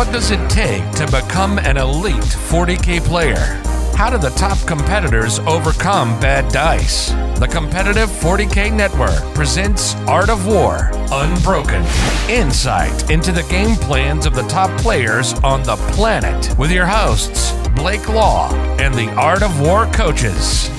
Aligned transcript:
What 0.00 0.14
does 0.14 0.30
it 0.30 0.48
take 0.48 0.90
to 0.92 1.04
become 1.08 1.58
an 1.58 1.76
elite 1.76 2.14
40K 2.14 3.04
player? 3.04 3.60
How 3.94 4.08
do 4.08 4.16
the 4.16 4.30
top 4.30 4.56
competitors 4.66 5.40
overcome 5.40 6.18
bad 6.20 6.50
dice? 6.50 7.10
The 7.38 7.46
Competitive 7.46 8.08
40K 8.08 8.74
Network 8.74 9.20
presents 9.34 9.94
Art 10.08 10.30
of 10.30 10.46
War 10.46 10.88
Unbroken. 11.12 11.84
Insight 12.30 13.10
into 13.10 13.30
the 13.30 13.46
game 13.50 13.76
plans 13.76 14.24
of 14.24 14.34
the 14.34 14.48
top 14.48 14.70
players 14.80 15.34
on 15.44 15.62
the 15.64 15.76
planet 15.92 16.58
with 16.58 16.72
your 16.72 16.86
hosts, 16.86 17.52
Blake 17.76 18.08
Law 18.08 18.50
and 18.80 18.94
the 18.94 19.10
Art 19.16 19.42
of 19.42 19.60
War 19.60 19.84
coaches. 19.92 20.70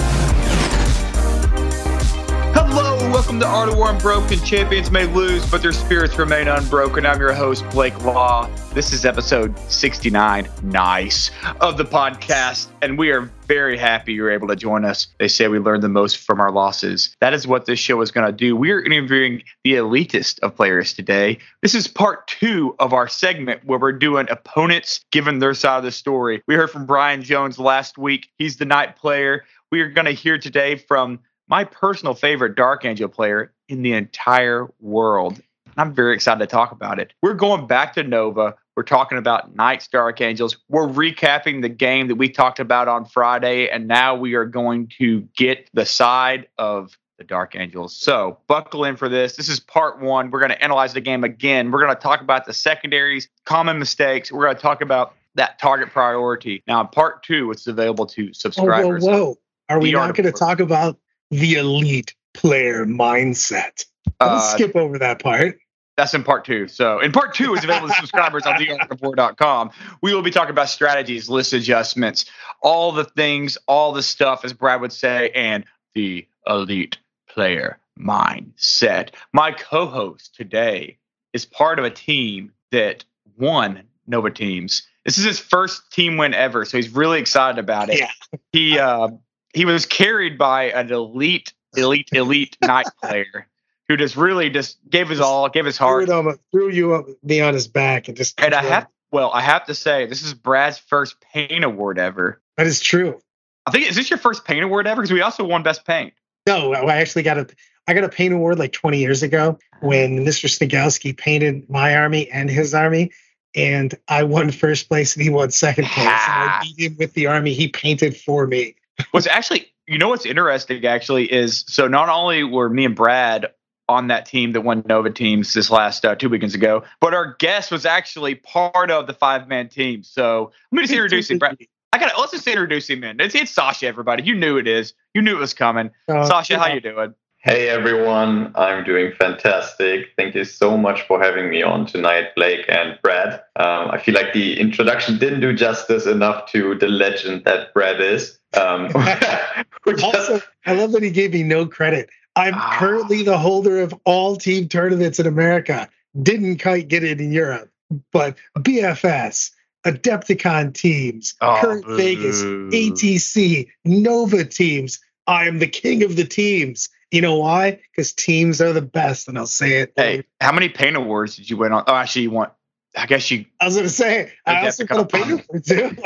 Welcome 3.32 3.48
to 3.48 3.56
Art 3.56 3.70
of 3.70 3.78
War 3.78 3.92
Unbroken. 3.92 4.40
Champions 4.40 4.92
may 4.92 5.06
lose, 5.06 5.50
but 5.50 5.62
their 5.62 5.72
spirits 5.72 6.18
remain 6.18 6.50
unbroken. 6.50 7.06
I'm 7.06 7.18
your 7.18 7.32
host, 7.32 7.64
Blake 7.70 7.98
Law. 8.04 8.50
This 8.74 8.92
is 8.92 9.06
episode 9.06 9.58
69, 9.72 10.50
nice, 10.64 11.32
of 11.62 11.78
the 11.78 11.86
podcast, 11.86 12.68
and 12.82 12.98
we 12.98 13.10
are 13.10 13.32
very 13.48 13.78
happy 13.78 14.12
you're 14.12 14.32
able 14.32 14.50
to 14.50 14.58
join 14.58 14.84
us. 14.84 15.08
They 15.18 15.30
say 15.30 15.48
we 15.48 15.60
learn 15.60 15.80
the 15.80 15.88
most 15.88 16.18
from 16.18 16.42
our 16.42 16.52
losses. 16.52 17.16
That 17.22 17.34
is 17.34 17.48
what 17.48 17.68
this 17.68 17.80
show 17.80 18.02
is 18.02 18.12
going 18.12 18.28
to 18.28 18.34
do. 18.34 18.54
We 18.54 18.72
are 18.72 18.84
interviewing 18.84 19.44
the 19.64 19.76
elitist 19.76 20.40
of 20.40 20.54
players 20.54 20.94
today. 20.94 21.38
This 21.62 21.74
is 21.74 21.88
part 21.88 22.28
two 22.28 22.76
of 22.80 22.92
our 22.92 23.08
segment 23.08 23.64
where 23.64 23.80
we're 23.80 23.94
doing 23.94 24.28
opponents 24.30 25.06
given 25.14 25.40
their 25.40 25.54
side 25.54 25.78
of 25.78 25.84
the 25.86 25.92
story. 25.94 26.44
We 26.50 26.56
heard 26.56 26.70
from 26.70 26.86
Brian 26.86 27.24
Jones 27.24 27.58
last 27.58 27.98
week. 27.98 28.28
He's 28.38 28.58
the 28.58 28.66
knight 28.66 28.98
player. 28.98 29.46
We 29.72 29.80
are 29.80 29.90
going 29.90 30.04
to 30.04 30.12
hear 30.12 30.38
today 30.38 30.76
from 30.76 31.20
my 31.52 31.66
personal 31.66 32.14
favorite 32.14 32.56
Dark 32.56 32.86
Angel 32.86 33.10
player 33.10 33.52
in 33.68 33.82
the 33.82 33.92
entire 33.92 34.70
world. 34.80 35.42
I'm 35.78 35.94
very 35.94 36.16
excited 36.16 36.40
to 36.40 36.48
talk 36.48 36.72
about 36.72 36.98
it. 36.98 37.14
We're 37.22 37.34
going 37.34 37.68
back 37.68 37.94
to 37.96 38.04
Nova. 38.04 38.56
We're 38.78 38.84
talking 38.84 39.18
about 39.18 39.54
Knights 39.54 39.90
Dark 39.90 40.22
Angels. 40.22 40.58
We're 40.70 40.88
recapping 40.88 41.62
the 41.62 41.70
game 41.70 42.08
that 42.08 42.16
we 42.16 42.30
talked 42.30 42.60
about 42.60 42.88
on 42.88 43.06
Friday, 43.06 43.70
and 43.70 43.86
now 43.86 44.16
we 44.16 44.34
are 44.34 44.46
going 44.46 44.88
to 44.98 45.28
get 45.36 45.70
the 45.74 45.86
side 45.86 46.48
of 46.58 46.98
the 47.18 47.26
Dark 47.26 47.56
Angels. 47.56 47.98
So 47.98 48.40
buckle 48.48 48.86
in 48.86 48.96
for 48.96 49.10
this. 49.10 49.36
This 49.36 49.50
is 49.50 49.60
part 49.60 50.00
one. 50.00 50.32
We're 50.32 50.40
going 50.40 50.52
to 50.52 50.64
analyze 50.64 50.94
the 50.94 51.02
game 51.02 51.26
again. 51.26 51.70
We're 51.70 51.84
going 51.84 51.94
to 51.94 52.02
talk 52.02 52.22
about 52.22 52.46
the 52.46 52.54
secondaries, 52.54 53.28
common 53.46 53.78
mistakes. 53.78 54.32
We're 54.32 54.46
going 54.46 54.56
to 54.56 54.62
talk 54.62 54.82
about 54.82 55.16
that 55.36 55.60
target 55.60 55.90
priority. 55.90 56.64
Now, 56.66 56.80
in 56.80 56.88
part 56.88 57.24
two, 57.24 57.52
it's 57.52 57.68
available 57.68 58.06
to 58.08 58.34
subscribers. 58.34 59.04
Oh, 59.06 59.12
whoa, 59.12 59.26
whoa. 59.26 59.38
Are 59.70 59.80
we 59.80 59.92
not 59.92 60.16
going 60.16 60.26
to 60.26 60.38
talk 60.38 60.60
about 60.60 60.98
the 61.32 61.56
elite 61.56 62.14
player 62.34 62.86
mindset? 62.86 63.86
Let's 64.20 64.20
uh, 64.20 64.40
skip 64.54 64.76
over 64.76 65.00
that 65.00 65.22
part. 65.22 65.58
That's 65.98 66.14
in 66.14 66.24
part 66.24 66.46
two. 66.46 66.68
So 66.68 67.00
in 67.00 67.12
part 67.12 67.34
two 67.34 67.54
is 67.54 67.64
available 67.64 67.90
to 67.90 67.94
subscribers 68.00 68.46
on 68.46 68.56
theartofwar.com. 68.56 69.72
We 70.02 70.14
will 70.14 70.22
be 70.22 70.32
talking 70.32 70.52
about 70.52 70.70
strategies, 70.70 71.30
list 71.30 71.54
adjustments, 71.54 72.26
all 72.62 72.92
the 72.92 73.06
things, 73.06 73.58
all 73.68 73.92
the 73.92 74.04
stuff, 74.04 74.46
as 74.46 74.54
Brad 74.54 74.82
would 74.82 74.94
say, 74.94 75.30
and 75.32 75.66
the 75.94 76.28
elite 76.48 76.98
player 77.28 77.80
mindset. 78.00 79.10
My 79.34 79.52
co-host 79.52 80.36
today 80.36 80.98
is 81.34 81.46
part 81.46 81.80
of 81.80 81.86
a 81.86 81.90
team 81.90 82.52
that 82.72 83.04
won 83.38 83.84
Nova 84.08 84.32
Teams. 84.32 84.88
This 85.06 85.18
is 85.18 85.24
his 85.24 85.40
first 85.40 85.92
team 85.92 86.18
win 86.18 86.34
ever, 86.34 86.64
so 86.66 86.78
he's 86.78 86.90
really 86.90 87.20
excited 87.20 87.60
about 87.60 87.90
it. 87.90 88.00
Yeah. 88.00 88.12
He 88.52 88.80
uh, 88.80 89.10
he 89.54 89.66
was 89.66 89.86
carried 89.86 90.38
by 90.38 90.66
an 90.72 90.92
elite, 90.92 91.54
elite, 91.76 92.10
elite 92.12 92.58
knight 92.62 92.88
player 93.02 93.48
who 93.88 93.98
just 93.98 94.16
really 94.16 94.50
just 94.50 94.78
gave 94.90 95.10
his 95.10 95.20
all, 95.20 95.50
gave 95.50 95.66
his 95.66 95.78
heart, 95.78 96.08
threw, 96.08 96.30
him, 96.30 96.40
threw 96.52 96.70
you 96.70 96.94
up, 96.94 97.06
me 97.24 97.42
on 97.42 97.54
his 97.54 97.68
back, 97.68 98.08
and 98.08 98.16
just. 98.18 98.40
And 98.42 98.54
I 98.54 98.64
have, 98.64 98.88
well, 99.12 99.32
I 99.34 99.42
have 99.42 99.66
to 99.66 99.76
say, 99.76 100.06
this 100.06 100.24
is 100.24 100.34
Brad's 100.34 100.78
first 100.78 101.20
paint 101.20 101.64
award 101.64 102.00
ever. 102.00 102.42
That 102.58 102.68
is 102.68 102.80
true. 102.80 103.20
I 103.66 103.72
think 103.72 103.90
is 103.90 103.96
this 103.96 104.10
your 104.10 104.20
first 104.20 104.46
paint 104.46 104.64
award 104.64 104.88
ever? 104.88 105.02
Because 105.02 105.12
we 105.12 105.22
also 105.22 105.44
won 105.44 105.64
best 105.64 105.86
paint. 105.86 106.14
No, 106.48 106.74
I 106.74 106.98
actually 106.98 107.24
got 107.24 107.38
a 107.38 107.48
I 107.88 107.94
got 107.94 108.04
a 108.04 108.10
paint 108.10 108.34
award 108.34 108.60
like 108.60 108.72
20 108.72 109.00
years 109.00 109.24
ago 109.24 109.58
when 109.82 110.20
Mr. 110.26 110.48
Snigowski 110.48 111.16
painted 111.16 111.70
my 111.70 111.96
army 111.96 112.30
and 112.32 112.50
his 112.50 112.74
army, 112.74 113.12
and 113.56 113.94
I 114.08 114.24
won 114.24 114.52
first 114.52 114.88
place 114.88 115.16
and 115.16 115.24
he 115.24 115.30
won 115.30 115.52
second 115.52 115.86
place. 115.86 116.08
and 116.08 116.50
I 116.50 116.62
beat 116.64 116.92
him 116.92 116.98
with 116.98 117.14
the 117.14 117.28
army 117.28 117.54
he 117.54 117.68
painted 117.68 118.16
for 118.16 118.48
me. 118.48 118.76
What's 119.12 119.28
actually, 119.28 119.72
you 119.88 119.98
know, 119.98 120.10
what's 120.10 120.26
interesting 120.26 120.86
actually 120.86 121.32
is 121.32 121.66
so 121.68 121.88
not 121.88 122.10
only 122.10 122.44
were 122.44 122.70
me 122.70 122.86
and 122.86 122.96
Brad 122.96 123.52
on 123.92 124.08
that 124.08 124.26
team 124.26 124.54
that 124.54 124.62
won 124.62 124.84
Nova 124.88 125.10
teams 125.10 125.54
this 125.54 125.70
last 125.70 126.06
uh, 126.06 126.16
two 126.16 126.30
weekends 126.30 126.56
ago. 126.56 126.84
But 127.00 127.14
our 127.14 127.36
guest 127.40 127.72
was 127.72 127.86
actually 127.86 128.36
part 128.36 128.90
of 128.90 129.06
the 129.08 129.14
five 129.14 129.48
man 129.48 129.68
team. 129.68 130.04
So 130.04 130.52
let 130.72 130.78
me 130.78 130.84
just 130.84 130.94
introduce 130.94 131.30
him. 131.30 131.40
Brad. 131.40 131.58
I 131.94 131.98
gotta 131.98 132.18
let's 132.18 132.32
just 132.32 132.48
introduce 132.48 132.90
him 132.90 133.04
in. 133.04 133.20
It's, 133.20 133.36
it's 133.36 133.54
Sascha, 133.54 133.84
everybody. 133.84 134.24
You 134.24 134.34
knew 134.36 134.58
it 134.58 134.68
is. 134.68 134.94
You 135.14 135.22
knew 135.22 135.36
it 135.36 135.40
was 135.40 135.54
coming. 135.54 135.92
Uh, 136.08 136.30
Sascha, 136.30 136.52
yeah. 136.52 136.60
how 136.60 136.68
you 136.68 136.80
doing? 136.80 137.14
Hey 137.44 137.70
everyone, 137.70 138.52
I'm 138.54 138.84
doing 138.84 139.14
fantastic. 139.14 140.10
Thank 140.16 140.36
you 140.36 140.44
so 140.44 140.78
much 140.78 141.02
for 141.08 141.20
having 141.20 141.50
me 141.50 141.64
on 141.64 141.88
tonight, 141.88 142.36
Blake 142.36 142.68
and 142.70 143.00
Brad. 143.02 143.42
Um, 143.56 143.90
I 143.90 143.98
feel 143.98 144.14
like 144.14 144.34
the 144.34 144.60
introduction 144.60 145.18
didn't 145.18 145.40
do 145.40 145.52
justice 145.52 146.06
enough 146.06 146.52
to 146.52 146.76
the 146.76 146.88
legend 146.88 147.46
that 147.46 147.74
Brad 147.74 148.00
is. 148.00 148.38
Um, 148.56 148.90
also, 150.04 150.40
I 150.68 150.74
love 150.74 150.92
that 150.92 151.02
he 151.02 151.10
gave 151.10 151.34
me 151.34 151.42
no 151.42 151.66
credit. 151.66 152.12
I'm 152.36 152.54
ah. 152.56 152.76
currently 152.78 153.24
the 153.24 153.40
holder 153.40 153.82
of 153.82 153.96
all 154.06 154.36
team 154.36 154.70
tournaments 154.70 155.20
in 155.20 155.26
America. 155.26 155.90
Didn't 156.22 156.62
quite 156.62 156.90
get 156.90 157.04
it 157.04 157.20
in 157.20 157.32
Europe, 157.32 157.72
but 158.12 158.38
BFS, 158.60 159.50
Adepticon 159.84 160.76
teams, 160.76 161.34
oh, 161.42 161.58
Current 161.60 161.86
boo. 161.86 161.98
Vegas, 161.98 162.44
ATC, 162.44 163.68
Nova 163.84 164.46
teams. 164.46 165.00
I 165.28 165.48
am 165.48 165.60
the 165.60 165.68
king 165.68 166.04
of 166.04 166.16
the 166.16 166.26
teams. 166.26 166.90
You 167.12 167.22
know 167.22 167.38
why? 167.38 167.80
Because 167.92 168.14
teams 168.14 168.62
are 168.62 168.74
the 168.74 168.82
best, 168.82 169.28
and 169.28 169.38
I'll 169.38 169.46
say 169.46 169.80
it. 169.80 169.94
Hey, 169.96 170.24
how 170.40 170.52
many 170.52 170.70
paint 170.70 170.96
awards 170.96 171.36
did 171.36 171.50
you 171.50 171.58
win 171.58 171.74
on? 171.74 171.84
Oh, 171.88 171.96
actually, 171.96 172.24
you 172.24 172.32
want? 172.32 172.54
I 172.96 173.06
guess 173.06 173.30
you. 173.32 173.46
I 173.60 173.66
was 173.66 173.76
going 173.76 173.86
to 173.86 173.90
say 173.90 174.32
I 174.46 174.66
also 174.66 174.86
got 174.86 175.00
a 175.00 175.06
paint 175.06 175.32
award 175.32 175.66
too. 175.66 175.98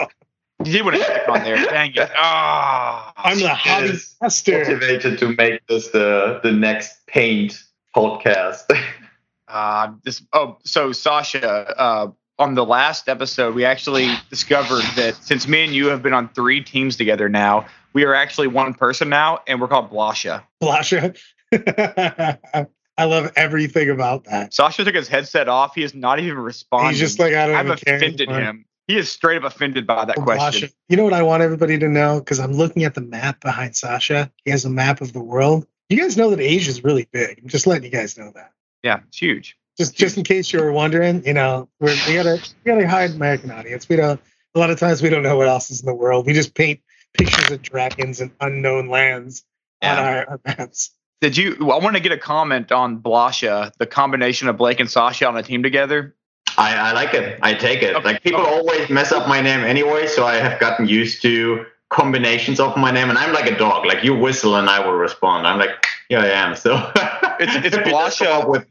You 0.64 0.72
did 0.72 0.86
want 0.86 0.98
to 0.98 1.04
stick 1.04 1.28
on 1.28 1.44
there. 1.44 1.58
Dang 1.58 1.92
it. 1.94 2.10
Oh, 2.18 3.12
I'm 3.18 3.40
the 3.40 3.50
hobby 3.50 4.00
master. 4.22 4.60
Motivated 4.60 5.20
to 5.20 5.36
make 5.36 5.66
this 5.68 5.90
the 5.90 6.40
the 6.44 6.52
next 6.52 7.06
paint 7.08 7.62
podcast. 7.96 8.64
uh, 9.48 9.92
this 10.04 10.24
oh 10.34 10.58
so 10.64 10.92
Sascha, 10.92 11.74
uh, 11.78 12.08
on 12.40 12.56
the 12.56 12.66
last 12.66 13.10
episode, 13.10 13.54
we 13.54 13.66
actually 13.66 14.14
discovered 14.30 14.84
that 14.96 15.16
since 15.22 15.48
me 15.48 15.66
and 15.66 15.74
you 15.74 15.88
have 15.88 16.02
been 16.02 16.14
on 16.14 16.30
three 16.30 16.64
teams 16.64 16.96
together 16.96 17.30
now, 17.30 17.66
we 17.96 18.04
are 18.04 18.14
actually 18.14 18.48
one 18.48 18.74
person 18.74 19.10
now, 19.10 19.40
and 19.48 19.60
we're 19.60 19.70
called 19.70 19.90
Blasha. 19.90 20.44
Blasha. 20.62 21.18
I 22.98 23.06
love 23.06 23.32
everything 23.36 23.90
about 23.90 24.26
that. 24.26 24.52
Sascha 24.52 24.84
took 24.84 24.96
his 24.96 25.08
headset 25.08 25.48
off. 25.48 25.76
He 25.76 25.84
is 25.84 25.96
not 25.96 26.20
even 26.20 26.38
responding. 26.38 26.92
He's 26.92 27.00
just 27.00 27.20
like 27.20 27.34
I 27.34 27.48
don't. 27.48 27.56
I've 27.56 27.70
offended 27.70 28.30
him. 28.30 28.66
He 28.88 28.98
is 28.98 29.10
straight 29.10 29.38
up 29.38 29.44
offended 29.44 29.88
by 29.88 30.06
that 30.06 30.18
oh, 30.20 30.22
question. 30.22 30.70
You 30.90 30.98
know 30.98 31.06
what 31.06 31.14
I 31.14 31.24
want 31.24 31.42
everybody 31.42 31.80
to 31.80 31.88
know? 31.88 32.20
Because 32.20 32.40
I'm 32.40 32.52
looking 32.52 32.84
at 32.84 32.94
the 32.94 33.02
map 33.02 33.42
behind 33.42 33.72
Sascha. 33.72 34.30
He 34.44 34.52
has 34.52 34.66
a 34.66 34.70
map 34.70 35.02
of 35.02 35.14
the 35.14 35.22
world. 35.22 35.66
You 35.90 35.98
guys 35.98 36.18
know 36.18 36.30
that 36.30 36.40
Asia 36.40 36.70
is 36.70 36.84
really 36.84 37.08
big. 37.12 37.40
I'm 37.42 37.48
just 37.48 37.66
letting 37.66 37.86
you 37.86 37.90
guys 37.90 38.18
know 38.18 38.32
that. 38.36 38.52
Yeah, 38.84 39.00
it's 39.08 39.18
huge. 39.18 39.58
Just 39.78 39.92
it's 39.92 40.00
just 40.00 40.16
huge. 40.16 40.30
in 40.30 40.36
case 40.36 40.54
you 40.54 40.62
were 40.62 40.72
wondering, 40.72 41.26
you 41.26 41.34
know, 41.34 41.70
we 41.80 41.88
gotta 42.14 42.42
we 42.64 42.72
gotta 42.72 42.88
hide 42.88 43.12
American 43.12 43.52
audience. 43.52 43.88
We 43.88 43.96
don't. 43.96 44.22
A 44.54 44.60
lot 44.60 44.70
of 44.70 44.80
times 44.80 45.02
we 45.02 45.10
don't 45.10 45.24
know 45.24 45.38
what 45.38 45.48
else 45.48 45.72
is 45.72 45.82
in 45.82 45.86
the 45.86 45.96
world. 45.96 46.26
We 46.26 46.34
just 46.34 46.54
paint 46.54 46.80
pictures 47.18 47.52
of 47.52 47.62
dragons 47.62 48.22
and 48.22 48.32
unknown 48.42 48.88
lands 48.88 49.44
yeah. 49.82 50.00
on 50.00 50.06
our, 50.06 50.30
our 50.30 50.40
maps. 50.46 50.92
Did 51.22 51.38
you? 51.38 51.56
I 51.72 51.80
want 51.80 51.96
to 51.96 52.02
get 52.02 52.12
a 52.12 52.18
comment 52.18 52.72
on 52.72 53.00
Blasha, 53.02 53.72
the 53.80 53.88
combination 53.88 54.48
of 54.48 54.58
Blake 54.58 54.80
and 54.80 54.90
Sascha 54.90 55.28
on 55.28 55.38
a 55.38 55.44
team 55.44 55.64
together. 55.64 56.16
I, 56.58 56.76
I 56.76 56.92
like 56.92 57.14
it. 57.14 57.40
I 57.42 57.54
take 57.54 57.82
it. 57.82 57.96
Okay. 57.96 58.06
Like 58.06 58.24
people 58.24 58.42
okay. 58.42 58.52
always 58.52 58.90
mess 58.90 59.12
up 59.12 59.28
my 59.28 59.42
name 59.42 59.62
anyway, 59.62 60.08
so 60.08 60.26
I 60.26 60.36
have 60.36 60.60
gotten 60.60 60.88
used 60.88 61.22
to 61.24 61.66
combinations 61.90 62.60
of 62.60 62.76
my 62.78 62.92
name, 62.92 63.10
and 63.10 63.18
I'm 63.18 63.34
like 63.34 63.50
a 63.50 63.58
dog. 63.58 63.86
Like 63.86 64.04
you 64.04 64.16
whistle, 64.16 64.56
and 64.56 64.70
I 64.70 64.86
will 64.86 64.94
respond. 64.94 65.48
I'm 65.48 65.60
like, 65.60 65.86
yeah, 66.10 66.22
I 66.22 66.28
am. 66.28 66.56
So 66.56 66.92
it's 67.40 67.56
it's 67.56 67.76
Blasha 67.88 68.48
with 68.48 68.66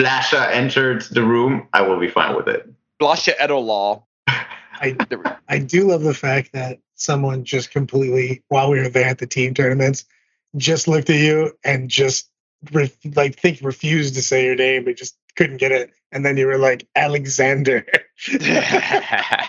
Blasha 0.00 0.50
entered 0.50 1.02
the 1.10 1.22
room. 1.22 1.68
I 1.72 1.82
will 1.82 1.98
be 1.98 2.08
fine 2.08 2.36
with 2.36 2.48
it. 2.48 2.68
Blasha 3.00 3.34
Edolaw. 3.38 4.02
I 4.28 4.96
I 5.48 5.58
do 5.58 5.88
love 5.88 6.02
the 6.02 6.14
fact 6.14 6.52
that 6.52 6.78
someone 6.96 7.44
just 7.44 7.70
completely 7.70 8.42
while 8.48 8.70
we 8.70 8.78
were 8.78 8.88
there 8.88 9.08
at 9.08 9.18
the 9.18 9.26
team 9.26 9.54
tournaments 9.54 10.04
just 10.56 10.88
looked 10.88 11.10
at 11.10 11.16
you 11.16 11.52
and 11.64 11.88
just 11.88 12.30
re- 12.72 12.92
like 13.14 13.38
think 13.38 13.60
refused 13.62 14.14
to 14.14 14.22
say 14.22 14.44
your 14.44 14.56
name, 14.56 14.84
but 14.84 14.96
just 14.96 15.16
couldn't 15.36 15.58
get 15.58 15.72
it, 15.72 15.90
and 16.12 16.24
then 16.24 16.36
you 16.36 16.46
were 16.46 16.58
like 16.58 16.86
Alexander. 16.94 17.86
uh, 18.32 19.46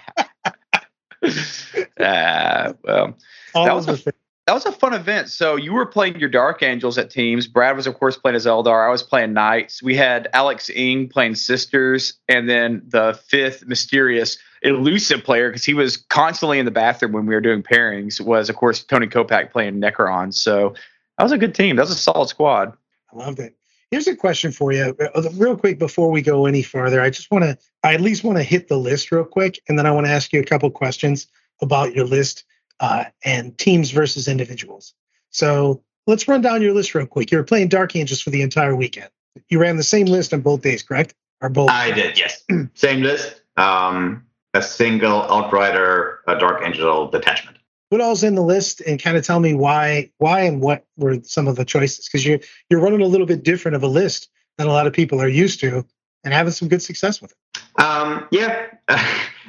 well, 2.83 3.17
all 3.55 3.75
was, 3.75 4.07
that 4.47 4.53
was 4.53 4.65
a 4.65 4.71
fun 4.71 4.93
event. 4.93 5.27
So 5.29 5.57
you 5.57 5.73
were 5.73 5.85
playing 5.85 6.19
your 6.19 6.29
Dark 6.29 6.63
Angels 6.63 6.97
at 6.97 7.09
teams. 7.09 7.47
Brad 7.47 7.75
was, 7.75 7.85
of 7.85 7.95
course, 7.95 8.15
playing 8.15 8.37
as 8.37 8.45
Eldar. 8.45 8.87
I 8.87 8.89
was 8.89 9.03
playing 9.03 9.33
Knights. 9.33 9.83
We 9.83 9.93
had 9.93 10.29
Alex 10.31 10.69
Ing 10.69 11.09
playing 11.09 11.35
Sisters, 11.35 12.13
and 12.29 12.49
then 12.49 12.81
the 12.87 13.19
fifth 13.27 13.67
mysterious 13.67 14.37
elusive 14.61 15.25
player 15.25 15.49
because 15.49 15.65
he 15.65 15.73
was 15.73 15.97
constantly 15.97 16.59
in 16.59 16.65
the 16.65 16.71
bathroom 16.71 17.11
when 17.11 17.25
we 17.25 17.35
were 17.35 17.41
doing 17.41 17.61
pairings 17.61 18.21
was, 18.21 18.49
of 18.49 18.55
course, 18.55 18.81
Tony 18.85 19.07
Kopak 19.07 19.51
playing 19.51 19.81
Necron. 19.81 20.33
So 20.33 20.75
that 21.17 21.23
was 21.23 21.33
a 21.33 21.37
good 21.37 21.53
team. 21.53 21.75
That 21.75 21.83
was 21.83 21.91
a 21.91 21.95
solid 21.95 22.29
squad. 22.29 22.71
I 23.11 23.17
loved 23.17 23.39
it. 23.39 23.53
Here's 23.91 24.07
a 24.07 24.15
question 24.15 24.53
for 24.53 24.71
you, 24.71 24.95
uh, 25.13 25.23
real 25.33 25.57
quick 25.57 25.77
before 25.77 26.09
we 26.09 26.21
go 26.21 26.45
any 26.45 26.61
farther. 26.61 27.01
I 27.01 27.09
just 27.09 27.31
want 27.31 27.43
to, 27.43 27.57
I 27.83 27.95
at 27.95 28.01
least 28.01 28.23
want 28.23 28.37
to 28.37 28.43
hit 28.43 28.69
the 28.69 28.77
list 28.77 29.11
real 29.11 29.25
quick, 29.25 29.61
and 29.67 29.77
then 29.77 29.85
I 29.85 29.91
want 29.91 30.07
to 30.07 30.11
ask 30.11 30.31
you 30.31 30.39
a 30.39 30.45
couple 30.45 30.71
questions 30.71 31.27
about 31.61 31.93
your 31.93 32.05
list 32.05 32.45
uh, 32.79 33.05
and 33.23 33.57
teams 33.57 33.91
versus 33.91 34.27
individuals. 34.27 34.93
So 35.29 35.83
let's 36.05 36.27
run 36.27 36.41
down 36.41 36.61
your 36.61 36.73
list 36.73 36.95
real 36.95 37.05
quick. 37.05 37.31
You 37.31 37.37
were 37.37 37.43
playing 37.43 37.69
Dark 37.69 37.95
Angels 37.95 38.21
for 38.21 38.29
the 38.29 38.41
entire 38.41 38.75
weekend. 38.75 39.09
You 39.49 39.59
ran 39.59 39.77
the 39.77 39.83
same 39.83 40.07
list 40.07 40.33
on 40.33 40.41
both 40.41 40.61
days, 40.61 40.83
correct? 40.83 41.13
Or 41.41 41.49
both? 41.49 41.69
I 41.69 41.91
did, 41.91 42.17
yes. 42.17 42.43
same 42.73 43.01
list. 43.01 43.41
Um, 43.57 44.25
a 44.53 44.61
single 44.61 45.21
Outrider, 45.23 46.21
a 46.27 46.37
Dark 46.37 46.61
Angel 46.63 47.07
detachment 47.09 47.57
what 47.89 48.01
all's 48.01 48.23
in 48.23 48.35
the 48.35 48.41
list 48.41 48.81
and 48.81 49.01
kind 49.01 49.17
of 49.17 49.25
tell 49.25 49.39
me 49.39 49.53
why 49.53 50.11
why 50.17 50.41
and 50.41 50.61
what 50.61 50.85
were 50.97 51.21
some 51.23 51.47
of 51.47 51.55
the 51.55 51.65
choices 51.65 52.07
because 52.07 52.25
you're 52.25 52.39
you're 52.69 52.79
running 52.79 53.01
a 53.01 53.05
little 53.05 53.27
bit 53.27 53.43
different 53.43 53.75
of 53.75 53.83
a 53.83 53.87
list 53.87 54.29
than 54.57 54.67
a 54.67 54.71
lot 54.71 54.87
of 54.87 54.93
people 54.93 55.21
are 55.21 55.27
used 55.27 55.59
to 55.59 55.85
and 56.23 56.33
having 56.33 56.51
some 56.51 56.67
good 56.67 56.81
success 56.81 57.21
with 57.21 57.31
it 57.31 57.81
um, 57.81 58.27
yeah 58.31 58.67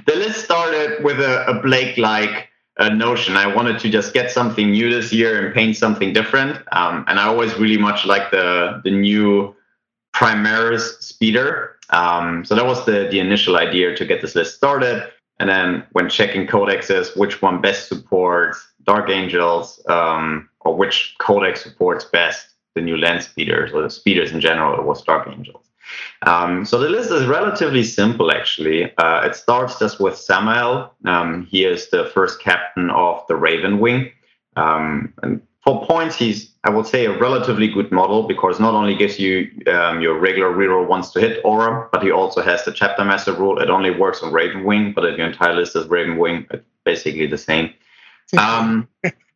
the 0.07 0.15
list 0.15 0.45
started 0.45 1.03
with 1.03 1.21
a, 1.21 1.47
a 1.47 1.61
blake 1.63 1.99
like 1.99 2.48
uh, 2.79 2.89
notion. 2.91 3.37
I 3.37 3.53
wanted 3.53 3.79
to 3.81 3.91
just 3.91 4.15
get 4.15 4.31
something 4.31 4.71
new 4.71 4.91
this 4.91 5.13
year 5.13 5.45
and 5.45 5.55
paint 5.55 5.77
something 5.77 6.13
different. 6.13 6.57
Um, 6.73 7.05
and 7.09 7.19
i 7.19 7.25
always 7.27 7.55
really 7.59 7.79
much 7.79 8.07
like 8.07 8.31
the 8.31 8.81
the 8.85 8.91
new 8.91 9.55
primaris 10.15 11.01
speeder. 11.03 11.77
Um, 11.91 12.45
so 12.45 12.55
that 12.55 12.67
was 12.67 12.85
the 12.87 13.09
the 13.11 13.19
initial 13.19 13.57
idea 13.57 13.97
to 13.97 14.05
get 14.05 14.21
this 14.21 14.35
list 14.35 14.57
started. 14.57 15.11
And 15.41 15.49
then 15.49 15.85
when 15.93 16.09
checking 16.09 16.47
codexes, 16.47 17.17
which 17.17 17.41
one 17.43 17.61
best 17.61 17.89
supports 17.89 18.59
Dark 18.83 19.09
Angels, 19.11 19.81
um, 19.89 20.49
or 20.61 20.75
which 20.75 21.15
codex 21.19 21.63
supports 21.63 22.05
best 22.05 22.55
the 22.75 22.81
new 22.81 22.97
land 22.97 23.23
speeders 23.23 23.73
or 23.73 23.83
the 23.83 23.91
speeders 23.91 24.33
in 24.33 24.41
general, 24.41 24.79
it 24.79 24.85
was 24.85 25.03
Dark 25.03 25.29
Angels. 25.29 25.68
Um, 26.23 26.65
so 26.65 26.79
the 26.79 26.89
list 26.89 27.11
is 27.11 27.27
relatively 27.27 27.85
simple, 27.85 28.31
actually. 28.31 28.97
Uh, 28.99 29.23
it 29.25 29.35
starts 29.35 29.79
just 29.79 30.01
with 30.01 30.15
Sammael. 30.15 30.91
Um, 31.05 31.47
he 31.47 31.65
is 31.65 31.91
the 31.91 32.07
first 32.15 32.41
captain 32.41 32.91
of 32.91 33.25
the 33.29 33.37
Raven 33.37 33.79
Wing. 33.79 34.11
Um, 34.57 35.13
and 35.23 35.41
for 35.63 35.87
points, 35.87 36.17
he's 36.17 36.51
I 36.65 36.71
would 36.71 36.87
say 36.87 37.07
a 37.07 37.19
relatively 37.19 37.69
good 37.69 37.93
model 37.93 38.27
because 38.27 38.59
not 38.59 38.75
only 38.75 38.95
gives 38.95 39.19
you 39.19 39.51
um, 39.69 40.01
your 40.01 40.19
regular 40.19 40.53
reroll 40.53 40.89
once 40.89 41.11
to 41.13 41.21
hit 41.21 41.41
aura, 41.45 41.89
but 41.93 42.03
he 42.03 42.11
also 42.11 42.43
has 42.43 42.65
the 42.65 42.73
chapter 42.73 43.05
master 43.05 43.33
rule. 43.33 43.59
It 43.59 43.71
only 43.71 43.91
works 43.91 44.23
on 44.23 44.33
Raven 44.33 44.65
Wing, 44.65 44.93
but 44.93 45.05
if 45.05 45.17
your 45.17 45.27
entire 45.27 45.55
list 45.55 45.77
is 45.77 45.87
Raven 45.87 46.19
Wing, 46.19 46.47
it's 46.51 46.65
basically 46.85 47.27
the 47.27 47.39
same. 47.39 47.73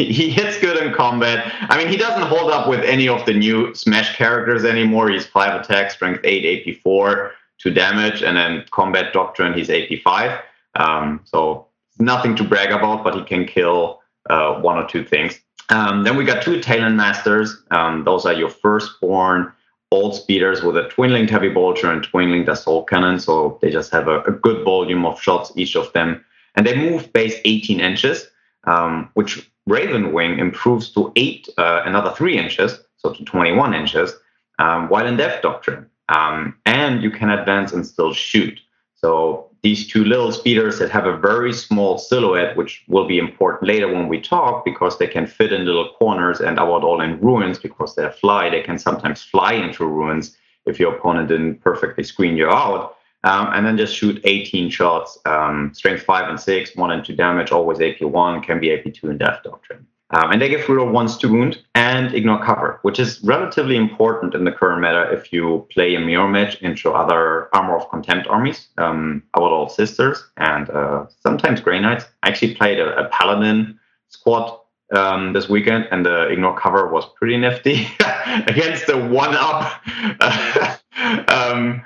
He 0.20 0.30
hits 0.30 0.58
good 0.58 0.82
in 0.82 0.94
combat. 0.94 1.52
I 1.68 1.76
mean, 1.76 1.88
he 1.88 1.96
doesn't 1.96 2.26
hold 2.26 2.50
up 2.50 2.68
with 2.68 2.80
any 2.80 3.06
of 3.08 3.26
the 3.26 3.34
new 3.34 3.74
Smash 3.74 4.16
characters 4.16 4.64
anymore. 4.64 5.10
He's 5.10 5.26
five 5.26 5.60
attack, 5.60 5.90
strength 5.90 6.20
eight, 6.24 6.66
AP 6.66 6.82
four, 6.82 7.32
two 7.58 7.70
damage, 7.70 8.22
and 8.22 8.36
then 8.36 8.64
combat 8.70 9.12
doctrine. 9.12 9.52
He's 9.52 9.68
AP 9.68 10.00
five. 10.02 10.40
Um, 10.74 11.20
so 11.24 11.66
nothing 11.98 12.34
to 12.36 12.44
brag 12.44 12.70
about, 12.70 13.04
but 13.04 13.14
he 13.14 13.22
can 13.24 13.44
kill 13.44 14.00
uh, 14.30 14.54
one 14.60 14.78
or 14.78 14.86
two 14.86 15.04
things. 15.04 15.38
Um, 15.68 16.02
then 16.02 16.16
we 16.16 16.24
got 16.24 16.42
two 16.42 16.60
Talon 16.60 16.96
Masters. 16.96 17.62
Um, 17.70 18.04
those 18.04 18.24
are 18.24 18.32
your 18.32 18.48
firstborn 18.48 19.52
old 19.92 20.14
speeders 20.14 20.62
with 20.62 20.76
a 20.76 20.88
twin 20.88 21.12
linked 21.12 21.30
heavy 21.30 21.48
bolter 21.48 21.90
and 21.90 22.02
twin 22.02 22.30
linked 22.30 22.48
assault 22.48 22.88
cannon. 22.88 23.18
So 23.18 23.58
they 23.60 23.70
just 23.70 23.90
have 23.92 24.08
a, 24.08 24.20
a, 24.22 24.30
good 24.30 24.64
volume 24.64 25.04
of 25.04 25.20
shots, 25.20 25.52
each 25.56 25.74
of 25.76 25.92
them. 25.92 26.24
And 26.54 26.64
they 26.64 26.76
move 26.76 27.12
base 27.12 27.34
18 27.44 27.80
inches, 27.80 28.28
um, 28.64 29.10
which 29.14 29.50
Raven 29.70 30.12
Wing 30.12 30.38
improves 30.38 30.90
to 30.94 31.12
eight, 31.16 31.48
uh, 31.56 31.82
another 31.84 32.10
three 32.10 32.36
inches, 32.36 32.80
so 32.96 33.12
to 33.12 33.24
21 33.24 33.72
inches, 33.72 34.12
um, 34.58 34.88
while 34.88 35.06
in 35.06 35.16
Death 35.16 35.40
Doctrine. 35.42 35.86
Um, 36.08 36.56
and 36.66 37.02
you 37.02 37.10
can 37.10 37.30
advance 37.30 37.72
and 37.72 37.86
still 37.86 38.12
shoot. 38.12 38.58
So 38.96 39.48
these 39.62 39.86
two 39.86 40.04
little 40.04 40.32
speeders 40.32 40.78
that 40.78 40.90
have 40.90 41.06
a 41.06 41.16
very 41.16 41.52
small 41.52 41.98
silhouette, 41.98 42.56
which 42.56 42.82
will 42.88 43.06
be 43.06 43.18
important 43.18 43.68
later 43.68 43.86
when 43.86 44.08
we 44.08 44.20
talk, 44.20 44.64
because 44.64 44.98
they 44.98 45.06
can 45.06 45.26
fit 45.26 45.52
in 45.52 45.64
little 45.64 45.92
corners 45.98 46.40
and 46.40 46.58
are 46.58 46.68
all 46.68 47.00
in 47.00 47.20
ruins 47.20 47.58
because 47.58 47.94
they 47.94 48.10
fly. 48.10 48.50
They 48.50 48.62
can 48.62 48.78
sometimes 48.78 49.22
fly 49.22 49.52
into 49.52 49.86
ruins 49.86 50.36
if 50.66 50.80
your 50.80 50.96
opponent 50.96 51.28
didn't 51.28 51.60
perfectly 51.60 52.04
screen 52.04 52.36
you 52.36 52.48
out. 52.48 52.96
Um, 53.22 53.48
and 53.52 53.66
then 53.66 53.76
just 53.76 53.94
shoot 53.94 54.20
18 54.24 54.70
shots, 54.70 55.18
um, 55.26 55.72
strength 55.74 56.04
5 56.04 56.30
and 56.30 56.40
6, 56.40 56.76
1 56.76 56.90
and 56.90 57.04
2 57.04 57.14
damage, 57.14 57.52
always 57.52 57.78
AP1, 57.78 58.42
can 58.42 58.58
be 58.58 58.68
AP2 58.68 59.04
in 59.04 59.18
Death 59.18 59.42
Doctrine. 59.44 59.86
Um, 60.12 60.32
and 60.32 60.42
they 60.42 60.48
give 60.48 60.62
reroll 60.62 60.90
once 60.90 61.16
to 61.18 61.28
wound 61.28 61.62
and 61.76 62.12
ignore 62.14 62.44
cover, 62.44 62.80
which 62.82 62.98
is 62.98 63.22
relatively 63.22 63.76
important 63.76 64.34
in 64.34 64.44
the 64.44 64.50
current 64.50 64.80
meta 64.80 65.08
if 65.12 65.32
you 65.32 65.68
play 65.70 65.94
a 65.94 66.00
mirror 66.00 66.28
match 66.28 66.60
into 66.62 66.90
other 66.90 67.54
Armor 67.54 67.76
of 67.76 67.88
Contempt 67.90 68.26
armies, 68.26 68.68
um, 68.78 69.22
our 69.34 69.42
little 69.42 69.68
sisters, 69.68 70.24
and 70.36 70.68
uh, 70.70 71.06
sometimes 71.20 71.60
Grey 71.60 71.78
Knights. 71.78 72.06
I 72.24 72.28
actually 72.28 72.56
played 72.56 72.80
a, 72.80 73.06
a 73.06 73.08
Paladin 73.10 73.78
squad 74.08 74.58
um, 74.92 75.32
this 75.32 75.48
weekend, 75.48 75.86
and 75.92 76.04
the 76.04 76.26
ignore 76.26 76.58
cover 76.58 76.88
was 76.88 77.04
pretty 77.16 77.36
nifty 77.36 77.86
against 78.48 78.88
the 78.88 78.98
one 78.98 79.36
up 79.36 79.80
um, 81.30 81.82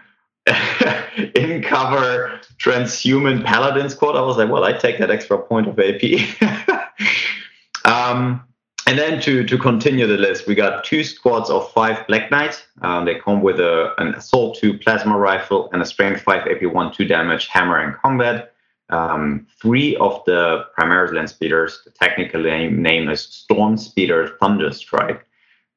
in 1.35 1.63
cover 1.63 2.41
transhuman 2.59 3.45
Paladin 3.45 3.89
squad. 3.89 4.17
I 4.17 4.21
was 4.21 4.37
like, 4.37 4.51
well, 4.51 4.65
I 4.65 4.73
take 4.73 4.99
that 4.99 5.11
extra 5.11 5.39
point 5.39 5.69
of 5.69 5.79
AP. 5.79 6.03
Um, 7.85 8.43
and 8.87 8.99
then 8.99 9.21
to, 9.23 9.45
to 9.45 9.59
continue 9.59 10.07
the 10.07 10.17
list, 10.17 10.47
we 10.47 10.55
got 10.55 10.85
two 10.85 11.05
squads 11.05 11.49
of 11.49 11.71
five 11.73 12.07
Black 12.07 12.31
Knights. 12.31 12.67
Um, 12.83 13.05
they 13.05 13.15
come 13.15 13.43
with 13.43 13.61
a, 13.61 13.95
an 13.99 14.15
Assault 14.15 14.59
2 14.59 14.79
plasma 14.79 15.17
rifle 15.17 15.71
and 15.73 15.81
a 15.81 15.87
Strength 15.87 16.23
5 16.23 16.45
AP1 16.45 16.95
2 16.95 17.05
damage 17.07 17.47
hammer 17.49 17.83
in 17.83 17.95
combat. 17.95 18.53
Um, 18.91 19.47
three 19.61 19.97
of 19.97 20.23
the 20.27 20.67
Primaris 20.79 21.15
land 21.15 21.31
speeders, 21.31 21.81
the 21.85 21.91
technical 21.91 22.43
name, 22.43 22.83
name 22.83 23.09
is 23.09 23.23
Storm 23.23 23.79
Speeder 23.79 24.37
Thunderstrike. 24.41 25.21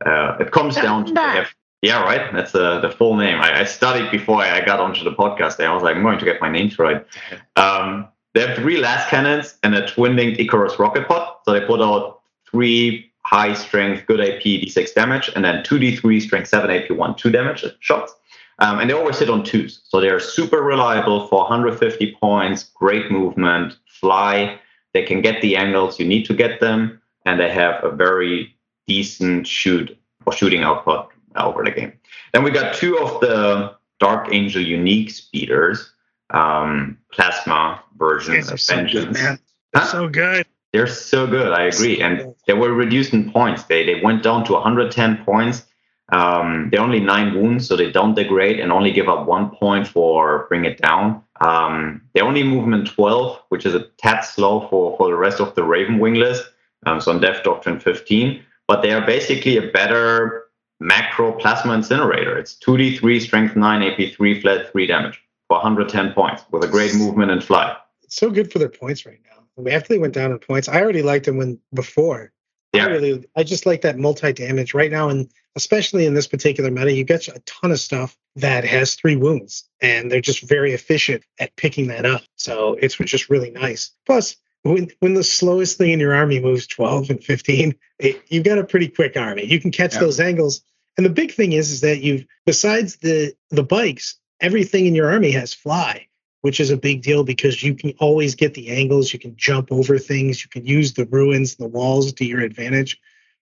Uh, 0.05 0.37
it 0.39 0.51
comes 0.51 0.75
down 0.75 1.05
to 1.05 1.19
have, 1.19 1.47
yeah, 1.81 2.01
right. 2.01 2.33
That's 2.33 2.55
uh, 2.55 2.79
the 2.79 2.89
full 2.89 3.15
name. 3.15 3.39
I, 3.39 3.61
I, 3.61 3.63
studied 3.63 4.09
before 4.09 4.41
I 4.41 4.65
got 4.65 4.79
onto 4.79 5.03
the 5.03 5.11
podcast. 5.11 5.63
I 5.63 5.73
was 5.73 5.83
like, 5.83 5.95
I'm 5.95 6.01
going 6.01 6.17
to 6.17 6.25
get 6.25 6.41
my 6.41 6.49
names 6.49 6.79
right. 6.79 7.05
Um, 7.55 8.07
they 8.33 8.45
have 8.45 8.55
three 8.55 8.79
lascannons 8.79 9.55
and 9.63 9.73
a 9.73 9.87
twin-linked 9.87 10.39
Icarus 10.39 10.77
rocket 10.77 11.07
pod. 11.07 11.37
So 11.43 11.53
they 11.53 11.61
put 11.61 11.81
out 11.81 12.21
three 12.47 13.11
high 13.23 13.55
strength, 13.55 14.05
good 14.05 14.21
AP, 14.21 14.43
d6 14.43 14.93
damage, 14.93 15.31
and 15.35 15.43
then 15.43 15.63
2d3 15.63 16.21
strength 16.21 16.47
7 16.47 16.69
AP, 16.69 16.91
1, 16.91 17.15
2 17.15 17.31
damage 17.31 17.65
shots. 17.79 18.13
Um, 18.59 18.79
and 18.79 18.89
they 18.89 18.93
always 18.93 19.17
hit 19.17 19.31
on 19.31 19.43
twos. 19.43 19.81
So 19.85 19.99
they're 19.99 20.19
super 20.19 20.61
reliable 20.61 21.27
for 21.27 21.39
150 21.39 22.15
points, 22.21 22.63
great 22.63 23.11
movement, 23.11 23.77
fly. 23.87 24.59
They 24.93 25.03
can 25.03 25.21
get 25.21 25.41
the 25.41 25.55
angles 25.55 25.99
you 25.99 26.05
need 26.05 26.25
to 26.25 26.33
get 26.35 26.59
them, 26.59 27.01
and 27.25 27.39
they 27.39 27.49
have 27.49 27.83
a 27.83 27.89
very 27.89 28.55
decent 28.85 29.47
shoot 29.47 29.97
or 30.27 30.33
shooting 30.33 30.61
output 30.61 31.09
over 31.45 31.63
the 31.63 31.71
game. 31.71 31.93
Then 32.33 32.43
we 32.43 32.51
got 32.51 32.75
two 32.75 32.97
of 32.97 33.19
the 33.21 33.75
Dark 33.99 34.29
Angel 34.31 34.61
unique 34.61 35.11
speeders 35.11 35.93
um, 36.31 36.97
plasma 37.11 37.81
versions 37.97 38.51
of 38.51 38.61
Vengeance. 38.61 39.17
So 39.17 39.29
good, 39.29 39.39
huh? 39.75 39.85
so 39.85 40.09
good. 40.09 40.45
They're 40.73 40.87
so 40.87 41.25
good. 41.25 41.53
I 41.53 41.63
agree, 41.63 42.01
and 42.01 42.35
they 42.45 42.53
were 42.53 42.73
reduced 42.73 43.13
in 43.13 43.31
points. 43.31 43.63
They 43.63 43.85
they 43.85 44.01
went 44.01 44.23
down 44.23 44.43
to 44.45 44.53
110 44.53 45.23
points. 45.23 45.63
Um, 46.09 46.69
they're 46.71 46.81
only 46.81 46.99
nine 46.99 47.33
wounds, 47.33 47.67
so 47.67 47.75
they 47.75 47.91
don't 47.91 48.15
degrade 48.15 48.59
and 48.59 48.71
only 48.71 48.91
give 48.91 49.09
up 49.09 49.27
one 49.27 49.49
point 49.49 49.87
for 49.87 50.45
bring 50.47 50.65
it 50.65 50.81
down. 50.81 51.21
Um, 51.41 52.01
they're 52.13 52.23
only 52.23 52.43
movement 52.43 52.87
12, 52.87 53.41
which 53.49 53.65
is 53.65 53.75
a 53.75 53.87
tad 53.97 54.21
slow 54.21 54.67
for, 54.69 54.95
for 54.97 55.09
the 55.09 55.15
rest 55.15 55.41
of 55.41 55.53
the 55.55 55.63
Raven 55.63 55.99
Wing 55.99 56.15
list. 56.15 56.45
Um, 56.85 57.01
so 57.01 57.11
on 57.11 57.19
Death 57.19 57.43
Doctrine 57.43 57.79
15, 57.79 58.41
but 58.67 58.81
they 58.81 58.91
are 58.91 59.05
basically 59.05 59.57
a 59.57 59.69
better 59.71 60.45
macro 60.79 61.31
plasma 61.31 61.73
incinerator. 61.73 62.37
It's 62.37 62.55
2d3, 62.55 63.21
strength 63.21 63.55
9, 63.55 63.81
AP3, 63.81 64.41
flat 64.41 64.71
3 64.71 64.87
damage 64.87 65.21
for 65.47 65.57
110 65.57 66.13
points 66.13 66.43
with 66.51 66.63
a 66.63 66.67
great 66.67 66.95
movement 66.95 67.31
and 67.31 67.43
fly. 67.43 67.75
It's 68.03 68.15
so 68.15 68.29
good 68.29 68.51
for 68.51 68.59
their 68.59 68.69
points 68.69 69.05
right 69.05 69.19
now. 69.25 69.71
After 69.71 69.89
they 69.89 69.99
went 69.99 70.13
down 70.13 70.31
in 70.31 70.39
points, 70.39 70.67
I 70.67 70.79
already 70.81 71.01
liked 71.01 71.25
them 71.25 71.37
when 71.37 71.59
before. 71.73 72.31
Yeah. 72.73 72.85
I 72.85 72.89
really, 72.89 73.25
I 73.35 73.43
just 73.43 73.65
like 73.65 73.81
that 73.81 73.97
multi 73.97 74.33
damage 74.33 74.73
right 74.73 74.91
now, 74.91 75.09
and 75.09 75.29
especially 75.55 76.05
in 76.05 76.13
this 76.13 76.27
particular 76.27 76.69
meta, 76.69 76.93
you 76.93 77.03
get 77.03 77.27
a 77.27 77.39
ton 77.45 77.71
of 77.71 77.79
stuff 77.79 78.15
that 78.35 78.65
has 78.65 78.93
three 78.93 79.15
wounds, 79.15 79.67
and 79.81 80.11
they're 80.11 80.21
just 80.21 80.47
very 80.47 80.73
efficient 80.73 81.23
at 81.39 81.55
picking 81.55 81.87
that 81.87 82.05
up. 82.05 82.21
So 82.35 82.77
it's 82.79 82.95
just 82.95 83.29
really 83.29 83.49
nice. 83.49 83.91
Plus, 84.05 84.35
when 84.63 84.89
when 84.99 85.13
the 85.13 85.23
slowest 85.23 85.77
thing 85.77 85.91
in 85.91 85.99
your 85.99 86.13
army 86.13 86.39
moves 86.39 86.67
12 86.67 87.09
and 87.09 87.23
15, 87.23 87.75
it, 87.99 88.21
you've 88.27 88.43
got 88.43 88.57
a 88.57 88.63
pretty 88.63 88.87
quick 88.87 89.15
army. 89.15 89.45
You 89.45 89.59
can 89.59 89.71
catch 89.71 89.93
yeah. 89.93 90.01
those 90.01 90.19
angles. 90.19 90.61
And 90.97 91.05
the 91.05 91.11
big 91.11 91.33
thing 91.33 91.53
is, 91.53 91.71
is 91.71 91.81
that 91.81 92.01
you've 92.01 92.25
besides 92.45 92.97
the 92.97 93.33
the 93.49 93.63
bikes, 93.63 94.19
everything 94.41 94.85
in 94.85 94.95
your 94.95 95.11
army 95.11 95.31
has 95.31 95.53
fly, 95.53 96.07
which 96.41 96.59
is 96.59 96.71
a 96.71 96.77
big 96.77 97.03
deal 97.03 97.23
because 97.23 97.61
you 97.63 97.75
can 97.75 97.93
always 97.99 98.35
get 98.35 98.53
the 98.53 98.69
angles. 98.69 99.13
You 99.13 99.19
can 99.19 99.35
jump 99.35 99.71
over 99.71 99.97
things. 99.97 100.43
You 100.43 100.49
can 100.49 100.65
use 100.65 100.93
the 100.93 101.05
ruins, 101.05 101.55
and 101.57 101.65
the 101.65 101.77
walls 101.77 102.13
to 102.13 102.25
your 102.25 102.41
advantage. 102.41 102.99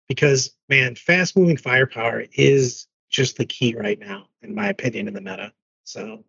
Because 0.08 0.52
man, 0.70 0.96
fast 0.96 1.36
moving 1.38 1.58
firepower 1.58 2.26
is 2.34 2.88
just 3.10 3.38
the 3.38 3.46
key 3.46 3.76
right 3.76 3.98
now, 3.98 4.28
in 4.42 4.54
my 4.54 4.68
opinion, 4.68 5.08
in 5.08 5.14
the 5.14 5.22
meta. 5.22 5.54
So 5.86 6.24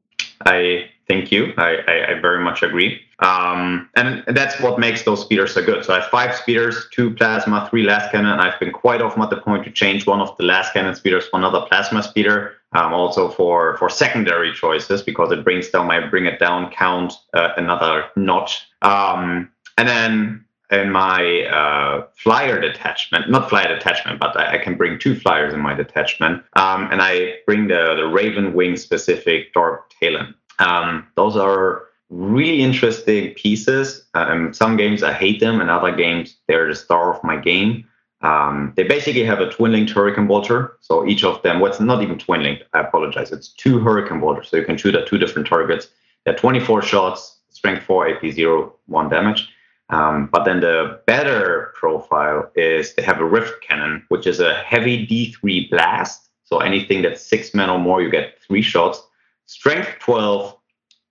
I 0.44 0.90
thank 1.08 1.32
you. 1.32 1.52
I, 1.56 1.76
I, 1.86 2.10
I 2.10 2.20
very 2.20 2.42
much 2.42 2.62
agree. 2.62 3.00
Um, 3.20 3.88
and 3.96 4.22
that's 4.28 4.60
what 4.60 4.78
makes 4.78 5.04
those 5.04 5.22
speeders 5.22 5.54
so 5.54 5.64
good. 5.64 5.84
So 5.84 5.94
I 5.94 6.00
have 6.00 6.10
five 6.10 6.34
speeders, 6.34 6.86
two 6.92 7.14
plasma, 7.14 7.66
three 7.70 7.86
lascannon. 7.86 8.38
I've 8.38 8.60
been 8.60 8.72
quite 8.72 9.00
often 9.00 9.22
at 9.22 9.30
the 9.30 9.38
point 9.38 9.64
to 9.64 9.70
change 9.70 10.06
one 10.06 10.20
of 10.20 10.36
the 10.36 10.44
lascannon 10.44 10.96
speeders 10.96 11.26
for 11.28 11.38
another 11.38 11.62
plasma 11.68 12.02
speeder. 12.02 12.54
Um, 12.72 12.92
also 12.92 13.30
for 13.30 13.78
for 13.78 13.88
secondary 13.88 14.52
choices 14.52 15.00
because 15.00 15.32
it 15.32 15.44
brings 15.44 15.70
down 15.70 15.86
my 15.86 16.00
bring 16.06 16.26
it 16.26 16.38
down 16.38 16.70
count 16.72 17.14
uh, 17.32 17.50
another 17.56 18.06
notch. 18.16 18.66
Um, 18.82 19.50
and 19.78 19.88
then 19.88 20.44
in 20.70 20.90
my 20.90 21.42
uh, 21.44 22.06
flyer 22.16 22.60
detachment, 22.60 23.30
not 23.30 23.48
flyer 23.48 23.68
detachment, 23.68 24.18
but 24.18 24.36
I, 24.36 24.54
I, 24.54 24.58
can 24.58 24.76
bring 24.76 24.98
two 24.98 25.14
flyers 25.14 25.54
in 25.54 25.60
my 25.60 25.74
detachment, 25.74 26.42
um, 26.54 26.88
and 26.90 27.00
I 27.00 27.36
bring 27.46 27.68
the 27.68 27.94
the 27.96 28.06
Raven 28.06 28.52
Wing 28.52 28.76
specific 28.76 29.52
Dark 29.54 29.90
Talon. 30.00 30.34
Um, 30.58 31.06
those 31.14 31.36
are 31.36 31.84
really 32.10 32.62
interesting 32.62 33.34
pieces. 33.34 34.06
Um, 34.14 34.52
some 34.52 34.76
games 34.76 35.02
I 35.02 35.12
hate 35.12 35.38
them, 35.38 35.60
and 35.60 35.70
other 35.70 35.94
games 35.94 36.36
they're 36.48 36.68
the 36.68 36.74
star 36.74 37.14
of 37.14 37.22
my 37.22 37.36
game. 37.36 37.86
Um, 38.22 38.72
they 38.76 38.82
basically 38.82 39.24
have 39.24 39.40
a 39.40 39.50
twin 39.50 39.72
linked 39.72 39.92
hurricane 39.92 40.26
bolter. 40.26 40.76
So 40.80 41.06
each 41.06 41.22
of 41.22 41.42
them, 41.42 41.60
what's 41.60 41.78
well, 41.78 41.86
not 41.86 42.02
even 42.02 42.18
twin 42.18 42.42
linked, 42.42 42.64
I 42.72 42.80
apologize. 42.80 43.30
It's 43.30 43.48
two 43.48 43.78
hurricane 43.78 44.20
bolters. 44.20 44.48
So 44.48 44.56
you 44.56 44.64
can 44.64 44.76
shoot 44.76 44.94
at 44.94 45.06
two 45.06 45.18
different 45.18 45.46
targets. 45.46 45.88
They're 46.24 46.34
24 46.34 46.82
shots, 46.82 47.38
strength 47.50 47.84
4, 47.84 48.16
AP 48.16 48.32
0, 48.32 48.74
1 48.86 49.08
damage. 49.08 49.48
Um, 49.90 50.28
but 50.32 50.44
then 50.44 50.60
the 50.60 51.00
better 51.06 51.72
profile 51.74 52.50
is 52.56 52.94
they 52.94 53.02
have 53.02 53.20
a 53.20 53.24
rift 53.24 53.62
cannon, 53.62 54.04
which 54.08 54.26
is 54.26 54.40
a 54.40 54.54
heavy 54.54 55.06
D3 55.06 55.70
blast. 55.70 56.28
So 56.44 56.58
anything 56.58 57.02
that's 57.02 57.22
six 57.22 57.54
men 57.54 57.70
or 57.70 57.78
more, 57.78 58.02
you 58.02 58.10
get 58.10 58.40
three 58.40 58.62
shots. 58.62 59.02
Strength 59.46 60.00
12, 60.00 60.56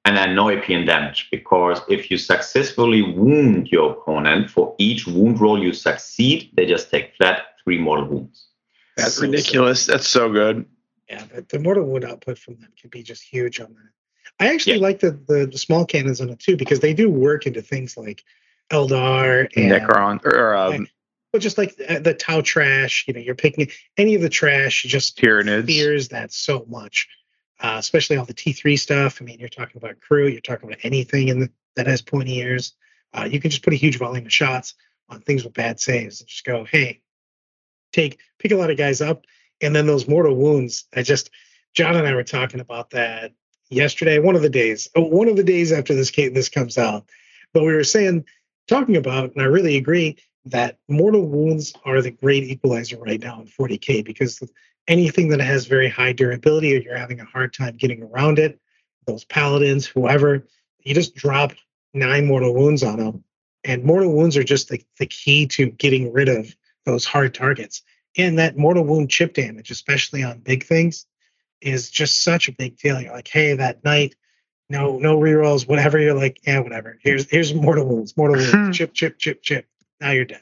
and 0.03 0.17
then 0.17 0.36
no 0.36 0.50
AP 0.50 0.70
and 0.70 0.86
damage. 0.86 1.29
Because 1.32 1.79
if 1.88 2.12
you 2.12 2.17
successfully 2.17 3.01
wound 3.01 3.70
your 3.70 3.91
opponent, 3.91 4.50
for 4.50 4.75
each 4.77 5.08
wound 5.08 5.39
roll 5.39 5.62
you 5.62 5.72
succeed, 5.72 6.51
they 6.55 6.65
just 6.65 6.91
take 6.91 7.15
flat 7.15 7.44
three 7.63 7.77
mortal 7.77 8.08
wounds. 8.08 8.48
That's 8.98 9.15
so, 9.15 9.24
ridiculous. 9.24 9.84
So, 9.84 9.91
That's 9.94 10.08
so 10.08 10.32
good. 10.32 10.65
Yeah, 11.10 11.24
the, 11.34 11.46
the 11.50 11.60
mortal 11.60 11.86
wound 11.86 12.03
output 12.03 12.38
from 12.38 12.55
them 12.55 12.72
can 12.79 12.89
be 12.89 13.03
just 13.03 13.24
huge 13.24 13.60
on 13.60 13.74
that. 13.74 13.89
I 14.39 14.53
actually 14.53 14.77
yeah. 14.77 14.82
like 14.82 15.00
the, 15.00 15.12
the, 15.12 15.48
the 15.50 15.58
small 15.58 15.86
cannons 15.86 16.20
on 16.20 16.29
it 16.29 16.39
too 16.39 16.58
because 16.58 16.82
they 16.82 16.94
do 16.94 17.10
work 17.10 17.46
into 17.46 17.62
things 17.62 17.96
like 17.96 18.24
Eldar 18.72 19.50
and 19.55 19.72
Necron 19.72 20.24
or 20.25 20.55
um, 20.55 20.88
but 21.31 21.41
just 21.41 21.57
like 21.57 21.75
the, 21.75 22.00
the 22.00 22.13
Tau 22.13 22.39
trash, 22.39 23.03
you 23.07 23.13
know, 23.13 23.19
you're 23.19 23.36
picking 23.36 23.67
any 23.98 24.15
of 24.15 24.22
the 24.22 24.29
trash, 24.29 24.84
just 24.84 25.17
Tyranids. 25.17 25.65
fears 25.65 26.07
that 26.10 26.31
so 26.31 26.65
much. 26.69 27.10
Uh, 27.60 27.75
especially 27.77 28.17
all 28.17 28.25
the 28.25 28.34
T3 28.34 28.77
stuff. 28.77 29.22
I 29.22 29.25
mean, 29.25 29.39
you're 29.39 29.50
talking 29.50 29.77
about 29.77 29.95
Kroot, 30.00 30.31
you're 30.31 30.41
talking 30.41 30.69
about 30.69 30.79
anything 30.84 31.29
in 31.29 31.39
the, 31.39 31.50
that 31.75 31.88
has 31.88 32.01
pointy 32.01 32.38
ears. 32.38 32.74
Uh, 33.13 33.27
you 33.29 33.39
can 33.39 33.50
just 33.50 33.63
put 33.63 33.74
a 33.74 33.77
huge 33.77 33.98
volume 33.98 34.25
of 34.25 34.34
shots 34.34 34.75
on 35.10 35.22
things 35.22 35.43
with 35.43 35.53
bad 35.53 35.79
saves 35.79 36.19
and 36.19 36.27
just 36.27 36.45
go, 36.45 36.65
hey, 36.65 37.01
take 37.91 38.19
pick 38.39 38.51
a 38.51 38.55
lot 38.55 38.72
of 38.72 38.77
guys 38.77 39.01
up, 39.01 39.25
and 39.62 39.75
then 39.75 39.88
those 39.88 40.07
mortal 40.07 40.36
wounds. 40.36 40.86
I 40.95 41.01
just 41.01 41.29
John 41.74 41.95
and 41.95 42.07
I 42.07 42.13
were 42.13 42.24
talking 42.24 42.60
about 42.60 42.91
that 42.91 43.34
yesterday, 43.69 44.19
one 44.19 44.36
of 44.36 44.41
the 44.41 44.50
days, 44.50 44.89
one 44.95 45.27
of 45.27 45.36
the 45.36 45.43
days 45.43 45.72
after 45.72 45.93
this 45.93 46.12
this 46.12 46.50
comes 46.50 46.77
out. 46.77 47.05
But 47.53 47.63
we 47.63 47.74
were 47.74 47.84
saying 47.84 48.25
talking 48.67 48.98
about, 48.98 49.34
and 49.34 49.41
I 49.41 49.45
really 49.45 49.77
agree 49.77 50.17
that 50.45 50.77
mortal 50.88 51.25
wounds 51.25 51.74
are 51.86 52.01
the 52.01 52.12
great 52.12 52.43
equalizer 52.43 52.98
right 52.98 53.19
now 53.19 53.41
in 53.41 53.48
40k 53.48 54.05
because 54.05 54.41
anything 54.88 55.29
that 55.29 55.39
has 55.39 55.65
very 55.65 55.89
high 55.89 56.13
durability 56.13 56.75
or 56.75 56.79
you're 56.79 56.98
having 56.98 57.19
a 57.19 57.25
hard 57.25 57.53
time 57.53 57.75
getting 57.77 58.03
around 58.03 58.39
it, 58.39 58.60
those 59.07 59.25
paladins, 59.25 59.86
whoever, 59.86 60.48
you 60.84 60.93
just 60.93 61.15
drop 61.15 61.53
nine 61.93 62.25
mortal 62.25 62.53
wounds 62.53 62.84
on 62.84 63.00
them. 63.00 63.24
And 63.63 63.84
mortal 63.84 64.13
wounds 64.13 64.38
are 64.38 64.43
just 64.43 64.69
the, 64.69 64.84
the 65.00 65.07
key 65.07 65.48
to 65.48 65.67
getting 65.72 66.13
rid 66.13 66.29
of 66.29 66.55
those 66.86 67.05
hard 67.05 67.34
targets. 67.34 67.81
And 68.17 68.38
that 68.38 68.57
mortal 68.57 68.84
wound 68.84 69.10
chip 69.10 69.34
damage, 69.34 69.72
especially 69.72 70.24
on 70.24 70.39
big 70.39 70.63
things, 70.63 71.07
is 71.62 71.89
just 71.89 72.24
such 72.24 72.48
a 72.48 72.53
big 72.53 72.77
deal. 72.77 73.01
You're 73.01 73.13
like, 73.13 73.27
hey, 73.27 73.55
that 73.55 73.84
knight 73.84 74.15
no 74.69 74.98
no 74.98 75.17
rerolls, 75.17 75.67
whatever. 75.67 76.00
You're 76.00 76.13
like, 76.13 76.39
yeah, 76.45 76.60
whatever. 76.60 76.98
Here's 77.01 77.29
here's 77.29 77.53
mortal 77.53 77.86
wounds, 77.86 78.15
mortal 78.17 78.38
wounds, 78.38 78.77
chip, 78.77 78.93
chip, 78.93 79.17
chip, 79.17 79.41
chip. 79.41 79.67
Now 80.01 80.12
you're 80.12 80.25
dead. 80.25 80.41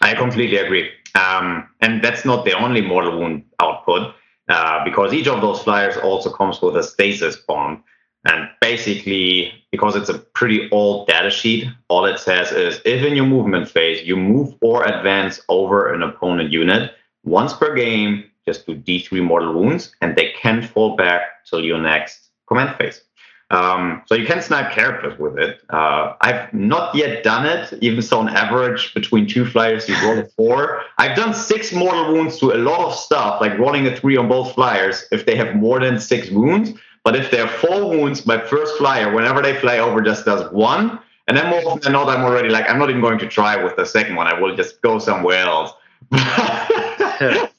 I 0.00 0.14
completely 0.14 0.56
agree. 0.58 0.90
Um, 1.14 1.68
and 1.80 2.02
that's 2.02 2.24
not 2.24 2.44
the 2.44 2.52
only 2.52 2.80
mortal 2.80 3.18
wound 3.18 3.44
output, 3.60 4.14
uh, 4.48 4.84
because 4.84 5.12
each 5.12 5.28
of 5.28 5.40
those 5.40 5.62
flyers 5.62 5.96
also 5.96 6.30
comes 6.30 6.60
with 6.60 6.76
a 6.76 6.82
stasis 6.82 7.36
bomb. 7.36 7.84
And 8.26 8.48
basically, 8.60 9.52
because 9.70 9.96
it's 9.96 10.08
a 10.08 10.18
pretty 10.18 10.68
old 10.70 11.08
data 11.08 11.30
sheet, 11.30 11.68
all 11.88 12.06
it 12.06 12.18
says 12.18 12.52
is 12.52 12.80
if 12.84 13.04
in 13.04 13.16
your 13.16 13.26
movement 13.26 13.68
phase 13.68 14.06
you 14.06 14.16
move 14.16 14.54
or 14.62 14.82
advance 14.84 15.40
over 15.48 15.92
an 15.92 16.02
opponent 16.02 16.50
unit 16.50 16.92
once 17.24 17.52
per 17.52 17.74
game, 17.74 18.24
just 18.46 18.66
do 18.66 18.74
D3 18.74 19.22
mortal 19.22 19.54
wounds, 19.54 19.94
and 20.00 20.16
they 20.16 20.32
can 20.32 20.62
fall 20.62 20.96
back 20.96 21.44
till 21.44 21.64
your 21.64 21.78
next 21.78 22.30
command 22.46 22.76
phase. 22.76 23.03
Um, 23.50 24.02
so 24.06 24.14
you 24.14 24.26
can 24.26 24.40
snipe 24.42 24.72
characters 24.72 25.18
with 25.18 25.38
it. 25.38 25.60
Uh, 25.68 26.14
I've 26.20 26.52
not 26.52 26.94
yet 26.94 27.22
done 27.22 27.46
it, 27.46 27.72
even 27.82 28.02
so 28.02 28.18
on 28.18 28.28
average 28.28 28.94
between 28.94 29.26
two 29.26 29.44
flyers 29.44 29.88
you 29.88 29.94
roll 30.02 30.18
a 30.18 30.24
four. 30.30 30.82
I've 30.98 31.16
done 31.16 31.34
six 31.34 31.72
mortal 31.72 32.12
wounds 32.12 32.38
to 32.40 32.52
a 32.52 32.58
lot 32.58 32.80
of 32.80 32.94
stuff, 32.94 33.40
like 33.40 33.58
rolling 33.58 33.86
a 33.86 33.94
three 33.96 34.16
on 34.16 34.28
both 34.28 34.54
flyers 34.54 35.04
if 35.12 35.26
they 35.26 35.36
have 35.36 35.54
more 35.54 35.78
than 35.80 36.00
six 36.00 36.30
wounds. 36.30 36.72
But 37.04 37.16
if 37.16 37.30
they 37.30 37.36
have 37.36 37.50
four 37.50 37.88
wounds, 37.88 38.24
my 38.24 38.38
first 38.38 38.78
flyer, 38.78 39.12
whenever 39.14 39.42
they 39.42 39.54
fly 39.60 39.78
over, 39.78 40.00
just 40.00 40.24
does 40.24 40.50
one. 40.52 40.98
And 41.28 41.36
then 41.36 41.48
more 41.48 41.60
often 41.66 41.80
than 41.80 41.92
not, 41.92 42.08
I'm 42.08 42.24
already 42.24 42.48
like, 42.48 42.68
I'm 42.68 42.78
not 42.78 42.88
even 42.88 43.02
going 43.02 43.18
to 43.18 43.28
try 43.28 43.62
with 43.62 43.76
the 43.76 43.84
second 43.84 44.16
one. 44.16 44.26
I 44.26 44.38
will 44.38 44.56
just 44.56 44.80
go 44.80 44.98
somewhere 44.98 45.44
else. 45.44 45.72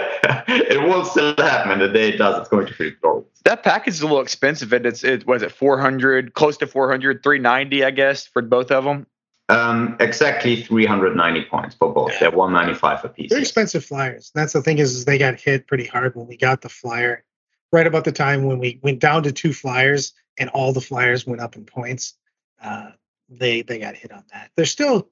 it 0.48 0.82
will 0.82 1.04
still 1.04 1.34
happen. 1.36 1.72
And 1.72 1.80
the 1.80 1.88
day 1.88 2.10
it 2.10 2.16
does, 2.16 2.38
it's 2.40 2.48
going 2.48 2.66
to 2.66 2.74
feel 2.74 2.92
glorious. 3.00 3.26
That 3.44 3.62
package 3.62 3.94
is 3.94 4.00
a 4.02 4.06
little 4.06 4.20
expensive. 4.20 4.72
And 4.72 4.86
it's, 4.86 5.04
it 5.04 5.26
was 5.26 5.42
it 5.42 5.52
400, 5.52 6.34
close 6.34 6.56
to 6.58 6.66
400, 6.66 7.22
390, 7.22 7.84
I 7.84 7.90
guess, 7.90 8.26
for 8.26 8.42
both 8.42 8.70
of 8.70 8.84
them. 8.84 9.06
Um, 9.50 9.96
exactly 9.98 10.62
390 10.62 11.44
points 11.46 11.74
for 11.74 11.92
both. 11.92 12.12
Yeah. 12.12 12.18
They're 12.20 12.30
195 12.32 13.04
a 13.04 13.08
piece. 13.08 13.30
They're 13.30 13.38
expensive 13.38 13.84
flyers. 13.84 14.30
That's 14.34 14.52
the 14.52 14.60
thing 14.60 14.78
is, 14.78 14.94
is 14.94 15.04
they 15.06 15.16
got 15.16 15.40
hit 15.40 15.66
pretty 15.66 15.86
hard 15.86 16.14
when 16.14 16.26
we 16.26 16.36
got 16.36 16.60
the 16.60 16.68
flyer. 16.68 17.24
Right 17.72 17.86
about 17.86 18.04
the 18.04 18.12
time 18.12 18.44
when 18.44 18.58
we 18.58 18.80
went 18.82 18.98
down 18.98 19.22
to 19.24 19.32
two 19.32 19.52
flyers 19.52 20.12
and 20.38 20.48
all 20.50 20.72
the 20.72 20.80
flyers 20.80 21.26
went 21.26 21.40
up 21.40 21.56
in 21.56 21.64
points, 21.64 22.14
uh, 22.62 22.90
they 23.28 23.62
they 23.62 23.78
got 23.78 23.94
hit 23.94 24.10
on 24.10 24.24
that. 24.32 24.50
They're 24.56 24.64
still 24.64 25.08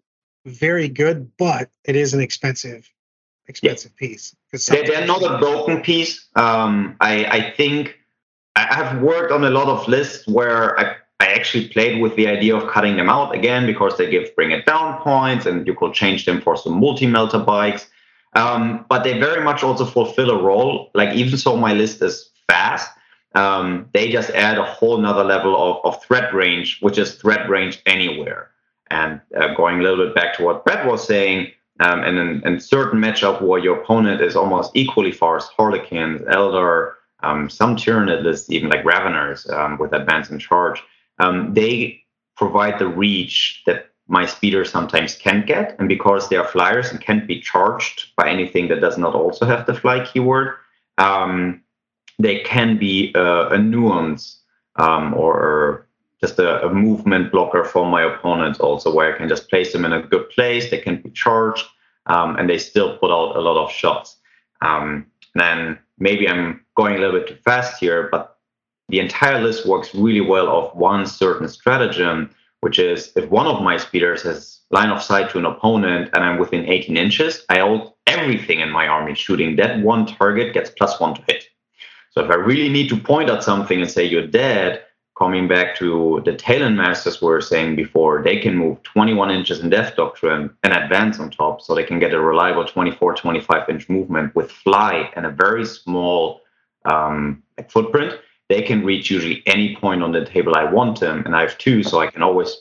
very 0.47 0.89
good, 0.89 1.31
but 1.37 1.71
it 1.85 1.97
is 1.97 2.15
an 2.15 2.21
expensive 2.21 2.91
expensive 3.49 3.93
yeah. 4.01 4.09
piece. 4.09 4.37
They're, 4.69 4.85
they're 4.85 5.07
not 5.07 5.23
a 5.23 5.39
broken 5.39 5.83
piece. 5.83 6.27
Um, 6.35 6.97
I, 7.01 7.25
I 7.27 7.51
think 7.51 7.99
I 8.55 8.75
have 8.75 9.03
worked 9.03 9.33
on 9.33 9.45
a 9.45 9.51
lot 9.51 9.69
of 9.69 9.87
lists 9.89 10.27
where 10.27 10.79
I, 10.79 10.97
I 11.21 11.27
actually 11.27 11.69
played 11.69 12.01
with 12.01 12.17
the 12.17 12.27
idea 12.27 12.57
of 12.57 12.71
cutting 12.71 12.97
them 12.97 13.09
out 13.09 13.35
again 13.35 13.67
because 13.67 13.97
they 13.97 14.11
give 14.11 14.35
bring 14.35 14.51
it 14.51 14.67
down 14.67 15.01
points 15.03 15.47
and 15.47 15.67
you 15.67 15.75
could 15.75 15.95
change 15.95 16.25
them 16.25 16.41
for 16.41 16.57
some 16.57 16.81
multi 16.81 17.07
melter 17.07 17.39
bikes. 17.39 17.89
Um, 18.35 18.85
but 18.89 19.03
they 19.03 19.19
very 19.19 19.43
much 19.43 19.63
also 19.63 19.87
fulfill 19.87 20.31
a 20.31 20.43
role. 20.43 20.91
Like 20.95 21.15
even 21.15 21.39
so, 21.39 21.57
my 21.57 21.73
list 21.73 22.03
is 22.03 22.31
fast. 22.49 22.91
Um, 23.35 23.89
they 23.93 24.11
just 24.11 24.31
add 24.31 24.59
a 24.59 24.65
whole 24.65 24.99
nother 24.99 25.25
level 25.25 25.55
of, 25.57 25.85
of 25.85 26.03
threat 26.03 26.35
range, 26.35 26.79
which 26.81 26.99
is 26.99 27.15
threat 27.15 27.49
range 27.49 27.83
anywhere. 27.87 28.51
And 28.91 29.21
uh, 29.37 29.55
going 29.55 29.81
a 29.81 29.83
little 29.83 30.07
bit 30.07 30.15
back 30.15 30.37
to 30.37 30.45
what 30.45 30.65
Brett 30.65 30.87
was 30.87 31.07
saying, 31.07 31.51
um, 31.81 32.03
and 32.03 32.19
in, 32.19 32.47
in 32.47 32.61
certain 32.61 33.01
matchup 33.01 33.43
where 33.43 33.61
your 33.61 33.81
opponent 33.81 34.21
is 34.21 34.37
almost 34.37 34.71
equally 34.75 35.13
fast, 35.13 35.53
Harlequins, 35.57 36.23
Eldar, 36.23 36.95
um, 37.23 37.51
some 37.51 37.77
Tyranid 37.77 38.23
lists, 38.23 38.51
even 38.51 38.71
like 38.71 38.85
Raveners 38.85 39.49
um, 39.51 39.79
with 39.79 39.93
advance 39.93 40.31
and 40.31 40.41
charge, 40.41 40.83
um, 41.19 41.53
they 41.55 42.03
provide 42.37 42.79
the 42.79 42.89
reach 42.89 43.63
that 43.67 43.91
my 44.09 44.25
speeder 44.25 44.65
sometimes 44.65 45.17
can't 45.17 45.47
get. 45.47 45.77
And 45.79 45.89
because 45.89 46.29
they 46.29 46.37
are 46.37 46.47
flyers 46.47 46.91
and 46.91 47.01
can't 47.01 47.27
be 47.27 47.41
charged 47.41 48.15
by 48.17 48.29
anything 48.29 48.69
that 48.69 48.81
does 48.81 48.97
not 48.97 49.15
also 49.15 49.47
have 49.47 49.67
the 49.67 49.75
fly 49.75 50.05
keyword, 50.05 50.55
um, 50.99 51.63
they 52.19 52.41
can 52.41 52.79
be 52.79 53.13
uh, 53.15 53.49
a 53.49 53.59
nuance 53.59 54.41
um, 54.77 55.15
or 55.15 55.86
just 56.27 56.39
a, 56.41 56.67
a, 56.67 56.73
movement 56.73 57.31
blocker 57.31 57.63
for 57.65 57.85
my 57.87 58.03
opponents 58.03 58.59
also 58.59 58.93
where 58.93 59.15
I 59.15 59.17
can 59.17 59.29
just 59.29 59.49
place 59.49 59.73
them 59.73 59.85
in 59.85 59.93
a 59.93 60.03
good 60.03 60.29
place. 60.31 60.71
They 60.71 60.79
can 60.79 61.01
be 61.01 61.11
charged 61.11 61.67
um, 62.07 62.37
and 62.37 62.49
they 62.49 62.59
still 62.59 62.99
put 62.99 63.11
out 63.13 63.37
a 63.37 63.41
lot 63.41 63.63
of 63.63 63.71
shots. 63.71 64.17
Um, 64.61 65.07
then 65.35 65.79
maybe 65.99 66.29
I'm 66.29 66.65
going 66.75 66.97
a 66.97 66.99
little 66.99 67.21
bit 67.21 67.29
too 67.29 67.39
fast 67.45 67.79
here, 67.79 68.09
but 68.11 68.39
the 68.89 69.01
entire 69.01 69.41
list 69.41 69.67
works 69.67 69.95
really 69.95 70.21
well 70.21 70.49
off 70.49 70.75
one 70.75 71.07
certain 71.07 71.49
stratagem, 71.49 72.31
which 72.61 72.79
is 72.79 73.13
if 73.17 73.31
one 73.31 73.47
of 73.47 73.63
my 73.63 73.77
speeders 73.77 74.23
has 74.23 74.61
line 74.71 74.91
of 74.91 75.03
sight 75.03 75.31
to 75.31 75.39
an 75.39 75.47
opponent 75.47 76.11
and 76.13 76.25
I'm 76.25 76.39
within 76.39 76.69
18 76.69 76.97
inches, 76.97 77.45
I 77.49 77.61
hold 77.61 77.93
everything 78.07 78.61
in 78.61 78.71
my 78.71 78.89
army 78.89 79.15
shooting. 79.15 79.57
That 79.57 79.81
one 79.81 80.07
target 80.07 80.55
gets 80.55 80.71
plus 80.71 80.99
one 80.99 81.15
to 81.15 81.23
hit. 81.29 81.45
So 82.11 82.25
if 82.25 82.31
I 82.31 82.35
really 82.35 82.71
need 82.71 82.89
to 82.89 82.97
point 82.97 83.31
at 83.31 83.45
something 83.45 83.81
and 83.81 83.91
say 83.91 84.05
you're 84.05 84.27
dead, 84.27 84.83
coming 85.17 85.49
back 85.49 85.75
to 85.77 86.23
the 86.25 86.35
Talon 86.35 86.77
Masters 86.77 87.23
were 87.23 87.41
saying 87.41 87.75
before, 87.75 88.23
they 88.23 88.39
can 88.39 88.57
move 88.57 88.83
21 88.83 89.31
inches 89.31 89.61
in 89.61 89.71
Death 89.71 89.97
Doctrine 89.97 90.51
and 90.63 90.73
advance 90.73 91.19
on 91.19 91.31
top, 91.31 91.63
so 91.63 91.75
they 91.75 91.85
can 91.85 91.99
get 91.99 92.13
a 92.13 92.21
reliable 92.21 92.67
24, 92.67 93.15
25 93.15 93.69
inch 93.71 93.89
movement 93.89 94.35
with 94.35 94.51
fly 94.51 95.11
and 95.17 95.25
a 95.25 95.31
very 95.31 95.65
small 95.65 96.43
um, 96.85 97.43
footprint. 97.69 98.19
They 98.49 98.63
can 98.63 98.85
reach 98.85 99.11
usually 99.11 99.43
any 99.47 99.75
point 99.77 100.03
on 100.03 100.13
the 100.13 100.25
table 100.25 100.55
I 100.55 100.65
want 100.65 101.01
them, 101.01 101.23
and 101.25 101.35
I 101.35 101.41
have 101.41 101.57
two, 101.59 101.83
so 101.83 102.01
I 102.01 102.09
can 102.09 102.23
always 102.23 102.55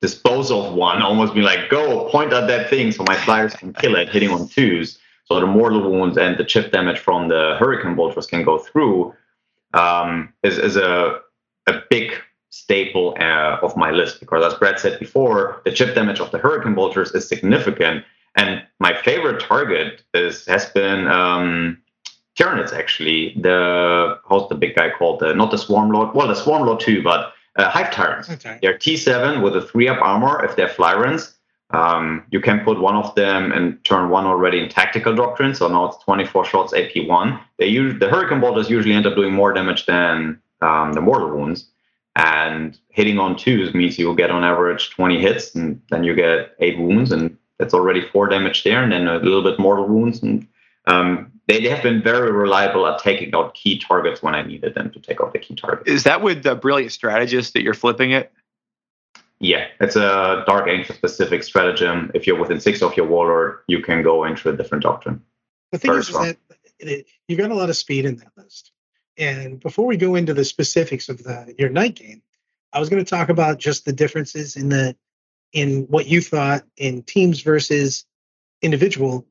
dispose 0.00 0.50
of 0.50 0.74
one, 0.74 1.02
almost 1.02 1.34
be 1.34 1.40
like, 1.40 1.70
go 1.70 2.08
point 2.10 2.32
at 2.32 2.46
that 2.46 2.70
thing, 2.70 2.92
so 2.92 3.02
my 3.08 3.16
flyers 3.16 3.54
can 3.54 3.72
kill 3.72 3.96
it, 3.96 4.10
hitting 4.10 4.30
on 4.30 4.46
twos. 4.46 4.98
So 5.24 5.40
the 5.40 5.46
mortal 5.46 5.90
wounds 5.90 6.16
and 6.16 6.38
the 6.38 6.44
chip 6.44 6.70
damage 6.70 6.98
from 6.98 7.28
the 7.28 7.56
hurricane 7.58 7.96
bolters 7.96 8.26
can 8.26 8.44
go 8.44 8.58
through. 8.58 9.14
Um, 9.74 10.32
is, 10.42 10.56
is 10.56 10.76
a 10.76 11.20
a 11.68 11.82
big 11.90 12.12
staple 12.50 13.14
uh, 13.20 13.58
of 13.62 13.76
my 13.76 13.90
list 13.90 14.20
because, 14.20 14.44
as 14.44 14.58
Brad 14.58 14.78
said 14.78 14.98
before, 14.98 15.60
the 15.64 15.72
chip 15.72 15.94
damage 15.94 16.20
of 16.20 16.30
the 16.30 16.38
Hurricane 16.38 16.74
Bolters 16.74 17.12
is 17.12 17.28
significant. 17.28 18.04
And 18.36 18.62
my 18.78 18.94
favorite 18.94 19.40
target 19.40 20.02
is 20.14 20.46
has 20.46 20.66
been 20.66 21.06
um, 21.08 21.78
Tyranids, 22.38 22.72
actually. 22.72 23.34
The 23.40 24.18
how's 24.28 24.48
the 24.48 24.54
big 24.54 24.76
guy 24.76 24.90
called? 24.90 25.20
The, 25.20 25.34
not 25.34 25.50
the 25.50 25.58
Swarm 25.58 25.90
Lord. 25.90 26.14
Well, 26.14 26.28
the 26.28 26.34
Swarm 26.34 26.66
Lord 26.66 26.80
too, 26.80 27.02
but 27.02 27.32
uh, 27.56 27.68
Hive 27.68 27.90
Tyrants. 27.90 28.30
Okay. 28.30 28.58
They're 28.62 28.78
T7 28.78 29.42
with 29.42 29.56
a 29.56 29.62
three 29.62 29.88
up 29.88 30.00
armor 30.00 30.44
if 30.44 30.56
they're 30.56 30.68
Flyrants. 30.68 31.34
Um, 31.70 32.24
you 32.30 32.40
can 32.40 32.60
put 32.60 32.80
one 32.80 32.96
of 32.96 33.14
them 33.14 33.52
and 33.52 33.82
turn 33.84 34.08
one 34.08 34.24
already 34.24 34.58
in 34.58 34.70
tactical 34.70 35.14
doctrine. 35.14 35.54
So 35.54 35.68
now 35.68 35.86
it's 35.86 35.98
24 36.04 36.46
shots 36.46 36.72
AP1. 36.72 37.38
They 37.58 37.66
use, 37.66 37.98
the 38.00 38.08
Hurricane 38.08 38.40
Bolters 38.40 38.70
usually 38.70 38.94
end 38.94 39.06
up 39.06 39.14
doing 39.14 39.34
more 39.34 39.52
damage 39.52 39.84
than 39.84 40.40
um, 40.60 40.92
the 40.92 41.00
mortal 41.00 41.30
wounds. 41.30 41.68
And 42.16 42.76
hitting 42.88 43.18
on 43.18 43.36
twos 43.36 43.74
means 43.74 43.98
you'll 43.98 44.14
get 44.14 44.30
on 44.30 44.42
average 44.42 44.90
20 44.90 45.20
hits, 45.20 45.54
and 45.54 45.80
then 45.90 46.02
you 46.02 46.14
get 46.14 46.56
eight 46.58 46.78
wounds, 46.78 47.12
and 47.12 47.36
that's 47.58 47.74
already 47.74 48.08
four 48.08 48.28
damage 48.28 48.64
there, 48.64 48.82
and 48.82 48.90
then 48.90 49.06
a 49.06 49.18
little 49.18 49.42
bit 49.42 49.58
mortal 49.58 49.86
wounds. 49.86 50.20
And 50.22 50.46
um, 50.86 51.30
they, 51.46 51.60
they 51.60 51.68
have 51.68 51.82
been 51.82 52.02
very 52.02 52.32
reliable 52.32 52.86
at 52.86 53.00
taking 53.00 53.34
out 53.34 53.54
key 53.54 53.78
targets 53.78 54.22
when 54.22 54.34
I 54.34 54.42
needed 54.42 54.74
them 54.74 54.90
to 54.90 55.00
take 55.00 55.20
out 55.20 55.32
the 55.32 55.38
key 55.38 55.54
target. 55.54 55.86
Is 55.86 56.04
that 56.04 56.22
with 56.22 56.42
the 56.42 56.56
brilliant 56.56 56.92
strategist 56.92 57.54
that 57.54 57.62
you're 57.62 57.74
flipping 57.74 58.10
it? 58.10 58.32
Yeah, 59.40 59.66
it's 59.80 59.94
a 59.94 60.42
Dark 60.46 60.68
Angel 60.68 60.94
specific 60.94 61.44
stratagem. 61.44 62.10
If 62.14 62.26
you're 62.26 62.38
within 62.38 62.58
six 62.58 62.82
of 62.82 62.96
your 62.96 63.06
warlord, 63.06 63.60
you 63.68 63.80
can 63.80 64.02
go 64.02 64.24
into 64.24 64.48
a 64.48 64.56
different 64.56 64.82
doctrine. 64.82 65.22
The 65.70 65.78
thing 65.78 65.92
is, 65.92 66.08
is 66.08 66.16
that 66.16 66.36
you've 67.28 67.38
got 67.38 67.50
a 67.50 67.54
lot 67.54 67.70
of 67.70 67.76
speed 67.76 68.04
in 68.04 68.16
that 68.16 68.32
list. 68.36 68.72
And 69.18 69.58
before 69.58 69.86
we 69.86 69.96
go 69.96 70.14
into 70.14 70.32
the 70.32 70.44
specifics 70.44 71.08
of 71.08 71.22
the 71.22 71.54
your 71.58 71.68
knight 71.68 71.96
game, 71.96 72.22
I 72.72 72.80
was 72.80 72.88
going 72.88 73.04
to 73.04 73.08
talk 73.08 73.28
about 73.28 73.58
just 73.58 73.84
the 73.84 73.92
differences 73.92 74.56
in 74.56 74.68
the 74.68 74.96
in 75.52 75.86
what 75.88 76.06
you 76.06 76.20
thought 76.20 76.64
in 76.76 77.02
teams 77.02 77.42
versus 77.42 78.04
individual. 78.62 79.26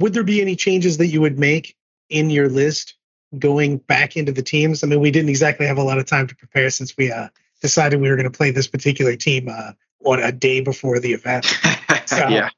Would 0.00 0.14
there 0.14 0.24
be 0.24 0.40
any 0.40 0.56
changes 0.56 0.98
that 0.98 1.08
you 1.08 1.20
would 1.20 1.38
make 1.38 1.76
in 2.08 2.30
your 2.30 2.48
list 2.48 2.94
going 3.38 3.78
back 3.78 4.16
into 4.16 4.32
the 4.32 4.42
teams? 4.42 4.82
I 4.82 4.86
mean, 4.86 5.00
we 5.00 5.10
didn't 5.10 5.30
exactly 5.30 5.66
have 5.66 5.78
a 5.78 5.82
lot 5.82 5.98
of 5.98 6.06
time 6.06 6.26
to 6.28 6.36
prepare 6.36 6.70
since 6.70 6.96
we 6.96 7.12
uh, 7.12 7.28
decided 7.60 8.00
we 8.00 8.08
were 8.08 8.16
going 8.16 8.30
to 8.30 8.36
play 8.36 8.50
this 8.50 8.66
particular 8.66 9.16
team 9.16 9.48
uh, 9.50 9.72
what 9.98 10.22
a 10.22 10.32
day 10.32 10.60
before 10.60 10.98
the 10.98 11.12
event. 11.12 11.46
So, 12.06 12.28
yeah. 12.28 12.50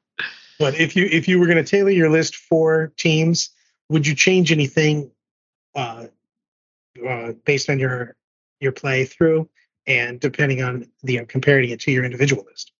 But 0.59 0.79
if 0.79 0.95
you 0.95 1.05
if 1.05 1.27
you 1.27 1.39
were 1.39 1.47
going 1.47 1.57
to 1.57 1.63
tailor 1.63 1.89
your 1.89 2.09
list 2.09 2.35
for 2.35 2.93
teams, 2.97 3.49
would 3.89 4.05
you 4.05 4.13
change 4.13 4.51
anything 4.51 5.09
uh, 5.73 6.05
uh, 7.07 7.33
based 7.45 7.69
on 7.69 7.79
your 7.79 8.15
your 8.59 8.71
playthrough 8.71 9.47
and 9.87 10.19
depending 10.19 10.61
on 10.61 10.87
the 11.03 11.23
comparing 11.25 11.69
it 11.69 11.79
to 11.81 11.91
your 11.91 12.03
individual 12.03 12.45
list. 12.49 12.71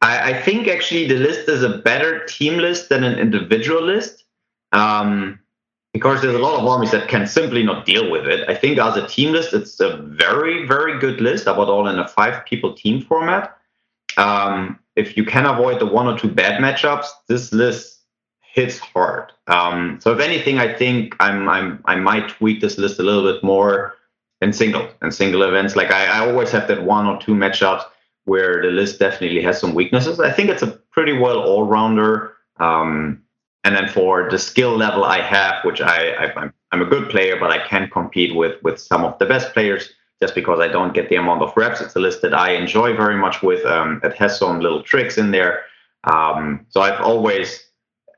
I, 0.00 0.32
I, 0.32 0.42
think 0.42 0.66
actually 0.66 1.06
the 1.06 1.16
list 1.16 1.48
is 1.48 1.62
a 1.62 1.78
better 1.78 2.24
team 2.24 2.58
list 2.58 2.88
than 2.88 3.04
an 3.04 3.18
individual 3.18 3.82
list. 3.82 4.24
Um, 4.72 5.38
because 5.92 6.22
there's 6.22 6.34
a 6.34 6.38
lot 6.38 6.58
of 6.58 6.66
armies 6.66 6.90
that 6.92 7.08
can 7.08 7.26
simply 7.26 7.62
not 7.62 7.84
deal 7.84 8.10
with 8.10 8.26
it. 8.26 8.48
I 8.48 8.54
think 8.54 8.78
as 8.78 8.96
a 8.96 9.06
team 9.06 9.32
list, 9.32 9.52
it's 9.52 9.78
a 9.78 9.98
very, 9.98 10.66
very 10.66 10.98
good 10.98 11.20
list, 11.20 11.46
about 11.46 11.68
all 11.68 11.86
in 11.86 11.98
a 11.98 12.08
five 12.08 12.44
people 12.46 12.72
team 12.72 13.02
format. 13.02 13.56
Um, 14.16 14.78
if 14.96 15.16
you 15.16 15.24
can 15.24 15.44
avoid 15.46 15.80
the 15.80 15.86
one 15.86 16.06
or 16.06 16.18
two 16.18 16.30
bad 16.30 16.60
matchups, 16.62 17.06
this 17.28 17.52
list 17.52 18.00
hits 18.52 18.78
hard. 18.78 19.32
Um, 19.46 19.98
so 20.02 20.12
if 20.12 20.20
anything, 20.20 20.58
I 20.58 20.72
think 20.72 21.16
I'm, 21.20 21.48
I'm 21.48 21.82
I 21.86 21.96
might 21.96 22.28
tweak 22.28 22.60
this 22.60 22.78
list 22.78 23.00
a 23.00 23.02
little 23.02 23.32
bit 23.32 23.42
more 23.42 23.94
in 24.42 24.52
single 24.52 24.88
and 25.00 25.14
single 25.14 25.42
events. 25.42 25.74
Like 25.74 25.90
I, 25.90 26.04
I 26.06 26.28
always 26.28 26.50
have 26.50 26.68
that 26.68 26.84
one 26.84 27.06
or 27.06 27.18
two 27.18 27.34
matchups 27.34 27.84
where 28.24 28.60
the 28.62 28.68
list 28.68 28.98
definitely 28.98 29.42
has 29.42 29.58
some 29.58 29.74
weaknesses. 29.74 30.20
I 30.20 30.30
think 30.30 30.50
it's 30.50 30.62
a 30.62 30.78
pretty 30.90 31.16
well 31.18 31.40
all 31.40 31.64
rounder. 31.64 32.34
Um, 32.58 33.22
and 33.64 33.74
then 33.74 33.88
for 33.88 34.28
the 34.30 34.38
skill 34.38 34.76
level 34.76 35.04
I 35.04 35.20
have, 35.20 35.64
which 35.64 35.80
I, 35.80 36.10
I 36.10 36.40
I'm, 36.40 36.52
I'm 36.72 36.82
a 36.82 36.86
good 36.86 37.08
player, 37.08 37.38
but 37.40 37.50
I 37.50 37.66
can 37.66 37.88
compete 37.88 38.36
with 38.36 38.62
with 38.62 38.78
some 38.78 39.04
of 39.04 39.18
the 39.18 39.26
best 39.26 39.54
players 39.54 39.88
just 40.20 40.34
because 40.34 40.60
I 40.60 40.68
don't 40.68 40.94
get 40.94 41.08
the 41.08 41.16
amount 41.16 41.42
of 41.42 41.56
reps. 41.56 41.80
It's 41.80 41.96
a 41.96 42.00
list 42.00 42.22
that 42.22 42.34
I 42.34 42.50
enjoy 42.50 42.94
very 42.94 43.16
much 43.16 43.42
with. 43.42 43.64
Um, 43.64 44.00
it 44.04 44.14
has 44.14 44.38
some 44.38 44.60
little 44.60 44.82
tricks 44.82 45.16
in 45.18 45.30
there. 45.30 45.64
Um, 46.04 46.66
so 46.68 46.80
I've 46.80 47.00
always 47.00 47.71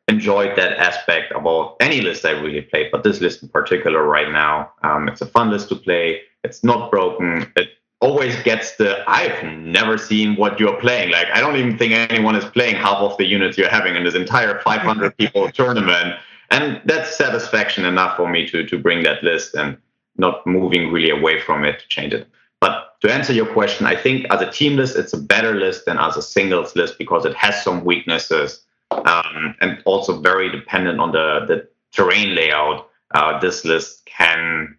enjoyed 0.09 0.57
that 0.57 0.79
aspect 0.79 1.33
about 1.35 1.77
any 1.81 2.01
list 2.01 2.25
I 2.25 2.31
really 2.31 2.61
played, 2.61 2.91
but 2.93 3.03
this 3.03 3.21
list 3.21 3.43
in 3.43 3.49
particular 3.49 4.03
right 4.03 4.31
now, 4.31 4.73
um, 4.83 5.09
it's 5.09 5.21
a 5.21 5.27
fun 5.27 5.51
list 5.51 5.69
to 5.71 5.77
play. 5.77 6.23
It's 6.43 6.63
not 6.63 6.91
broken. 6.91 7.51
It 7.57 7.71
always 8.01 8.41
gets 8.43 8.77
the 8.77 9.03
I've 9.09 9.43
never 9.45 9.97
seen 9.97 10.37
what 10.37 10.61
you're 10.61 10.79
playing. 10.79 11.11
Like 11.11 11.29
I 11.33 11.41
don't 11.41 11.57
even 11.57 11.79
think 11.79 11.93
anyone 11.95 12.37
is 12.37 12.45
playing 12.45 12.77
half 12.77 12.99
of 12.99 13.17
the 13.17 13.25
units 13.25 13.57
you're 13.57 13.71
having 13.71 13.97
in 13.97 14.05
this 14.05 14.15
entire 14.15 14.61
500 14.61 15.17
people 15.19 15.51
tournament, 15.51 16.17
and 16.51 16.83
that's 16.85 17.17
satisfaction 17.17 17.85
enough 17.87 18.17
for 18.17 18.29
me 18.29 18.47
to 18.49 18.67
to 18.67 18.79
bring 18.79 19.03
that 19.05 19.23
list 19.23 19.55
and 19.55 19.79
not 20.17 20.47
moving 20.47 20.93
really 20.93 21.11
away 21.11 21.41
from 21.41 21.65
it 21.65 21.81
to 21.81 21.89
change 21.89 22.13
it. 22.13 22.29
But 22.61 23.01
to 23.01 23.13
answer 23.13 23.33
your 23.33 23.47
question, 23.53 23.87
I 23.87 23.97
think 23.97 24.27
as 24.31 24.41
a 24.41 24.51
team 24.51 24.77
list, 24.77 24.97
it's 24.97 25.13
a 25.13 25.19
better 25.19 25.55
list 25.55 25.87
than 25.87 25.99
as 25.99 26.17
a 26.17 26.23
singles 26.23 26.77
list 26.77 26.99
because 26.99 27.25
it 27.25 27.35
has 27.35 27.63
some 27.63 27.85
weaknesses 27.85 28.64
um, 29.07 29.55
and 29.61 29.83
also 29.85 30.21
very 30.21 30.51
dependent 30.51 31.01
on 31.01 31.13
the, 31.13 31.45
the 31.47 31.69
terrain 31.93 32.35
layout, 32.35 32.89
uh, 33.15 33.39
this 33.41 33.65
list 33.65 34.05
can, 34.07 34.77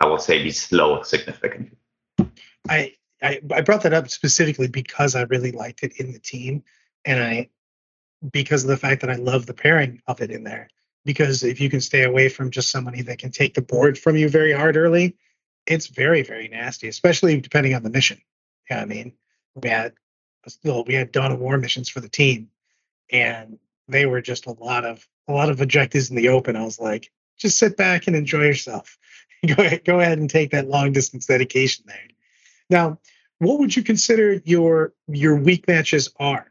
I 0.00 0.06
would 0.06 0.20
say, 0.20 0.42
be 0.42 0.50
slowed 0.50 1.06
significantly. 1.06 1.76
I, 2.68 2.94
I, 3.22 3.40
I 3.54 3.60
brought 3.62 3.82
that 3.82 3.92
up 3.92 4.08
specifically 4.08 4.68
because 4.68 5.14
I 5.14 5.22
really 5.22 5.52
liked 5.52 5.82
it 5.82 5.98
in 5.98 6.12
the 6.12 6.18
team, 6.18 6.62
and 7.04 7.22
I 7.22 7.50
because 8.32 8.64
of 8.64 8.68
the 8.68 8.76
fact 8.76 9.02
that 9.02 9.10
I 9.10 9.16
love 9.16 9.46
the 9.46 9.54
pairing 9.54 10.00
of 10.06 10.20
it 10.20 10.30
in 10.30 10.42
there. 10.42 10.68
Because 11.04 11.44
if 11.44 11.60
you 11.60 11.70
can 11.70 11.80
stay 11.80 12.02
away 12.02 12.28
from 12.28 12.50
just 12.50 12.70
somebody 12.70 13.02
that 13.02 13.18
can 13.18 13.30
take 13.30 13.54
the 13.54 13.62
board 13.62 13.96
from 13.96 14.16
you 14.16 14.28
very 14.28 14.52
hard 14.52 14.76
early, 14.76 15.16
it's 15.66 15.86
very 15.86 16.22
very 16.22 16.48
nasty, 16.48 16.88
especially 16.88 17.40
depending 17.40 17.74
on 17.74 17.82
the 17.82 17.90
mission. 17.90 18.20
Yeah, 18.68 18.80
I 18.80 18.84
mean, 18.86 19.12
we 19.54 19.68
had 19.68 19.94
still 20.48 20.84
we 20.84 20.94
had 20.94 21.12
Dawn 21.12 21.32
of 21.32 21.38
War 21.38 21.58
missions 21.58 21.88
for 21.88 22.00
the 22.00 22.08
team, 22.08 22.48
and 23.10 23.58
they 23.88 24.06
were 24.06 24.20
just 24.20 24.46
a 24.46 24.52
lot 24.52 24.84
of 24.84 25.06
a 25.28 25.32
lot 25.32 25.50
of 25.50 25.60
objectives 25.60 26.10
in 26.10 26.16
the 26.16 26.28
open. 26.28 26.56
I 26.56 26.64
was 26.64 26.78
like, 26.78 27.10
just 27.38 27.58
sit 27.58 27.76
back 27.76 28.06
and 28.06 28.16
enjoy 28.16 28.44
yourself. 28.44 28.98
go 29.46 29.62
ahead, 29.62 29.84
go 29.84 30.00
ahead 30.00 30.18
and 30.18 30.30
take 30.30 30.50
that 30.52 30.68
long 30.68 30.92
distance 30.92 31.26
dedication 31.26 31.84
there. 31.86 32.00
Now, 32.70 32.98
what 33.38 33.58
would 33.58 33.76
you 33.76 33.82
consider 33.82 34.40
your 34.44 34.94
your 35.08 35.36
weak 35.36 35.68
matches 35.68 36.12
are? 36.18 36.50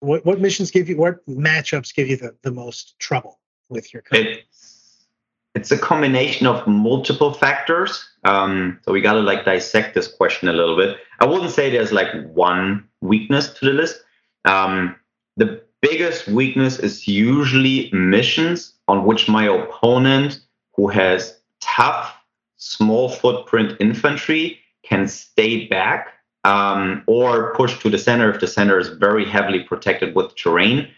What 0.00 0.24
what 0.24 0.40
missions 0.40 0.70
give 0.70 0.88
you 0.88 0.96
what 0.96 1.26
matchups 1.26 1.94
give 1.94 2.08
you 2.08 2.16
the, 2.16 2.36
the 2.42 2.52
most 2.52 2.98
trouble 2.98 3.40
with 3.68 3.92
your 3.92 4.02
company? 4.02 4.44
It's, 4.48 5.06
it's 5.54 5.70
a 5.72 5.78
combination 5.78 6.46
of 6.46 6.66
multiple 6.68 7.32
factors. 7.32 8.08
Um, 8.24 8.78
so 8.82 8.92
we 8.92 9.00
gotta 9.00 9.20
like 9.20 9.44
dissect 9.44 9.94
this 9.94 10.06
question 10.06 10.48
a 10.48 10.52
little 10.52 10.76
bit. 10.76 10.98
I 11.18 11.26
wouldn't 11.26 11.50
say 11.50 11.70
there's 11.70 11.92
like 11.92 12.12
one 12.28 12.88
weakness 13.00 13.52
to 13.54 13.66
the 13.66 13.72
list. 13.72 14.00
Um, 14.44 14.94
the 15.38 15.62
biggest 15.80 16.26
weakness 16.26 16.78
is 16.78 17.06
usually 17.06 17.90
missions 17.92 18.74
on 18.88 19.04
which 19.04 19.28
my 19.28 19.44
opponent, 19.44 20.40
who 20.74 20.88
has 20.88 21.38
tough, 21.60 22.14
small 22.56 23.08
footprint 23.08 23.76
infantry, 23.78 24.58
can 24.82 25.06
stay 25.06 25.66
back 25.66 26.08
um, 26.44 27.04
or 27.06 27.54
push 27.54 27.78
to 27.80 27.88
the 27.88 27.98
center 27.98 28.30
if 28.30 28.40
the 28.40 28.46
center 28.46 28.78
is 28.78 28.88
very 28.88 29.24
heavily 29.24 29.60
protected 29.60 30.14
with 30.14 30.34
terrain 30.34 30.88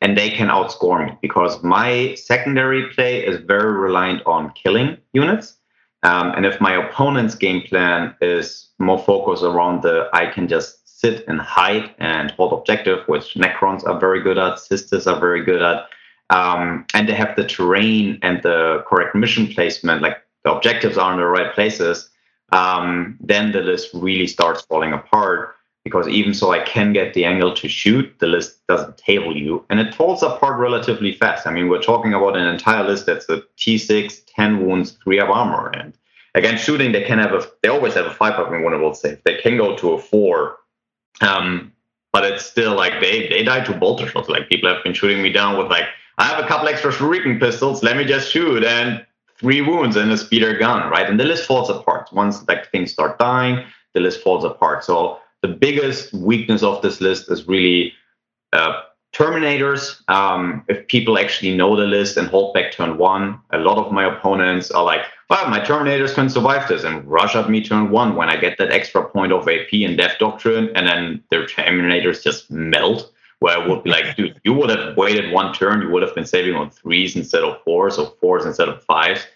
and 0.00 0.16
they 0.16 0.30
can 0.30 0.48
outscore 0.48 1.06
me 1.06 1.18
because 1.20 1.62
my 1.62 2.14
secondary 2.14 2.88
play 2.94 3.24
is 3.24 3.38
very 3.40 3.72
reliant 3.72 4.22
on 4.24 4.50
killing 4.52 4.96
units. 5.12 5.56
Um, 6.02 6.32
and 6.34 6.46
if 6.46 6.58
my 6.60 6.72
opponent's 6.72 7.34
game 7.34 7.62
plan 7.62 8.14
is 8.22 8.70
more 8.78 8.98
focused 8.98 9.42
around 9.42 9.82
the 9.82 10.08
I 10.14 10.26
can 10.26 10.48
just 10.48 10.79
sit 11.00 11.24
and 11.28 11.40
hide 11.40 11.94
and 11.98 12.30
hold 12.32 12.52
objective, 12.52 13.06
which 13.08 13.34
Necrons 13.34 13.86
are 13.86 13.98
very 13.98 14.22
good 14.22 14.38
at, 14.38 14.58
Sisters 14.58 15.06
are 15.06 15.18
very 15.18 15.44
good 15.44 15.62
at, 15.62 15.86
um, 16.30 16.84
and 16.94 17.08
they 17.08 17.14
have 17.14 17.34
the 17.36 17.44
terrain 17.44 18.18
and 18.22 18.42
the 18.42 18.84
correct 18.86 19.14
mission 19.14 19.46
placement, 19.48 20.02
like 20.02 20.18
the 20.44 20.52
objectives 20.52 20.98
are 20.98 21.12
in 21.12 21.18
the 21.18 21.26
right 21.26 21.52
places, 21.54 22.10
um, 22.52 23.16
then 23.20 23.52
the 23.52 23.60
list 23.60 23.90
really 23.94 24.26
starts 24.26 24.62
falling 24.62 24.92
apart 24.92 25.56
because 25.84 26.06
even 26.08 26.34
so 26.34 26.52
I 26.52 26.60
can 26.60 26.92
get 26.92 27.14
the 27.14 27.24
angle 27.24 27.54
to 27.54 27.68
shoot, 27.68 28.14
the 28.18 28.26
list 28.26 28.66
doesn't 28.66 28.98
table 28.98 29.34
you, 29.34 29.64
and 29.70 29.80
it 29.80 29.94
falls 29.94 30.22
apart 30.22 30.58
relatively 30.60 31.12
fast. 31.14 31.46
I 31.46 31.52
mean, 31.52 31.68
we're 31.68 31.80
talking 31.80 32.12
about 32.12 32.36
an 32.36 32.46
entire 32.46 32.86
list 32.86 33.06
that's 33.06 33.28
a 33.30 33.42
T6, 33.56 34.20
10 34.34 34.66
wounds, 34.66 34.98
3 35.02 35.20
of 35.20 35.30
armor, 35.30 35.70
and 35.70 35.94
against 36.34 36.64
shooting, 36.64 36.92
they 36.92 37.02
can 37.02 37.18
have 37.18 37.32
a, 37.32 37.46
they 37.62 37.68
always 37.68 37.94
have 37.94 38.06
a 38.06 38.14
5 38.14 38.32
up 38.34 38.52
invulnerable 38.52 38.94
save. 38.94 39.22
They 39.24 39.38
can 39.38 39.56
go 39.56 39.74
to 39.76 39.92
a 39.92 39.98
4, 39.98 40.56
um, 41.20 41.72
but 42.12 42.24
it's 42.24 42.44
still 42.44 42.74
like 42.74 43.00
they, 43.00 43.28
they 43.28 43.42
die 43.42 43.64
to 43.64 43.72
bolter 43.72 44.06
shots. 44.06 44.28
Like 44.28 44.48
people 44.48 44.72
have 44.72 44.82
been 44.82 44.94
shooting 44.94 45.22
me 45.22 45.32
down 45.32 45.58
with 45.58 45.68
like, 45.68 45.86
I 46.18 46.24
have 46.24 46.42
a 46.42 46.46
couple 46.46 46.68
extra 46.68 46.92
shuriken 46.92 47.38
pistols, 47.38 47.82
let 47.82 47.96
me 47.96 48.04
just 48.04 48.30
shoot, 48.30 48.64
and 48.64 49.04
three 49.38 49.62
wounds 49.62 49.96
and 49.96 50.10
a 50.12 50.18
speeder 50.18 50.58
gun, 50.58 50.90
right? 50.90 51.08
And 51.08 51.18
the 51.18 51.24
list 51.24 51.46
falls 51.46 51.70
apart. 51.70 52.12
Once 52.12 52.46
like 52.46 52.70
things 52.70 52.92
start 52.92 53.18
dying, 53.18 53.64
the 53.94 54.00
list 54.00 54.22
falls 54.22 54.44
apart. 54.44 54.84
So 54.84 55.18
the 55.42 55.48
biggest 55.48 56.12
weakness 56.12 56.62
of 56.62 56.82
this 56.82 57.00
list 57.00 57.30
is 57.30 57.48
really 57.48 57.94
uh, 58.52 58.82
terminators. 59.14 60.02
Um, 60.10 60.64
if 60.68 60.86
people 60.88 61.18
actually 61.18 61.56
know 61.56 61.74
the 61.74 61.86
list 61.86 62.16
and 62.16 62.28
hold 62.28 62.52
back 62.52 62.72
turn 62.72 62.98
one, 62.98 63.40
a 63.50 63.58
lot 63.58 63.78
of 63.78 63.92
my 63.92 64.04
opponents 64.04 64.70
are 64.70 64.84
like, 64.84 65.02
well, 65.30 65.48
my 65.48 65.60
terminators 65.60 66.12
can 66.12 66.28
survive 66.28 66.68
this 66.68 66.82
and 66.82 67.06
rush 67.06 67.36
at 67.36 67.48
me 67.48 67.62
turn 67.62 67.90
one 67.90 68.16
when 68.16 68.28
I 68.28 68.36
get 68.36 68.58
that 68.58 68.72
extra 68.72 69.08
point 69.08 69.32
of 69.32 69.48
AP 69.48 69.72
and 69.72 69.96
Death 69.96 70.18
Doctrine, 70.18 70.70
and 70.74 70.88
then 70.88 71.22
their 71.30 71.46
terminators 71.46 72.22
just 72.22 72.50
melt. 72.50 73.12
Where 73.38 73.56
I 73.56 73.66
would 73.66 73.84
be 73.84 73.88
like, 73.88 74.16
dude, 74.16 74.38
you 74.44 74.52
would 74.52 74.68
have 74.68 74.98
waited 74.98 75.32
one 75.32 75.54
turn, 75.54 75.80
you 75.80 75.88
would 75.88 76.02
have 76.02 76.14
been 76.14 76.26
saving 76.26 76.56
on 76.56 76.68
threes 76.68 77.16
instead 77.16 77.42
of 77.42 77.62
fours, 77.62 77.96
or 77.96 78.12
fours 78.20 78.44
instead 78.44 78.68
of 78.68 78.84
fives. 78.84 79.26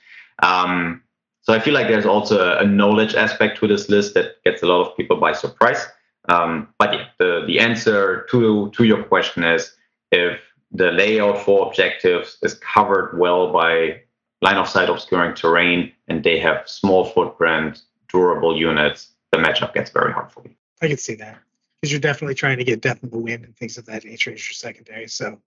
Um, 0.43 1.03
so 1.41 1.55
I 1.55 1.61
feel 1.61 1.73
like 1.73 1.89
there's 1.89 2.05
also 2.05 2.59
a 2.59 2.67
knowledge 2.67 3.15
aspect 3.15 3.59
to 3.61 3.67
this 3.67 3.89
list 3.89 4.13
that 4.15 4.43
gets 4.45 4.63
a 4.63 4.67
lot 4.67 4.87
of 4.87 4.97
people 4.97 5.17
by 5.17 5.33
surprise. 5.33 5.87
Um, 6.29 6.69
but 6.79 6.93
yeah, 6.93 7.07
the, 7.19 7.45
the 7.47 7.61
answer 7.61 8.27
to, 8.31 8.71
to 8.71 8.85
your 8.85 9.05
question 9.05 9.43
is 9.43 9.75
if 10.11 10.39
the 10.73 10.91
layout 10.91 11.43
for 11.43 11.67
objectives 11.67 12.37
is 12.43 12.55
covered 12.55 13.19
well 13.19 13.53
by 13.53 14.01
line 14.45 14.57
of 14.59 14.69
sight 14.69 14.89
obscuring 14.91 15.35
terrain 15.35 15.91
and 16.07 16.23
they 16.23 16.39
have 16.39 16.69
small 16.69 17.07
footprint, 17.07 17.83
durable 18.09 18.57
units, 18.57 19.09
the 19.33 19.39
matchup 19.39 19.73
gets 19.75 19.91
very 19.91 20.13
hard 20.13 20.31
for 20.31 20.43
me. 20.43 20.55
I 20.83 20.89
can 20.89 20.99
see 20.99 21.15
that 21.17 21.39
because 21.81 21.91
you're 21.91 22.01
definitely 22.01 22.35
trying 22.35 22.59
to 22.59 22.65
get 22.65 22.83
death 22.83 23.03
on 23.03 23.11
the 23.11 23.19
wind 23.19 23.45
and 23.45 23.57
things 23.57 23.79
of 23.79 23.87
that 23.87 24.05
nature 24.05 24.31
as 24.33 24.47
your 24.47 24.55
secondary. 24.55 25.09
So 25.09 25.41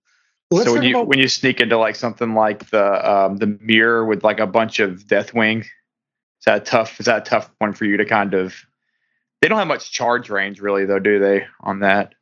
so 0.52 0.72
when 0.72 0.82
you 0.82 0.96
about- 0.96 1.08
when 1.08 1.18
you 1.18 1.28
sneak 1.28 1.60
into 1.60 1.78
like 1.78 1.94
something 1.94 2.34
like 2.34 2.70
the 2.70 3.10
um, 3.10 3.36
the 3.36 3.58
mirror 3.60 4.04
with 4.04 4.24
like 4.24 4.40
a 4.40 4.46
bunch 4.46 4.80
of 4.80 5.04
Deathwing, 5.06 5.60
is 5.60 6.44
that 6.46 6.64
tough? 6.64 6.98
Is 6.98 7.06
that 7.06 7.18
a 7.18 7.30
tough 7.30 7.50
one 7.58 7.72
for 7.72 7.84
you 7.84 7.96
to 7.98 8.04
kind 8.04 8.34
of? 8.34 8.54
They 9.40 9.48
don't 9.48 9.58
have 9.58 9.68
much 9.68 9.92
charge 9.92 10.30
range, 10.30 10.60
really, 10.60 10.84
though, 10.86 10.98
do 10.98 11.20
they? 11.20 11.46
On 11.60 11.80
that. 11.80 12.14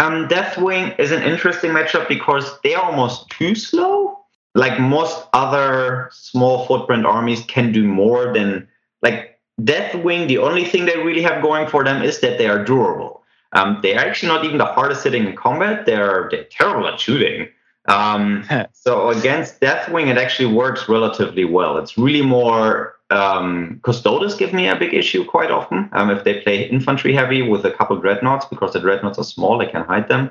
Um, 0.00 0.26
Deathwing 0.28 0.98
is 0.98 1.12
an 1.12 1.22
interesting 1.22 1.70
matchup 1.70 2.08
because 2.08 2.58
they're 2.64 2.80
almost 2.80 3.30
too 3.30 3.54
slow. 3.54 4.23
Like 4.54 4.78
most 4.78 5.26
other 5.32 6.10
small 6.12 6.66
footprint 6.66 7.06
armies 7.06 7.42
can 7.42 7.72
do 7.72 7.86
more 7.86 8.32
than 8.32 8.68
like 9.02 9.38
Deathwing. 9.60 10.28
The 10.28 10.38
only 10.38 10.64
thing 10.64 10.86
they 10.86 10.96
really 10.96 11.22
have 11.22 11.42
going 11.42 11.68
for 11.68 11.84
them 11.84 12.02
is 12.02 12.20
that 12.20 12.38
they 12.38 12.46
are 12.46 12.64
durable. 12.64 13.22
Um, 13.52 13.78
they 13.82 13.94
are 13.94 14.04
actually 14.04 14.28
not 14.28 14.44
even 14.44 14.58
the 14.58 14.64
hardest 14.66 15.04
hitting 15.04 15.26
in 15.26 15.36
combat. 15.36 15.86
They're 15.86 16.28
they're 16.30 16.44
terrible 16.44 16.86
at 16.88 16.98
shooting. 17.00 17.48
Um, 17.86 18.44
so 18.72 19.10
against 19.10 19.60
Deathwing, 19.60 20.08
it 20.08 20.18
actually 20.18 20.52
works 20.52 20.88
relatively 20.88 21.44
well. 21.44 21.78
It's 21.78 21.96
really 21.96 22.22
more 22.22 22.94
um, 23.10 23.80
Custodes 23.82 24.34
give 24.34 24.52
me 24.52 24.68
a 24.68 24.76
big 24.76 24.94
issue 24.94 25.24
quite 25.24 25.50
often. 25.50 25.88
Um, 25.92 26.10
if 26.10 26.24
they 26.24 26.40
play 26.40 26.68
infantry 26.68 27.14
heavy 27.14 27.42
with 27.42 27.64
a 27.64 27.70
couple 27.70 27.96
dreadnoughts, 27.98 28.46
because 28.46 28.72
the 28.72 28.80
dreadnoughts 28.80 29.18
are 29.18 29.24
small, 29.24 29.58
they 29.58 29.66
can 29.66 29.84
hide 29.84 30.08
them. 30.08 30.30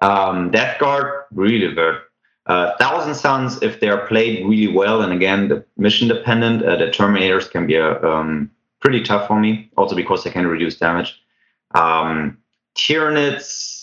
Um, 0.00 0.50
Death 0.50 0.78
Guard, 0.78 1.24
really 1.32 1.74
good. 1.74 1.98
Uh, 2.46 2.76
Thousand 2.76 3.14
Sons, 3.14 3.62
if 3.62 3.80
they 3.80 3.88
are 3.88 4.06
played 4.06 4.46
really 4.46 4.68
well, 4.68 5.02
and 5.02 5.12
again, 5.12 5.48
the 5.48 5.64
mission 5.76 6.08
dependent, 6.08 6.64
uh, 6.64 6.76
the 6.76 6.86
Terminators 6.86 7.48
can 7.48 7.66
be 7.66 7.76
a, 7.76 8.02
um, 8.02 8.50
pretty 8.80 9.02
tough 9.02 9.28
for 9.28 9.38
me, 9.38 9.70
also 9.76 9.94
because 9.94 10.24
they 10.24 10.30
can 10.30 10.46
reduce 10.46 10.76
damage. 10.76 11.20
Um, 11.74 12.38
Tyranids, 12.74 13.82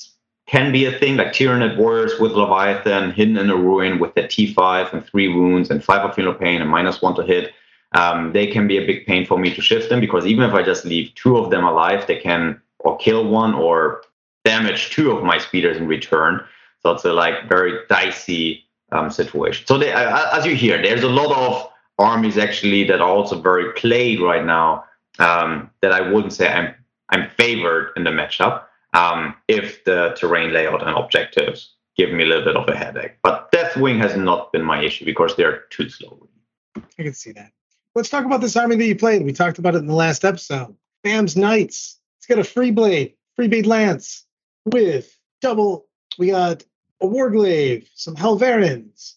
can 0.49 0.71
be 0.71 0.85
a 0.85 0.91
thing, 0.91 1.15
like 1.15 1.31
Tyranid 1.31 1.77
Warriors 1.77 2.19
with 2.19 2.31
Leviathan 2.31 3.11
hidden 3.11 3.37
in 3.37 3.51
a 3.51 3.55
ruin 3.55 3.99
with 3.99 4.15
their 4.15 4.27
T5 4.27 4.91
and 4.93 5.05
three 5.05 5.27
wounds 5.27 5.69
and 5.69 5.83
five 5.83 6.01
of 6.01 6.15
feel 6.15 6.33
pain 6.33 6.59
and 6.59 6.69
minus 6.69 7.03
one 7.03 7.15
to 7.15 7.23
hit. 7.23 7.53
Um, 7.91 8.33
they 8.33 8.47
can 8.47 8.67
be 8.67 8.77
a 8.77 8.85
big 8.85 9.05
pain 9.05 9.27
for 9.27 9.37
me 9.37 9.53
to 9.53 9.61
shift 9.61 9.89
them 9.89 9.99
because 9.99 10.25
even 10.25 10.49
if 10.49 10.55
I 10.55 10.63
just 10.63 10.85
leave 10.85 11.13
two 11.13 11.37
of 11.37 11.51
them 11.51 11.63
alive, 11.63 12.07
they 12.07 12.15
can 12.15 12.59
or 12.79 12.97
kill 12.97 13.29
one 13.29 13.53
or 13.53 14.01
damage 14.43 14.89
two 14.89 15.11
of 15.11 15.23
my 15.23 15.37
speeders 15.37 15.77
in 15.77 15.85
return. 15.85 16.43
So 16.81 16.91
it's 16.91 17.05
a 17.05 17.13
like 17.13 17.49
very 17.49 17.79
dicey 17.89 18.65
um, 18.91 19.09
situation. 19.11 19.65
So 19.67 19.77
they, 19.77 19.91
uh, 19.91 20.37
as 20.37 20.45
you 20.45 20.55
hear, 20.55 20.81
there's 20.81 21.03
a 21.03 21.09
lot 21.09 21.35
of 21.35 21.71
armies 21.97 22.37
actually 22.37 22.85
that 22.85 23.01
are 23.01 23.09
also 23.09 23.39
very 23.39 23.73
played 23.73 24.21
right 24.21 24.45
now 24.45 24.85
um, 25.19 25.69
that 25.81 25.91
I 25.91 26.01
wouldn't 26.01 26.33
say 26.33 26.47
I'm 26.47 26.73
I'm 27.09 27.29
favored 27.31 27.91
in 27.97 28.03
the 28.03 28.11
matchup 28.11 28.63
um, 28.93 29.35
if 29.47 29.83
the 29.83 30.15
terrain 30.17 30.53
layout 30.53 30.85
and 30.85 30.95
objectives 30.95 31.73
give 31.97 32.11
me 32.11 32.23
a 32.23 32.27
little 32.27 32.45
bit 32.45 32.55
of 32.55 32.69
a 32.69 32.77
headache. 32.77 33.15
But 33.23 33.51
Deathwing 33.51 33.97
has 33.99 34.15
not 34.15 34.51
been 34.51 34.63
my 34.63 34.81
issue 34.81 35.05
because 35.05 35.35
they're 35.35 35.63
too 35.69 35.89
slow. 35.89 36.27
I 36.77 37.03
can 37.03 37.13
see 37.13 37.31
that. 37.33 37.51
Let's 37.95 38.09
talk 38.09 38.25
about 38.25 38.41
this 38.41 38.55
army 38.55 38.75
that 38.77 38.85
you 38.85 38.95
played. 38.95 39.23
We 39.23 39.33
talked 39.33 39.59
about 39.59 39.75
it 39.75 39.79
in 39.79 39.87
the 39.87 39.95
last 39.95 40.23
episode. 40.23 40.75
Bam's 41.03 41.35
Knights. 41.35 41.99
It's 42.19 42.27
got 42.27 42.39
a 42.39 42.43
free 42.43 42.71
blade, 42.71 43.13
free 43.35 43.47
blade 43.47 43.65
lance 43.65 44.25
with 44.65 45.17
double. 45.41 45.87
We 46.17 46.27
got 46.27 46.63
a 47.01 47.05
warglaive, 47.05 47.87
some 47.95 48.15
Helverins. 48.15 49.15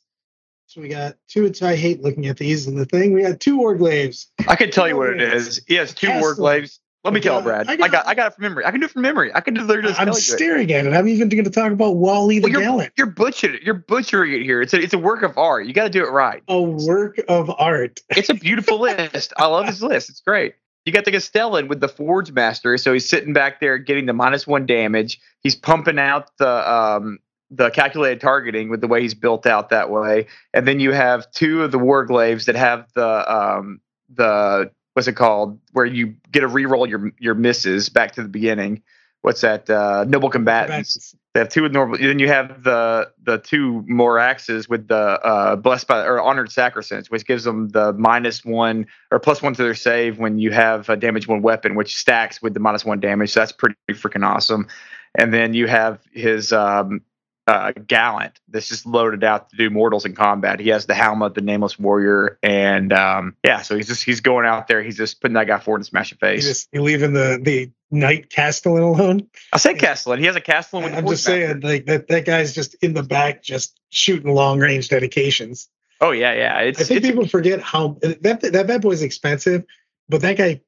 So 0.66 0.80
we 0.80 0.88
got 0.88 1.16
two. 1.28 1.52
I 1.62 1.76
hate 1.76 2.02
looking 2.02 2.26
at 2.26 2.38
these 2.38 2.66
in 2.66 2.76
the 2.76 2.86
thing. 2.86 3.12
We 3.12 3.22
got 3.22 3.40
two 3.40 3.58
warglaives. 3.58 4.26
I 4.48 4.56
can 4.56 4.70
tell 4.70 4.88
you 4.88 4.96
what 4.96 5.10
it 5.10 5.20
is. 5.20 5.62
He 5.66 5.74
has 5.74 5.92
two 5.92 6.08
warglaives 6.08 6.78
let 7.04 7.14
me 7.14 7.20
tell 7.20 7.42
Brad. 7.42 7.68
I 7.68 7.76
got, 7.76 7.84
I 7.84 7.88
got, 7.88 8.06
I 8.06 8.14
got 8.14 8.26
it 8.28 8.34
from 8.34 8.42
memory. 8.42 8.64
I 8.64 8.70
can 8.70 8.78
do 8.78 8.86
it 8.86 8.92
from 8.92 9.02
memory. 9.02 9.32
I 9.34 9.40
can 9.40 9.54
do 9.54 9.82
just. 9.82 10.00
I'm 10.00 10.12
staring 10.12 10.70
it. 10.70 10.74
at 10.74 10.86
it. 10.86 10.94
I'm 10.94 11.08
even 11.08 11.28
going 11.28 11.44
to 11.44 11.50
talk 11.50 11.72
about 11.72 11.96
Wally 11.96 12.38
the 12.38 12.44
well, 12.44 12.52
you're, 12.52 12.60
Gallant. 12.60 12.92
You're 12.96 13.10
butchering 13.10 13.54
it. 13.54 13.62
You're 13.62 13.74
butchering 13.74 14.32
it 14.32 14.42
here. 14.42 14.62
It's 14.62 14.72
a, 14.72 14.80
it's 14.80 14.94
a 14.94 14.98
work 14.98 15.22
of 15.22 15.36
art. 15.36 15.66
You 15.66 15.72
got 15.72 15.84
to 15.84 15.90
do 15.90 16.04
it 16.04 16.10
right. 16.10 16.42
A 16.46 16.60
work 16.60 17.20
of 17.28 17.50
art. 17.58 18.00
it's 18.10 18.28
a 18.28 18.34
beautiful 18.34 18.80
list. 18.80 19.32
I 19.36 19.46
love 19.46 19.66
his 19.66 19.82
list. 19.82 20.10
It's 20.10 20.20
great. 20.20 20.54
You 20.84 20.92
got 20.92 21.04
the 21.04 21.12
Castellan 21.12 21.66
with 21.66 21.80
the 21.80 21.88
Forge 21.88 22.30
Master. 22.30 22.78
So 22.78 22.92
he's 22.92 23.08
sitting 23.08 23.32
back 23.32 23.60
there 23.60 23.78
getting 23.78 24.06
the 24.06 24.12
minus 24.12 24.46
one 24.46 24.66
damage. 24.66 25.20
He's 25.40 25.56
pumping 25.56 25.98
out 25.98 26.30
the 26.38 26.72
um 26.72 27.18
the 27.54 27.70
calculated 27.70 28.20
targeting 28.20 28.70
with 28.70 28.80
the 28.80 28.88
way 28.88 29.02
he's 29.02 29.14
built 29.14 29.46
out 29.46 29.68
that 29.68 29.90
way. 29.90 30.26
And 30.54 30.66
then 30.66 30.80
you 30.80 30.92
have 30.92 31.30
two 31.32 31.62
of 31.62 31.70
the 31.70 31.78
Warglaives 31.78 32.46
that 32.46 32.56
have 32.56 32.88
the 32.94 33.32
um 33.32 33.80
the 34.08 34.70
what's 34.94 35.06
it 35.06 35.14
called? 35.14 35.60
Where 35.72 35.84
you 35.84 36.14
get 36.30 36.40
to 36.40 36.48
re-roll 36.48 36.88
your 36.88 37.12
your 37.18 37.34
misses 37.34 37.90
back 37.90 38.12
to 38.12 38.22
the 38.22 38.28
beginning. 38.28 38.82
What's 39.20 39.42
that? 39.42 39.68
Uh 39.68 40.04
noble 40.08 40.30
combatants. 40.30 41.14
They 41.34 41.40
have 41.40 41.50
two 41.50 41.62
with 41.62 41.72
normal 41.72 41.98
then 41.98 42.18
you 42.18 42.28
have 42.28 42.62
the 42.62 43.10
the 43.22 43.38
two 43.38 43.84
more 43.86 44.18
axes 44.18 44.68
with 44.68 44.88
the 44.88 44.96
uh 44.96 45.56
blessed 45.56 45.86
by 45.86 46.04
or 46.04 46.20
honored 46.20 46.50
sacrosanct 46.50 47.10
which 47.10 47.26
gives 47.26 47.44
them 47.44 47.68
the 47.68 47.92
minus 47.92 48.44
one 48.44 48.86
or 49.10 49.18
plus 49.18 49.42
one 49.42 49.54
to 49.54 49.62
their 49.62 49.74
save 49.74 50.18
when 50.18 50.38
you 50.38 50.52
have 50.52 50.88
a 50.88 50.96
damage 50.96 51.28
one 51.28 51.42
weapon 51.42 51.74
which 51.74 51.96
stacks 51.96 52.40
with 52.40 52.54
the 52.54 52.60
minus 52.60 52.84
one 52.84 53.00
damage. 53.00 53.30
So 53.30 53.40
that's 53.40 53.52
pretty 53.52 53.76
freaking 53.90 54.26
awesome. 54.26 54.68
And 55.14 55.32
then 55.34 55.52
you 55.52 55.66
have 55.66 56.00
his 56.12 56.52
um 56.52 57.02
uh, 57.46 57.72
Gallant 57.72 58.38
that's 58.48 58.68
just 58.68 58.86
loaded 58.86 59.24
out 59.24 59.50
to 59.50 59.56
do 59.56 59.68
mortals 59.70 60.04
in 60.04 60.14
combat. 60.14 60.60
He 60.60 60.68
has 60.68 60.86
the 60.86 60.94
helmet, 60.94 61.34
the 61.34 61.40
nameless 61.40 61.78
warrior, 61.78 62.38
and 62.42 62.92
um, 62.92 63.36
yeah, 63.44 63.62
so 63.62 63.76
he's 63.76 63.88
just 63.88 64.04
he's 64.04 64.20
going 64.20 64.46
out 64.46 64.68
there. 64.68 64.82
He's 64.82 64.96
just 64.96 65.20
putting 65.20 65.34
that 65.34 65.46
guy 65.46 65.58
forward 65.58 65.78
and 65.78 65.86
smash 65.86 66.12
your 66.12 66.18
face. 66.18 66.44
You 66.44 66.50
just 66.50 66.68
you 66.72 66.82
leaving 66.82 67.12
the 67.12 67.40
the 67.42 67.70
knight 67.90 68.30
Castellan 68.30 68.82
alone. 68.82 69.28
I 69.52 69.56
said 69.56 69.78
Castellan. 69.78 70.20
He 70.20 70.26
has 70.26 70.36
a 70.36 70.40
Castellan 70.40 70.84
with. 70.84 70.94
I'm 70.94 71.06
just 71.06 71.24
saying, 71.24 71.60
like 71.60 71.86
that 71.86 72.08
that 72.08 72.24
guy's 72.24 72.54
just 72.54 72.74
in 72.74 72.94
the 72.94 73.02
back, 73.02 73.42
just 73.42 73.78
shooting 73.90 74.32
long 74.32 74.60
range 74.60 74.88
dedications. 74.88 75.68
Oh 76.00 76.12
yeah, 76.12 76.32
yeah. 76.34 76.58
It's, 76.60 76.80
I 76.80 76.84
think 76.84 76.98
it's, 76.98 77.08
people 77.08 77.26
forget 77.26 77.60
how 77.60 77.98
that 78.02 78.40
that 78.40 78.66
bad 78.66 78.82
boy 78.82 78.92
is 78.92 79.02
expensive, 79.02 79.64
but 80.08 80.20
that 80.22 80.36
guy 80.36 80.60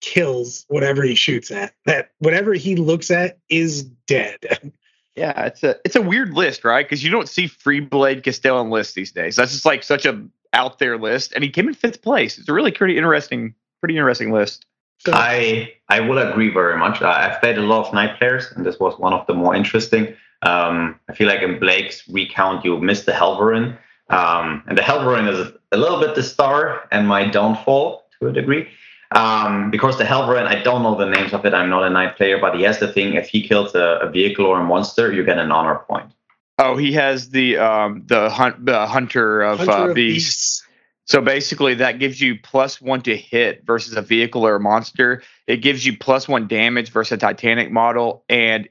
kills 0.00 0.64
whatever 0.68 1.02
he 1.02 1.14
shoots 1.16 1.50
at. 1.50 1.74
That 1.84 2.10
whatever 2.18 2.54
he 2.54 2.76
looks 2.76 3.10
at 3.10 3.38
is 3.48 3.82
dead. 3.82 4.38
Yeah, 5.20 5.44
it's 5.44 5.62
a 5.62 5.76
it's 5.84 5.96
a 5.96 6.00
weird 6.00 6.32
list, 6.32 6.64
right? 6.64 6.82
Because 6.82 7.04
you 7.04 7.10
don't 7.10 7.28
see 7.28 7.46
free 7.46 7.80
blade 7.80 8.22
Castellan 8.22 8.70
list 8.70 8.94
these 8.94 9.12
days. 9.12 9.36
That's 9.36 9.52
just 9.52 9.66
like 9.66 9.82
such 9.82 10.06
a 10.06 10.24
out 10.54 10.78
there 10.78 10.96
list, 10.96 11.32
and 11.34 11.44
he 11.44 11.50
came 11.50 11.68
in 11.68 11.74
fifth 11.74 12.00
place. 12.00 12.38
It's 12.38 12.48
a 12.48 12.54
really 12.54 12.72
pretty 12.72 12.96
interesting, 12.96 13.54
pretty 13.80 13.98
interesting 13.98 14.32
list. 14.32 14.64
So, 14.96 15.12
I 15.14 15.74
I 15.90 16.00
will 16.00 16.16
agree 16.16 16.48
very 16.48 16.78
much. 16.78 17.02
I've 17.02 17.38
played 17.42 17.58
a 17.58 17.60
lot 17.60 17.86
of 17.86 17.92
knight 17.92 18.16
players, 18.18 18.50
and 18.56 18.64
this 18.64 18.80
was 18.80 18.98
one 18.98 19.12
of 19.12 19.26
the 19.26 19.34
more 19.34 19.54
interesting. 19.54 20.16
Um, 20.40 20.98
I 21.10 21.12
feel 21.12 21.28
like 21.28 21.42
in 21.42 21.58
Blake's 21.58 22.08
recount, 22.08 22.64
you 22.64 22.78
missed 22.78 23.04
the 23.04 23.12
Helverin, 23.12 23.76
um, 24.08 24.62
and 24.68 24.78
the 24.78 24.82
Helverin 24.82 25.28
is 25.28 25.52
a 25.72 25.76
little 25.76 26.00
bit 26.00 26.14
the 26.14 26.22
star 26.22 26.88
and 26.92 27.06
my 27.06 27.28
downfall 27.28 28.06
to 28.20 28.28
a 28.28 28.32
degree. 28.32 28.68
Um, 29.12 29.70
because 29.70 29.98
the 29.98 30.04
Helverin, 30.04 30.46
I 30.46 30.62
don't 30.62 30.82
know 30.82 30.94
the 30.94 31.06
names 31.06 31.32
of 31.32 31.44
it. 31.44 31.52
I'm 31.52 31.68
not 31.68 31.82
a 31.84 31.90
knight 31.90 32.16
player, 32.16 32.38
but 32.38 32.54
he 32.56 32.62
has 32.62 32.78
the 32.78 32.92
thing: 32.92 33.14
if 33.14 33.28
he 33.28 33.46
kills 33.46 33.74
a, 33.74 33.98
a 34.02 34.10
vehicle 34.10 34.46
or 34.46 34.60
a 34.60 34.64
monster, 34.64 35.12
you 35.12 35.24
get 35.24 35.38
an 35.38 35.50
honor 35.50 35.76
point. 35.88 36.12
Oh, 36.58 36.76
he 36.76 36.92
has 36.92 37.30
the 37.30 37.58
um, 37.58 38.04
the 38.06 38.30
hunt 38.30 38.64
the 38.64 38.86
hunter 38.86 39.42
of, 39.42 39.58
hunter 39.58 39.72
uh, 39.72 39.88
of 39.88 39.94
beasts. 39.94 40.60
beasts. 40.60 40.66
So 41.06 41.20
basically, 41.20 41.74
that 41.74 41.98
gives 41.98 42.20
you 42.20 42.38
plus 42.38 42.80
one 42.80 43.02
to 43.02 43.16
hit 43.16 43.66
versus 43.66 43.96
a 43.96 44.02
vehicle 44.02 44.46
or 44.46 44.56
a 44.56 44.60
monster. 44.60 45.22
It 45.48 45.56
gives 45.56 45.84
you 45.84 45.98
plus 45.98 46.28
one 46.28 46.46
damage 46.46 46.90
versus 46.90 47.12
a 47.12 47.16
Titanic 47.16 47.72
model, 47.72 48.24
and 48.28 48.68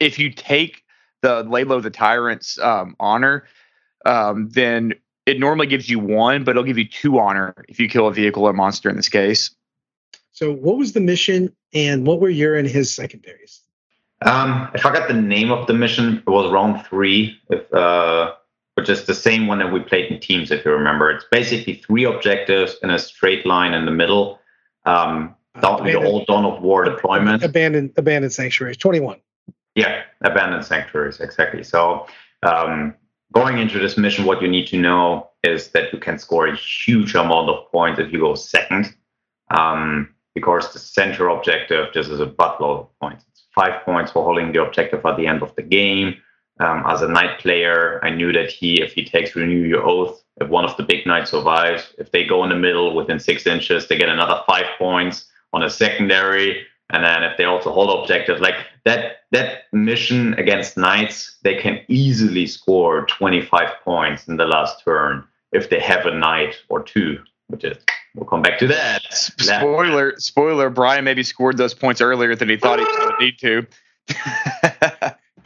if 0.00 0.18
you 0.18 0.30
take 0.30 0.84
the 1.22 1.42
Lay 1.42 1.64
Low 1.64 1.80
the 1.80 1.90
Tyrant's 1.90 2.58
um, 2.58 2.96
honor, 2.98 3.44
um, 4.06 4.48
then 4.48 4.94
it 5.26 5.40
normally 5.40 5.66
gives 5.66 5.90
you 5.90 5.98
one, 5.98 6.44
but 6.44 6.52
it'll 6.52 6.62
give 6.62 6.78
you 6.78 6.88
two 6.88 7.18
honor 7.18 7.52
if 7.68 7.80
you 7.80 7.88
kill 7.88 8.06
a 8.06 8.12
vehicle 8.12 8.44
or 8.44 8.52
monster 8.52 8.88
in 8.88 8.96
this 8.96 9.08
case. 9.08 9.55
So, 10.36 10.52
what 10.52 10.76
was 10.76 10.92
the 10.92 11.00
mission, 11.00 11.56
and 11.72 12.06
what 12.06 12.20
were 12.20 12.28
your 12.28 12.56
and 12.56 12.68
his 12.68 12.94
secondaries? 12.94 13.62
Um, 14.20 14.68
I 14.74 14.78
forgot 14.78 15.08
the 15.08 15.14
name 15.14 15.50
of 15.50 15.66
the 15.66 15.72
mission. 15.72 16.18
It 16.18 16.28
was 16.28 16.52
round 16.52 16.84
three, 16.84 17.40
if, 17.48 17.72
uh, 17.72 18.34
which 18.74 18.90
is 18.90 19.06
the 19.06 19.14
same 19.14 19.46
one 19.46 19.60
that 19.60 19.72
we 19.72 19.80
played 19.80 20.12
in 20.12 20.20
teams, 20.20 20.50
if 20.50 20.62
you 20.66 20.72
remember. 20.72 21.10
It's 21.10 21.24
basically 21.30 21.76
three 21.76 22.04
objectives 22.04 22.76
in 22.82 22.90
a 22.90 22.98
straight 22.98 23.46
line 23.46 23.72
in 23.72 23.86
the 23.86 23.90
middle. 23.90 24.38
Um, 24.84 25.34
uh, 25.54 25.82
the 25.82 25.94
old 25.94 26.26
Dawn 26.26 26.44
of 26.44 26.62
War 26.62 26.84
deployment. 26.84 27.42
Abandoned, 27.42 27.94
abandoned 27.96 28.34
sanctuaries. 28.34 28.76
Twenty-one. 28.76 29.18
Yeah, 29.74 30.02
abandoned 30.20 30.66
sanctuaries, 30.66 31.18
exactly. 31.18 31.64
So, 31.64 32.08
um, 32.42 32.94
going 33.32 33.56
into 33.56 33.78
this 33.78 33.96
mission, 33.96 34.26
what 34.26 34.42
you 34.42 34.48
need 34.48 34.66
to 34.66 34.76
know 34.76 35.30
is 35.42 35.68
that 35.68 35.94
you 35.94 35.98
can 35.98 36.18
score 36.18 36.46
a 36.46 36.54
huge 36.54 37.14
amount 37.14 37.48
of 37.48 37.72
points 37.72 37.98
if 37.98 38.12
you 38.12 38.20
go 38.20 38.34
second. 38.34 38.94
Um, 39.50 40.12
because 40.36 40.70
the 40.70 40.78
central 40.78 41.34
objective, 41.34 41.86
this 41.94 42.08
is 42.08 42.20
a 42.20 42.26
buttload 42.26 42.80
of 42.80 43.00
points. 43.00 43.24
It's 43.30 43.44
five 43.54 43.82
points 43.86 44.12
for 44.12 44.22
holding 44.22 44.52
the 44.52 44.62
objective 44.62 45.00
at 45.06 45.16
the 45.16 45.26
end 45.26 45.42
of 45.42 45.56
the 45.56 45.62
game. 45.62 46.16
Um, 46.60 46.84
as 46.86 47.00
a 47.00 47.08
knight 47.08 47.38
player, 47.38 47.98
I 48.04 48.10
knew 48.10 48.32
that 48.32 48.50
he, 48.50 48.82
if 48.82 48.92
he 48.92 49.02
takes 49.02 49.34
renew 49.34 49.66
your 49.66 49.82
oath, 49.82 50.22
if 50.42 50.48
one 50.50 50.66
of 50.66 50.76
the 50.76 50.82
big 50.82 51.06
knights 51.06 51.30
survives, 51.30 51.94
if 51.96 52.10
they 52.10 52.24
go 52.24 52.44
in 52.44 52.50
the 52.50 52.56
middle 52.66 52.94
within 52.94 53.18
six 53.18 53.46
inches, 53.46 53.88
they 53.88 53.96
get 53.96 54.10
another 54.10 54.42
five 54.46 54.66
points 54.78 55.24
on 55.54 55.62
a 55.62 55.70
secondary. 55.70 56.66
And 56.90 57.02
then 57.02 57.22
if 57.22 57.38
they 57.38 57.44
also 57.44 57.72
hold 57.72 58.02
objective, 58.02 58.38
like 58.40 58.56
that 58.84 59.22
that 59.32 59.62
mission 59.72 60.34
against 60.34 60.76
knights, 60.76 61.38
they 61.44 61.56
can 61.56 61.80
easily 61.88 62.46
score 62.46 63.06
25 63.06 63.70
points 63.82 64.28
in 64.28 64.36
the 64.36 64.44
last 64.44 64.84
turn 64.84 65.24
if 65.52 65.70
they 65.70 65.80
have 65.80 66.04
a 66.04 66.14
knight 66.14 66.54
or 66.68 66.82
two 66.82 67.18
which 67.48 67.64
is 67.64 67.78
we'll 68.16 68.26
come 68.26 68.42
back 68.42 68.58
to 68.58 68.66
that. 68.66 69.02
Spoiler, 69.12 70.14
spoiler. 70.18 70.70
Brian 70.70 71.04
maybe 71.04 71.22
scored 71.22 71.56
those 71.56 71.74
points 71.74 72.00
earlier 72.00 72.34
than 72.34 72.48
he 72.48 72.56
thought 72.56 72.78
he 72.78 72.84
would 72.84 73.14
need 73.20 73.38
to. 73.38 73.66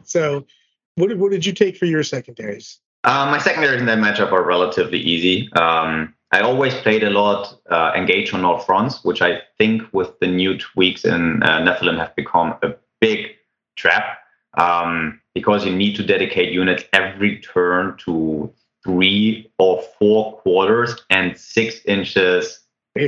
so, 0.05 0.47
what 0.95 1.09
did 1.09 1.19
what 1.19 1.31
did 1.31 1.45
you 1.45 1.53
take 1.53 1.77
for 1.77 1.87
your 1.87 2.03
secondaries? 2.03 2.79
Uh, 3.05 3.27
my 3.31 3.39
secondaries 3.39 3.81
in 3.81 3.87
that 3.87 3.99
matchup 3.99 4.33
are 4.33 4.45
relatively 4.45 4.99
easy. 4.99 5.53
Um, 5.55 6.15
I 6.33 6.41
always 6.41 6.75
played 6.75 7.03
a 7.03 7.11
lot 7.11 7.59
uh, 7.71 7.93
engage 7.97 8.33
on 8.33 8.45
all 8.45 8.59
fronts, 8.59 9.03
which 9.05 9.21
I 9.21 9.41
think 9.59 9.83
with 9.93 10.19
the 10.21 10.27
new 10.27 10.57
tweaks 10.59 11.05
in 11.05 11.43
uh, 11.43 11.61
Nephilim 11.61 11.99
have 11.99 12.15
become 12.15 12.57
a 12.63 12.75
big 13.01 13.31
trap 13.77 14.19
um, 14.57 15.21
because 15.35 15.65
you 15.65 15.75
need 15.75 15.97
to 15.97 16.05
dedicate 16.05 16.53
units 16.53 16.85
every 16.93 17.41
turn 17.41 17.97
to 18.05 18.53
three 18.85 19.51
or 19.59 19.83
four 19.99 20.39
quarters 20.39 20.95
and 21.11 21.37
six 21.37 21.85
inches 21.85 22.61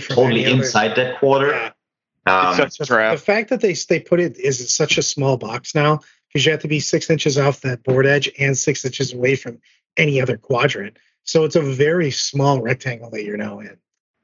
totally 0.08 0.44
inside 0.44 0.94
that 0.96 1.18
quarter. 1.18 1.50
Yeah. 1.50 1.70
Um, 2.24 2.56
the 2.56 3.22
fact 3.22 3.50
that 3.50 3.61
they 3.61 3.72
they 3.72 3.98
put 3.98 4.20
it 4.20 4.38
is 4.38 4.72
such 4.72 4.96
a 4.96 5.02
small 5.02 5.37
box 5.37 5.74
now 5.74 6.00
because 6.28 6.46
you 6.46 6.52
have 6.52 6.61
to 6.62 6.68
be 6.68 6.78
six 6.78 7.11
inches 7.11 7.37
off 7.37 7.62
that 7.62 7.82
board 7.82 8.06
edge 8.06 8.30
and 8.38 8.56
six 8.56 8.85
inches 8.85 9.12
away 9.12 9.35
from 9.35 9.58
any 9.96 10.20
other 10.20 10.37
quadrant. 10.37 10.98
So 11.24 11.44
it's 11.44 11.56
a 11.56 11.62
very 11.62 12.11
small 12.12 12.61
rectangle 12.61 13.11
that 13.11 13.24
you're 13.24 13.37
now 13.37 13.58
in. 13.58 13.76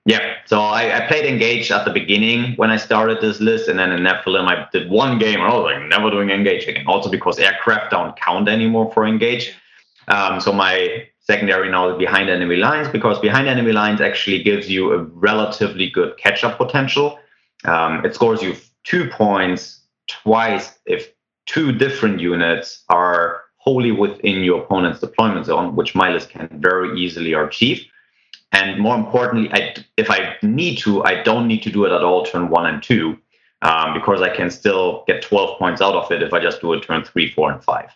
Yeah. 0.04 0.34
So 0.46 0.60
I, 0.60 0.96
I 0.96 1.06
played 1.06 1.26
Engage 1.26 1.70
at 1.70 1.84
the 1.84 1.92
beginning 1.92 2.54
when 2.54 2.70
I 2.70 2.76
started 2.76 3.20
this 3.20 3.40
list, 3.40 3.68
and 3.68 3.78
then 3.78 3.90
in 3.90 4.02
Nephilim 4.02 4.46
I 4.46 4.66
did 4.72 4.88
one 4.88 5.18
game, 5.18 5.40
and 5.40 5.50
I 5.50 5.54
was 5.54 5.64
like, 5.64 5.82
never 5.88 6.10
doing 6.10 6.30
Engage 6.30 6.66
again. 6.66 6.86
Also 6.86 7.10
because 7.10 7.38
aircraft 7.38 7.90
don't 7.90 8.16
count 8.16 8.48
anymore 8.48 8.92
for 8.94 9.06
Engage. 9.06 9.54
Um, 10.06 10.40
so 10.40 10.52
my 10.52 11.08
secondary 11.28 11.70
now 11.70 11.96
behind 11.96 12.30
enemy 12.30 12.56
lines 12.56 12.88
because 12.88 13.18
behind 13.18 13.48
enemy 13.48 13.72
lines 13.72 14.00
actually 14.00 14.42
gives 14.42 14.70
you 14.70 14.92
a 14.92 14.98
relatively 14.98 15.90
good 15.90 16.16
catch 16.16 16.42
up 16.42 16.56
potential. 16.56 17.18
Um, 17.64 18.04
it 18.04 18.14
scores 18.14 18.42
you 18.42 18.56
two 18.84 19.08
points 19.10 19.82
twice 20.06 20.78
if 20.86 21.12
two 21.44 21.72
different 21.72 22.20
units 22.20 22.84
are 22.88 23.42
wholly 23.56 23.92
within 23.92 24.42
your 24.42 24.62
opponent's 24.62 25.00
deployment 25.00 25.44
zone, 25.44 25.76
which 25.76 25.94
my 25.94 26.10
list 26.10 26.30
can 26.30 26.48
very 26.60 26.98
easily 26.98 27.34
achieve. 27.34 27.84
And 28.52 28.80
more 28.80 28.96
importantly, 28.96 29.50
I, 29.52 29.74
if 29.98 30.10
I 30.10 30.36
need 30.42 30.76
to, 30.78 31.04
I 31.04 31.22
don't 31.22 31.46
need 31.46 31.62
to 31.64 31.70
do 31.70 31.84
it 31.84 31.92
at 31.92 32.02
all 32.02 32.24
turn 32.24 32.48
one 32.48 32.64
and 32.64 32.82
two 32.82 33.18
um, 33.60 33.92
because 33.92 34.22
I 34.22 34.34
can 34.34 34.50
still 34.50 35.04
get 35.06 35.20
12 35.20 35.58
points 35.58 35.82
out 35.82 35.94
of 35.94 36.10
it 36.10 36.22
if 36.22 36.32
I 36.32 36.40
just 36.40 36.62
do 36.62 36.72
it 36.72 36.82
turn 36.82 37.04
three, 37.04 37.30
four, 37.30 37.52
and 37.52 37.62
five. 37.62 37.90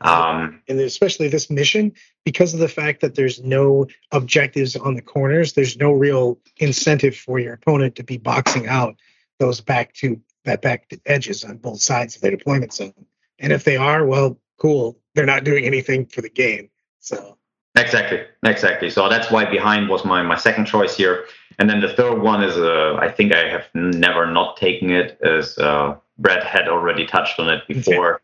Um, 0.00 0.62
and 0.68 0.80
especially 0.80 1.28
this 1.28 1.50
mission, 1.50 1.92
because 2.24 2.54
of 2.54 2.60
the 2.60 2.68
fact 2.68 3.00
that 3.00 3.14
there's 3.14 3.42
no 3.42 3.86
objectives 4.12 4.76
on 4.76 4.94
the 4.94 5.02
corners, 5.02 5.52
there's 5.52 5.76
no 5.76 5.92
real 5.92 6.38
incentive 6.58 7.16
for 7.16 7.38
your 7.38 7.54
opponent 7.54 7.96
to 7.96 8.04
be 8.04 8.16
boxing 8.16 8.66
out 8.68 8.96
those 9.38 9.60
back 9.60 9.92
to 9.94 10.20
that 10.44 10.62
back 10.62 10.90
edges 11.06 11.44
on 11.44 11.58
both 11.58 11.80
sides 11.80 12.16
of 12.16 12.22
their 12.22 12.30
deployment 12.30 12.72
zone. 12.72 13.06
And 13.38 13.52
if 13.52 13.64
they 13.64 13.76
are, 13.76 14.06
well, 14.06 14.38
cool. 14.58 14.98
They're 15.14 15.26
not 15.26 15.44
doing 15.44 15.64
anything 15.64 16.06
for 16.06 16.22
the 16.22 16.30
game. 16.30 16.70
So 17.00 17.36
exactly, 17.74 18.22
exactly. 18.44 18.90
So 18.90 19.08
that's 19.08 19.30
why 19.30 19.44
behind 19.44 19.88
was 19.88 20.04
my 20.04 20.22
my 20.22 20.36
second 20.36 20.66
choice 20.66 20.96
here. 20.96 21.26
And 21.58 21.68
then 21.70 21.80
the 21.80 21.92
third 21.94 22.20
one 22.20 22.42
is 22.42 22.56
uh, 22.56 22.96
I 23.00 23.10
think 23.10 23.34
I 23.34 23.48
have 23.48 23.66
never 23.74 24.26
not 24.30 24.56
taken 24.56 24.90
it 24.90 25.18
as 25.22 25.56
uh, 25.58 25.96
Brad 26.18 26.44
had 26.44 26.68
already 26.68 27.06
touched 27.06 27.38
on 27.38 27.48
it 27.48 27.66
before. 27.66 28.20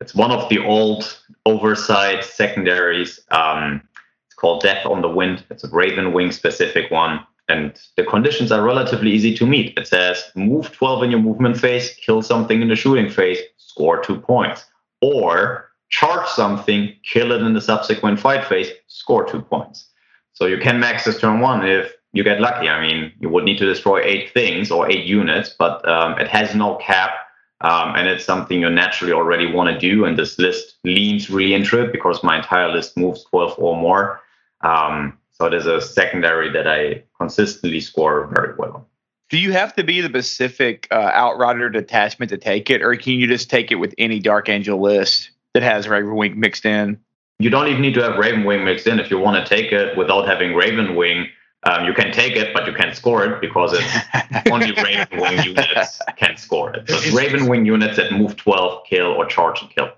It's 0.00 0.14
one 0.14 0.30
of 0.30 0.48
the 0.48 0.58
old 0.58 1.18
oversight 1.46 2.24
secondaries. 2.24 3.20
Um, 3.30 3.82
it's 4.26 4.34
called 4.34 4.62
Death 4.62 4.84
on 4.84 5.00
the 5.00 5.08
Wind. 5.08 5.44
It's 5.50 5.64
a 5.64 5.68
Raven 5.68 6.12
Wing 6.12 6.32
specific 6.32 6.90
one. 6.90 7.20
And 7.48 7.80
the 7.96 8.04
conditions 8.04 8.50
are 8.52 8.62
relatively 8.62 9.12
easy 9.12 9.34
to 9.36 9.46
meet. 9.46 9.78
It 9.78 9.86
says 9.86 10.22
move 10.34 10.72
12 10.72 11.04
in 11.04 11.10
your 11.12 11.20
movement 11.20 11.58
phase, 11.58 11.94
kill 11.94 12.20
something 12.20 12.60
in 12.60 12.68
the 12.68 12.76
shooting 12.76 13.08
phase, 13.08 13.38
score 13.56 14.02
two 14.02 14.18
points. 14.18 14.66
Or 15.00 15.70
charge 15.88 16.26
something, 16.28 16.92
kill 17.04 17.32
it 17.32 17.42
in 17.42 17.54
the 17.54 17.60
subsequent 17.60 18.18
fight 18.18 18.44
phase, 18.44 18.70
score 18.88 19.24
two 19.24 19.42
points. 19.42 19.88
So 20.32 20.46
you 20.46 20.58
can 20.58 20.80
max 20.80 21.04
this 21.04 21.20
turn 21.20 21.40
one 21.40 21.66
if 21.66 21.94
you 22.12 22.24
get 22.24 22.40
lucky. 22.40 22.68
I 22.68 22.80
mean, 22.80 23.12
you 23.20 23.28
would 23.28 23.44
need 23.44 23.58
to 23.58 23.66
destroy 23.66 24.02
eight 24.02 24.32
things 24.32 24.70
or 24.70 24.90
eight 24.90 25.04
units, 25.04 25.54
but 25.56 25.88
um, 25.88 26.18
it 26.18 26.28
has 26.28 26.54
no 26.54 26.76
cap 26.76 27.12
um, 27.62 27.94
and 27.96 28.08
it's 28.08 28.24
something 28.24 28.60
you 28.60 28.70
naturally 28.70 29.12
already 29.12 29.50
want 29.50 29.70
to 29.70 29.78
do. 29.78 30.04
And 30.04 30.18
this 30.18 30.38
list 30.38 30.76
leans 30.84 31.30
really 31.30 31.54
into 31.54 31.82
it 31.82 31.92
because 31.92 32.22
my 32.22 32.36
entire 32.38 32.70
list 32.70 32.96
moves 32.96 33.24
12 33.24 33.54
or 33.58 33.76
more. 33.76 34.20
Um, 34.60 35.18
so 35.32 35.46
it 35.46 35.54
is 35.54 35.66
a 35.66 35.80
secondary 35.80 36.50
that 36.52 36.66
I 36.66 37.02
consistently 37.18 37.80
score 37.80 38.26
very 38.34 38.54
well. 38.56 38.88
Do 39.28 39.38
you 39.38 39.52
have 39.52 39.74
to 39.74 39.84
be 39.84 40.00
the 40.00 40.10
Pacific 40.10 40.86
uh, 40.90 41.10
Outrider 41.12 41.68
detachment 41.68 42.30
to 42.30 42.38
take 42.38 42.70
it, 42.70 42.80
or 42.80 42.94
can 42.94 43.14
you 43.14 43.26
just 43.26 43.50
take 43.50 43.72
it 43.72 43.74
with 43.76 43.92
any 43.98 44.20
Dark 44.20 44.48
Angel 44.48 44.80
list 44.80 45.30
that 45.52 45.64
has 45.64 45.86
Ravenwing 45.88 46.36
mixed 46.36 46.64
in? 46.64 46.98
You 47.38 47.50
don't 47.50 47.66
even 47.66 47.82
need 47.82 47.94
to 47.94 48.02
have 48.02 48.14
Ravenwing 48.14 48.64
mixed 48.64 48.86
in 48.86 49.00
if 49.00 49.10
you 49.10 49.18
want 49.18 49.44
to 49.44 49.54
take 49.54 49.72
it 49.72 49.96
without 49.96 50.28
having 50.28 50.52
Ravenwing. 50.52 51.26
Um, 51.66 51.84
you 51.84 51.92
can 51.94 52.12
take 52.12 52.36
it, 52.36 52.54
but 52.54 52.64
you 52.66 52.72
can't 52.72 52.94
score 52.94 53.24
it 53.24 53.40
because 53.40 53.72
it's 53.74 54.50
only 54.52 54.70
Raven 54.72 55.20
Wing 55.20 55.42
units 55.42 56.00
can 56.16 56.36
score 56.36 56.72
it. 56.72 56.88
So 56.88 56.94
it's 56.96 57.12
Raven 57.12 57.48
Wing 57.48 57.66
units 57.66 57.96
that 57.96 58.12
move 58.12 58.36
12, 58.36 58.84
kill, 58.86 59.06
or 59.06 59.26
charge 59.26 59.62
and 59.62 59.70
kill. 59.70 59.90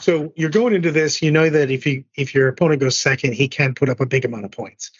So 0.00 0.32
you're 0.36 0.50
going 0.50 0.74
into 0.74 0.92
this, 0.92 1.22
you 1.22 1.32
know 1.32 1.50
that 1.50 1.72
if 1.72 1.86
you 1.86 2.04
if 2.14 2.34
your 2.34 2.46
opponent 2.46 2.80
goes 2.80 2.96
second, 2.96 3.32
he 3.32 3.48
can 3.48 3.74
put 3.74 3.88
up 3.88 3.98
a 3.98 4.06
big 4.06 4.24
amount 4.24 4.44
of 4.44 4.52
points. 4.52 4.92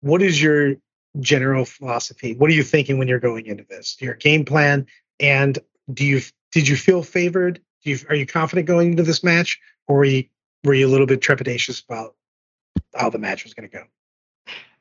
What 0.00 0.20
is 0.20 0.42
your 0.42 0.74
general 1.20 1.64
philosophy? 1.64 2.34
What 2.34 2.50
are 2.50 2.54
you 2.54 2.64
thinking 2.64 2.98
when 2.98 3.06
you're 3.06 3.20
going 3.20 3.46
into 3.46 3.64
this? 3.68 3.98
Your 4.00 4.14
game 4.14 4.44
plan, 4.44 4.86
and 5.20 5.56
do 5.92 6.04
you 6.04 6.22
did 6.50 6.66
you 6.66 6.74
feel 6.74 7.04
favored? 7.04 7.60
Do 7.84 7.90
you 7.90 7.98
are 8.08 8.16
you 8.16 8.26
confident 8.26 8.66
going 8.66 8.92
into 8.92 9.04
this 9.04 9.22
match, 9.22 9.60
or 9.86 9.98
were 9.98 10.04
you 10.06 10.24
were 10.64 10.74
you 10.74 10.88
a 10.88 10.90
little 10.90 11.06
bit 11.06 11.20
trepidatious 11.20 11.84
about 11.84 12.16
how 12.96 13.10
the 13.10 13.18
match 13.18 13.44
was 13.44 13.54
going 13.54 13.68
to 13.68 13.76
go? 13.76 13.84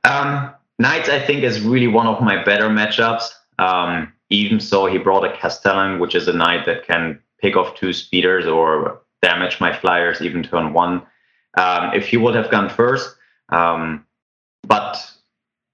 Um, 0.03 0.53
Knights, 0.79 1.09
I 1.09 1.19
think, 1.19 1.43
is 1.43 1.61
really 1.61 1.87
one 1.87 2.07
of 2.07 2.21
my 2.21 2.41
better 2.43 2.69
matchups. 2.69 3.29
Um, 3.57 4.13
even 4.29 4.59
so, 4.59 4.85
he 4.85 4.97
brought 4.97 5.25
a 5.25 5.35
Castellan, 5.35 5.99
which 5.99 6.15
is 6.15 6.27
a 6.27 6.33
knight 6.33 6.65
that 6.65 6.85
can 6.85 7.19
pick 7.41 7.57
off 7.57 7.75
two 7.75 7.91
speeders 7.91 8.45
or 8.45 9.01
damage 9.21 9.59
my 9.59 9.75
flyers 9.75 10.21
even 10.21 10.43
turn 10.43 10.73
one. 10.73 11.01
Um, 11.57 11.93
if 11.93 12.07
he 12.07 12.17
would 12.17 12.35
have 12.35 12.49
gone 12.49 12.69
first, 12.69 13.15
um, 13.49 14.05
but 14.63 14.97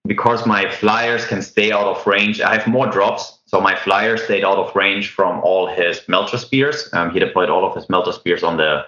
because 0.07 0.45
my 0.45 0.69
flyers 0.69 1.25
can 1.25 1.41
stay 1.41 1.71
out 1.71 1.85
of 1.85 2.05
range, 2.07 2.41
I 2.41 2.57
have 2.57 2.67
more 2.67 2.87
drops. 2.87 3.39
So 3.45 3.59
my 3.59 3.75
flyers 3.75 4.23
stayed 4.23 4.43
out 4.43 4.57
of 4.57 4.75
range 4.75 5.09
from 5.09 5.39
all 5.41 5.67
his 5.67 6.01
melter 6.07 6.37
spears. 6.37 6.89
Um, 6.93 7.11
he 7.11 7.19
deployed 7.19 7.49
all 7.49 7.65
of 7.65 7.75
his 7.75 7.89
melter 7.89 8.11
spears 8.11 8.43
on 8.43 8.57
the, 8.57 8.85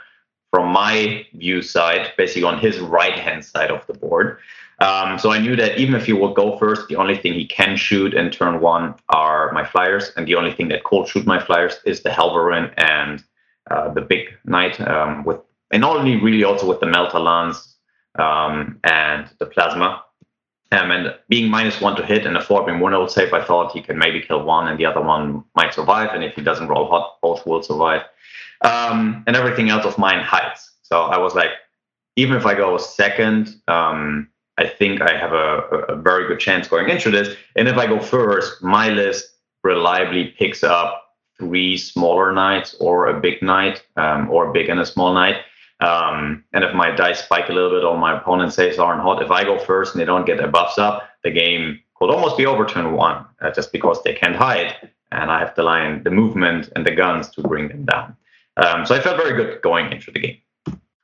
from 0.52 0.72
my 0.72 1.26
view 1.34 1.62
side, 1.62 2.14
basically 2.18 2.44
on 2.44 2.60
his 2.60 2.80
right 2.80 3.18
hand 3.18 3.46
side 3.46 3.72
of 3.72 3.86
the 3.88 3.94
board. 3.94 4.40
Um, 4.80 5.18
so 5.18 5.32
I 5.32 5.40
knew 5.40 5.56
that 5.56 5.80
even 5.80 5.96
if 5.96 6.06
he 6.06 6.14
would 6.14 6.36
go 6.36 6.58
first, 6.58 6.88
the 6.88 6.98
only 6.98 7.18
thing 7.18 7.34
he 7.34 7.48
can 7.48 7.76
shoot 7.78 8.14
in 8.14 8.30
turn 8.30 8.60
one 8.60 8.94
are 9.10 9.52
my 9.52 9.66
flyers, 9.66 10.12
and 10.16 10.28
the 10.28 10.36
only 10.36 10.52
thing 10.52 10.68
that 10.70 10.84
could 10.84 11.08
shoot 11.08 11.26
my 11.26 11.40
flyers 11.40 11.80
is 11.86 12.04
the 12.04 12.10
Helverin 12.10 12.72
and 12.78 13.24
uh, 13.72 13.92
the 13.94 14.02
big 14.02 14.28
knight 14.46 14.80
um, 14.82 15.24
with, 15.24 15.40
and 15.72 15.84
only 15.84 16.18
really 16.18 16.44
also 16.44 16.68
with 16.68 16.80
the 16.80 16.86
Melter 16.86 17.20
Lance 17.20 17.76
um, 18.20 18.80
and 18.84 19.30
the 19.40 19.46
Plasma. 19.46 20.04
Um, 20.72 20.92
and 20.92 21.16
being 21.30 21.50
minus 21.50 21.80
one 21.80 21.96
to 21.96 22.06
hit 22.06 22.26
and 22.26 22.36
a 22.36 22.42
four 22.42 22.66
being 22.66 22.80
one 22.80 22.94
old 22.94 23.10
save, 23.10 23.34
I 23.34 23.44
thought 23.44 23.72
he 23.72 23.82
can 23.82 23.98
maybe 23.98 24.22
kill 24.22 24.44
one 24.44 24.68
and 24.68 24.78
the 24.78 24.86
other 24.86 25.02
one 25.02 25.44
might 25.56 25.74
survive. 25.74 26.10
And 26.14 26.26
if 26.26 26.36
he 26.36 26.42
doesn't 26.42 26.68
roll 26.68 26.90
hot, 26.90 27.20
both 27.22 27.46
will 27.46 27.64
survive. 27.64 28.02
Um, 28.62 29.24
and 29.28 29.36
everything 29.36 29.70
else 29.70 29.86
of 29.86 29.98
mine 29.98 30.24
hides. 30.24 30.72
So 30.82 31.04
I 31.04 31.18
was 31.20 31.36
like, 31.36 31.52
even 32.18 32.36
if 32.36 32.46
I 32.46 32.54
go 32.54 32.78
second, 32.78 33.56
um, 33.70 34.28
I 34.58 34.68
think 34.68 35.02
I 35.02 35.16
have 35.16 35.34
a, 35.34 35.86
a, 35.90 35.96
very 35.96 36.28
good 36.28 36.40
chance 36.40 36.68
going 36.68 36.90
into 36.90 37.12
this. 37.12 37.36
And 37.56 37.68
if 37.68 37.78
I 37.78 37.86
go 37.86 38.00
first, 38.00 38.64
my 38.64 38.90
list 38.90 39.36
reliably 39.64 40.30
picks 40.40 40.64
up 40.64 41.04
three 41.38 41.78
smaller 41.78 42.32
knights 42.32 42.76
or 42.80 43.08
a 43.08 43.20
big 43.20 43.42
knight 43.44 43.84
um, 43.98 44.30
or 44.32 44.50
a 44.50 44.54
big 44.54 44.70
and 44.70 44.80
a 44.80 44.86
small 44.86 45.14
knight. 45.14 45.38
Um, 45.80 46.44
and 46.54 46.64
if 46.64 46.74
my 46.74 46.90
dice 46.90 47.24
spike 47.24 47.50
a 47.50 47.54
little 47.54 47.70
bit 47.70 47.84
or 47.84 47.98
my 47.98 48.18
opponent 48.18 48.52
saves 48.54 48.80
aren't 48.80 49.02
hot, 49.02 49.22
if 49.22 49.30
I 49.30 49.44
go 49.44 49.60
first 49.60 49.94
and 49.94 50.02
they 50.02 50.06
don't 50.06 50.26
get 50.26 50.38
their 50.38 50.48
buffs 50.48 50.80
up, 50.80 51.08
the 51.24 51.30
game 51.30 51.80
could 51.96 52.10
almost 52.10 52.38
be 52.38 52.46
over 52.46 52.66
one 52.96 53.26
uh, 53.42 53.52
just 53.52 53.72
because 53.72 54.02
they 54.04 54.14
can't 54.14 54.36
hide. 54.36 54.76
And 55.12 55.30
I 55.32 55.40
have 55.40 55.56
the 55.56 55.64
line, 55.64 56.04
the 56.04 56.12
movement, 56.12 56.70
and 56.76 56.86
the 56.86 56.92
guns 56.92 57.30
to 57.30 57.42
bring 57.42 57.68
them 57.68 57.86
down. 57.86 58.16
Um, 58.58 58.86
so 58.86 58.96
I 58.96 59.00
felt 59.00 59.18
very 59.18 59.36
good 59.36 59.62
going 59.62 59.92
into 59.92 60.12
the 60.12 60.20
game. 60.20 60.38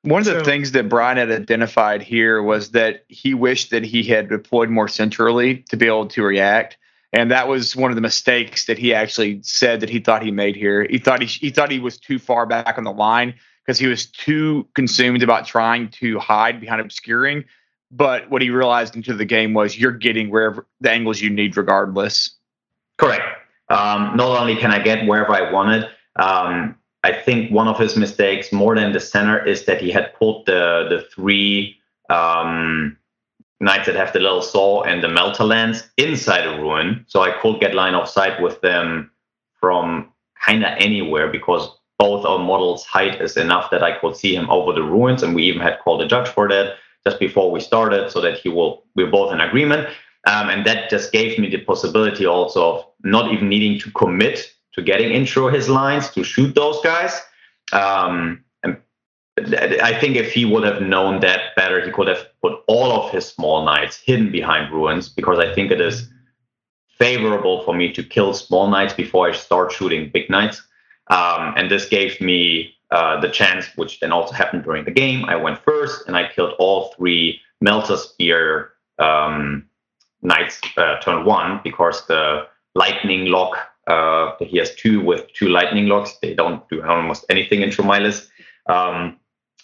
One 0.04 0.20
of 0.20 0.26
the 0.26 0.40
so, 0.40 0.44
things 0.44 0.74
that 0.74 0.90
Brian 0.90 1.18
had 1.18 1.32
identified 1.32 2.02
here 2.02 2.44
was 2.44 2.72
that 2.72 3.06
he 3.08 3.34
wished 3.34 3.72
that 3.72 3.86
he 3.86 4.04
had 4.04 4.30
deployed 4.30 4.70
more 4.70 4.90
centrally 4.90 5.60
to 5.70 5.78
be 5.78 5.88
able 5.88 6.08
to 6.08 6.24
react. 6.24 6.78
And 7.14 7.32
that 7.32 7.48
was 7.48 7.76
one 7.76 7.90
of 7.90 7.96
the 7.96 8.02
mistakes 8.02 8.66
that 8.66 8.78
he 8.78 8.94
actually 8.94 9.42
said 9.44 9.80
that 9.80 9.90
he 9.90 10.00
thought 10.00 10.22
he 10.22 10.32
made 10.32 10.58
here. 10.58 10.86
He 10.90 10.98
thought 10.98 11.22
he, 11.22 11.28
he 11.28 11.52
thought 11.52 11.72
he 11.72 11.80
was 11.80 11.98
too 11.98 12.20
far 12.20 12.46
back 12.46 12.78
on 12.78 12.84
the 12.84 12.92
line 12.92 13.36
because 13.66 13.80
he 13.80 13.88
was 13.88 14.08
too 14.08 14.68
consumed 14.76 15.24
about 15.24 15.46
trying 15.46 15.90
to 15.90 16.20
hide 16.20 16.60
behind 16.60 16.82
obscuring. 16.82 17.46
But 17.90 18.30
what 18.30 18.42
he 18.42 18.50
realized 18.50 18.96
into 18.98 19.14
the 19.14 19.26
game 19.26 19.54
was 19.54 19.78
you're 19.78 19.92
getting 19.92 20.30
wherever 20.30 20.68
the 20.82 20.92
angles 20.92 21.22
you 21.22 21.30
need, 21.30 21.56
regardless. 21.56 22.32
Correct. 22.98 23.24
Um, 23.70 24.18
not 24.18 24.38
only 24.38 24.58
can 24.58 24.72
I 24.72 24.80
get 24.80 25.08
wherever 25.08 25.32
I 25.34 25.52
wanted, 25.52 25.88
um, 26.18 26.76
I 27.04 27.12
think 27.12 27.52
one 27.52 27.68
of 27.68 27.78
his 27.78 27.98
mistakes, 27.98 28.52
more 28.52 28.76
than 28.76 28.94
the 28.94 29.00
center, 29.00 29.46
is 29.46 29.66
that 29.66 29.82
he 29.82 29.92
had 29.92 30.14
pulled 30.16 30.46
the 30.46 30.88
the 30.90 31.06
three 31.14 31.78
um, 32.10 32.98
knights 33.60 33.88
that 33.88 33.96
have 33.96 34.14
the 34.14 34.20
little 34.20 34.42
saw 34.42 34.84
and 34.84 35.04
the 35.04 35.10
melter 35.10 35.44
lance 35.44 35.84
inside 35.98 36.46
a 36.46 36.60
ruin, 36.60 37.06
so 37.08 37.22
I 37.22 37.32
could 37.42 37.60
get 37.60 37.76
line 37.76 37.96
of 37.96 38.10
sight 38.10 38.42
with 38.42 38.62
them 38.62 39.12
from 39.60 40.12
kind 40.46 40.64
of 40.64 40.72
anywhere 40.78 41.30
because 41.30 41.70
both 42.00 42.26
our 42.26 42.40
models' 42.40 42.86
height 42.86 43.22
is 43.22 43.38
enough 43.38 43.70
that 43.72 43.84
I 43.84 43.98
could 43.98 44.16
see 44.16 44.36
him 44.36 44.50
over 44.50 44.74
the 44.74 44.84
ruins, 44.84 45.24
and 45.24 45.36
we 45.36 45.44
even 45.44 45.62
had 45.62 45.80
called 45.80 46.02
a 46.02 46.08
judge 46.08 46.28
for 46.28 46.48
that 46.50 46.76
just 47.06 47.20
before 47.20 47.52
we 47.52 47.60
started, 47.60 48.12
so 48.12 48.22
that 48.22 48.40
he 48.40 48.50
will 48.50 48.84
we're 48.96 49.12
both 49.12 49.34
in 49.34 49.42
agreement. 49.42 49.88
Um, 50.26 50.50
and 50.50 50.66
that 50.66 50.90
just 50.90 51.12
gave 51.12 51.38
me 51.38 51.50
the 51.50 51.58
possibility 51.58 52.26
also 52.26 52.76
of 52.76 52.86
not 53.04 53.34
even 53.34 53.50
needing 53.50 53.78
to 53.80 53.92
commit 53.92 54.53
to 54.74 54.82
getting 54.82 55.12
intro 55.12 55.50
his 55.50 55.70
lines 55.70 56.10
to 56.12 56.24
shoot 56.24 56.54
those 56.56 56.82
guys. 56.82 57.22
Um, 57.72 58.44
and 58.64 58.78
I 59.82 60.00
think 60.00 60.16
if 60.16 60.32
he 60.32 60.46
would 60.46 60.64
have 60.64 60.82
known 60.82 61.20
that 61.22 61.56
better, 61.56 61.84
he 61.84 61.92
could 61.92 62.08
have 62.08 62.28
put 62.42 62.60
all 62.68 62.92
of 62.92 63.12
his 63.12 63.28
small 63.28 63.66
knights 63.66 63.98
hidden 63.98 64.32
behind 64.32 64.72
ruins 64.72 65.10
because 65.10 65.40
I 65.40 65.54
think 65.54 65.72
it 65.72 65.82
is 65.82 66.10
favorable 66.98 67.64
for 67.64 67.74
me 67.74 67.92
to 67.94 68.04
kill 68.04 68.34
small 68.34 68.70
knights 68.70 68.94
before 68.94 69.28
I 69.28 69.34
start 69.34 69.72
shooting 69.72 70.12
big 70.14 70.30
knights. 70.30 70.62
Um, 71.08 71.54
and 71.58 71.70
this 71.70 71.90
gave 71.90 72.22
me 72.22 72.76
uh, 72.92 73.20
the 73.20 73.30
chance, 73.30 73.66
which 73.76 74.00
then 74.00 74.12
also 74.12 74.34
happened 74.34 74.64
during 74.64 74.86
the 74.86 74.92
game. 74.92 75.26
I 75.26 75.36
went 75.36 75.60
first 75.64 76.08
and 76.08 76.16
I 76.16 76.30
killed 76.32 76.54
all 76.60 76.94
three 76.96 77.42
Melter 77.60 77.98
Spear 77.98 78.74
um, 79.00 79.66
knights 80.22 80.62
uh, 80.78 81.00
turn 81.00 81.26
one 81.26 81.60
because 81.64 82.06
the 82.08 82.48
lightning 82.76 83.26
lock 83.26 83.58
uh, 83.88 84.36
he 84.40 84.58
has 84.58 84.74
two 84.76 85.02
with 85.02 85.32
two 85.34 85.50
lightning 85.50 85.88
locks. 85.88 86.18
They 86.22 86.34
don't 86.34 86.68
do 86.70 86.84
almost 86.84 87.26
anything 87.30 87.62
in 87.62 87.72
my. 87.86 88.12
Um, 88.68 89.20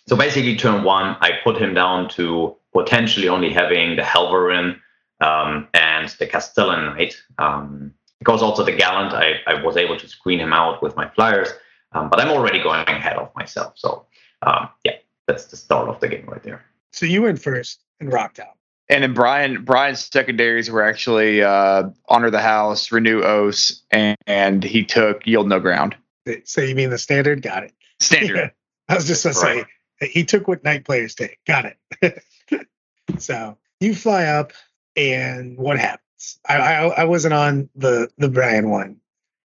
so 0.07 0.15
basically, 0.15 0.55
turn 0.55 0.83
one, 0.83 1.15
I 1.21 1.39
put 1.43 1.57
him 1.57 1.73
down 1.73 2.09
to 2.09 2.55
potentially 2.73 3.29
only 3.29 3.51
having 3.51 3.95
the 3.95 4.01
Helverin 4.01 4.79
um, 5.21 5.67
and 5.73 6.09
the 6.19 6.27
Castellan 6.27 6.85
Knight. 6.85 7.15
Um, 7.37 7.93
because 8.19 8.41
also 8.41 8.65
the 8.65 8.73
Gallant, 8.73 9.13
I, 9.13 9.35
I 9.47 9.63
was 9.63 9.77
able 9.77 9.97
to 9.97 10.07
screen 10.07 10.39
him 10.39 10.51
out 10.51 10.83
with 10.83 10.95
my 10.95 11.07
flyers. 11.09 11.49
Um, 11.93 12.09
but 12.09 12.19
I'm 12.19 12.29
already 12.29 12.61
going 12.61 12.87
ahead 12.87 13.15
of 13.15 13.31
myself. 13.35 13.73
So 13.77 14.05
um, 14.41 14.69
yeah, 14.83 14.97
that's 15.27 15.45
the 15.45 15.57
start 15.57 15.89
of 15.89 15.99
the 15.99 16.07
game 16.07 16.25
right 16.25 16.43
there. 16.43 16.65
So 16.91 17.05
you 17.05 17.21
went 17.21 17.41
first 17.41 17.83
and 17.99 18.11
rocked 18.11 18.39
out. 18.39 18.58
And 18.89 19.03
then 19.03 19.13
Brian 19.13 19.63
Brian's 19.63 20.09
secondaries 20.11 20.69
were 20.69 20.83
actually 20.83 21.43
uh, 21.43 21.89
honor 22.07 22.31
the 22.31 22.41
house, 22.41 22.91
renew 22.91 23.21
oaths, 23.21 23.83
and, 23.91 24.17
and, 24.25 24.63
he 24.63 24.83
took 24.83 25.27
yield 25.27 25.47
no 25.47 25.59
ground. 25.59 25.95
So 26.45 26.61
you 26.61 26.73
mean 26.73 26.89
the 26.89 26.97
standard? 26.97 27.43
Got 27.43 27.65
it. 27.65 27.73
Standard. 27.99 28.51
I 28.89 28.95
was 28.95 29.05
just 29.05 29.23
gonna 29.23 29.39
right. 29.39 29.65
say 30.01 30.07
he 30.07 30.25
took 30.25 30.47
what 30.47 30.63
knight 30.63 30.85
players 30.85 31.13
take. 31.13 31.37
Got 31.45 31.73
it. 32.01 32.67
so 33.19 33.57
you 33.79 33.93
fly 33.93 34.25
up, 34.25 34.53
and 34.95 35.57
what 35.57 35.77
happens? 35.77 36.39
I, 36.47 36.57
I, 36.57 36.87
I 36.87 37.03
wasn't 37.03 37.35
on 37.35 37.69
the 37.75 38.09
the 38.17 38.29
Brian 38.29 38.69
one. 38.69 38.97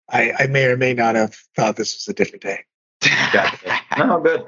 I, 0.10 0.34
I 0.40 0.48
may 0.48 0.66
or 0.66 0.78
may 0.78 0.94
not 0.94 1.16
have 1.16 1.36
thought 1.56 1.76
this 1.76 1.96
was 1.96 2.08
a 2.08 2.14
different 2.14 2.44
day. 2.44 2.60
Gotcha. 3.34 3.82
no, 3.98 4.20
good. 4.20 4.46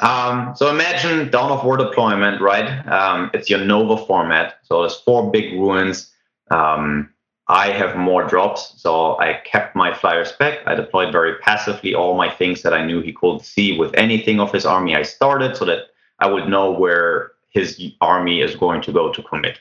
Um, 0.00 0.54
so 0.54 0.70
imagine 0.70 1.30
Dawn 1.30 1.50
of 1.50 1.64
War 1.64 1.76
deployment, 1.76 2.40
right? 2.40 2.86
Um, 2.86 3.30
it's 3.34 3.50
your 3.50 3.64
Nova 3.64 4.04
format. 4.06 4.58
So 4.62 4.80
there's 4.82 4.96
four 4.96 5.30
big 5.30 5.54
ruins. 5.54 6.10
Um, 6.50 7.10
I 7.48 7.70
have 7.70 7.96
more 7.96 8.24
drops, 8.24 8.74
so 8.76 9.18
I 9.18 9.40
kept 9.44 9.74
my 9.74 9.94
flyers 9.94 10.32
back. 10.32 10.60
I 10.66 10.74
deployed 10.74 11.12
very 11.12 11.38
passively 11.38 11.94
all 11.94 12.14
my 12.14 12.30
things 12.30 12.62
that 12.62 12.74
I 12.74 12.84
knew 12.84 13.00
he 13.00 13.12
could 13.12 13.40
see 13.40 13.78
with 13.78 13.94
anything 13.94 14.38
of 14.38 14.52
his 14.52 14.66
army 14.66 14.94
I 14.94 15.02
started, 15.02 15.56
so 15.56 15.64
that 15.64 15.86
I 16.18 16.30
would 16.30 16.48
know 16.48 16.70
where 16.70 17.32
his 17.50 17.80
army 18.02 18.42
is 18.42 18.54
going 18.54 18.82
to 18.82 18.92
go 18.92 19.10
to 19.12 19.22
commit. 19.22 19.58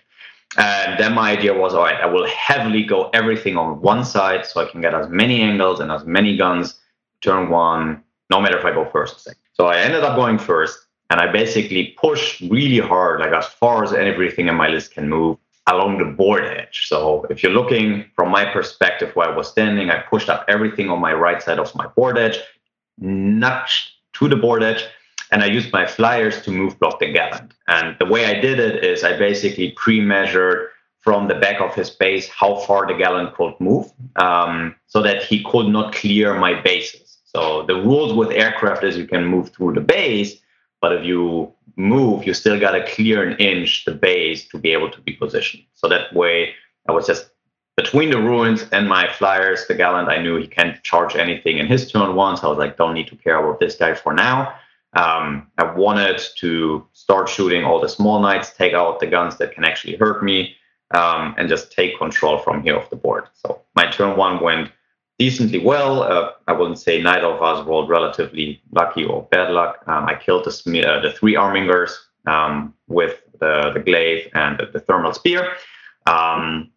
And 0.57 0.99
then 0.99 1.13
my 1.13 1.31
idea 1.31 1.53
was, 1.53 1.73
all 1.73 1.83
right, 1.83 1.99
I 1.99 2.05
will 2.05 2.27
heavily 2.27 2.83
go 2.83 3.09
everything 3.13 3.57
on 3.57 3.81
one 3.81 4.03
side, 4.03 4.45
so 4.45 4.61
I 4.61 4.69
can 4.69 4.81
get 4.81 4.93
as 4.93 5.07
many 5.09 5.41
angles 5.41 5.79
and 5.79 5.91
as 5.91 6.05
many 6.05 6.35
guns 6.35 6.79
turn 7.21 7.49
one, 7.49 8.03
no 8.29 8.41
matter 8.41 8.57
if 8.57 8.65
I 8.65 8.71
go 8.71 8.85
first 8.91 9.15
or 9.15 9.19
second. 9.19 9.46
So 9.59 9.65
I 9.65 9.77
ended 9.77 10.03
up 10.03 10.15
going 10.15 10.37
first, 10.37 10.77
and 11.09 11.19
I 11.19 11.31
basically 11.31 11.95
pushed 11.99 12.41
really 12.41 12.79
hard, 12.79 13.19
like 13.19 13.33
as 13.33 13.47
far 13.47 13.83
as 13.83 13.91
everything 13.91 14.47
in 14.47 14.55
my 14.55 14.67
list 14.67 14.91
can 14.91 15.09
move 15.09 15.37
along 15.65 15.97
the 15.97 16.05
board 16.05 16.45
edge. 16.45 16.87
So 16.87 17.25
if 17.31 17.41
you're 17.41 17.51
looking 17.51 18.05
from 18.15 18.29
my 18.29 18.45
perspective 18.45 19.15
where 19.15 19.29
I 19.29 19.35
was 19.35 19.49
standing, 19.49 19.89
I 19.89 19.99
pushed 19.99 20.29
up 20.29 20.45
everything 20.47 20.89
on 20.89 20.99
my 20.99 21.13
right 21.13 21.41
side 21.41 21.59
of 21.59 21.73
my 21.75 21.87
board 21.87 22.17
edge, 22.17 22.37
nudged 22.99 23.89
to 24.13 24.29
the 24.29 24.35
board 24.35 24.61
edge, 24.63 24.83
and 25.31 25.43
I 25.43 25.47
used 25.47 25.73
my 25.73 25.85
flyers 25.85 26.41
to 26.43 26.51
move 26.51 26.79
block 26.79 26.99
the 26.99 27.11
gallant. 27.11 27.53
And 27.67 27.97
the 27.99 28.05
way 28.05 28.25
I 28.25 28.39
did 28.39 28.59
it 28.59 28.83
is 28.83 29.03
I 29.03 29.17
basically 29.17 29.71
pre-measured 29.71 30.69
from 30.99 31.27
the 31.27 31.35
back 31.35 31.61
of 31.61 31.73
his 31.73 31.89
base 31.89 32.27
how 32.29 32.57
far 32.57 32.85
the 32.85 32.93
gallant 32.93 33.33
could 33.33 33.53
move 33.59 33.91
um, 34.17 34.75
so 34.85 35.01
that 35.01 35.23
he 35.23 35.43
could 35.43 35.67
not 35.67 35.95
clear 35.95 36.33
my 36.39 36.61
bases. 36.61 37.06
So 37.37 37.61
the 37.61 37.75
rules 37.75 38.13
with 38.15 38.31
aircraft 38.31 38.83
is 38.83 38.97
you 38.97 39.05
can 39.05 39.23
move 39.23 39.49
through 39.49 39.73
the 39.73 39.81
base, 39.81 40.37
but 40.81 40.91
if 40.91 41.05
you 41.05 41.53
move, 41.75 42.25
you 42.25 42.33
still 42.33 42.59
got 42.59 42.71
to 42.71 42.83
clear 42.91 43.29
an 43.29 43.37
inch 43.37 43.85
the 43.85 43.91
base 43.91 44.47
to 44.47 44.57
be 44.57 44.73
able 44.73 44.89
to 44.89 44.99
be 45.01 45.13
positioned. 45.13 45.61
So 45.75 45.87
that 45.87 46.15
way, 46.15 46.55
I 46.89 46.93
was 46.93 47.05
just 47.05 47.29
between 47.75 48.09
the 48.09 48.17
ruins 48.17 48.65
and 48.71 48.89
my 48.89 49.07
flyers, 49.07 49.67
the 49.67 49.75
gallant, 49.75 50.09
I 50.09 50.17
knew 50.17 50.37
he 50.37 50.47
can't 50.47 50.81
charge 50.81 51.15
anything 51.15 51.59
in 51.59 51.67
his 51.67 51.91
turn 51.91 52.15
one. 52.15 52.37
So 52.37 52.47
I 52.47 52.49
was 52.49 52.57
like, 52.57 52.75
don't 52.75 52.95
need 52.95 53.07
to 53.09 53.15
care 53.15 53.37
about 53.37 53.59
this 53.59 53.75
guy 53.75 53.93
for 53.93 54.15
now. 54.15 54.55
Um, 54.93 55.51
I 55.59 55.71
wanted 55.71 56.19
to 56.37 56.87
start 56.93 57.29
shooting 57.29 57.63
all 57.63 57.79
the 57.79 57.87
small 57.87 58.19
knights, 58.19 58.49
take 58.51 58.73
out 58.73 58.99
the 58.99 59.05
guns 59.05 59.37
that 59.37 59.51
can 59.51 59.63
actually 59.63 59.95
hurt 59.97 60.23
me, 60.23 60.55
um, 60.89 61.35
and 61.37 61.47
just 61.47 61.71
take 61.71 61.99
control 61.99 62.39
from 62.39 62.63
here 62.63 62.75
of 62.75 62.89
the 62.89 62.95
board. 62.95 63.25
So 63.33 63.61
my 63.75 63.85
turn 63.91 64.17
one 64.17 64.41
went 64.41 64.71
decently 65.19 65.59
well. 65.59 66.03
Uh, 66.03 66.31
I 66.47 66.53
wouldn't 66.53 66.79
say 66.79 67.01
neither 67.01 67.27
of 67.27 67.41
us 67.41 67.65
rolled 67.65 67.89
relatively 67.89 68.61
lucky 68.71 69.03
or 69.03 69.23
bad 69.31 69.51
luck. 69.51 69.83
Um, 69.87 70.05
I 70.05 70.15
killed 70.15 70.45
the, 70.45 70.85
uh, 70.85 71.01
the 71.01 71.11
three 71.11 71.35
Armigers 71.35 71.91
um, 72.25 72.73
with 72.87 73.21
the, 73.39 73.71
the 73.73 73.79
glaive 73.79 74.29
and 74.33 74.59
the, 74.59 74.67
the 74.67 74.79
thermal 74.79 75.13
spear. 75.13 75.53
Um, 76.05 76.71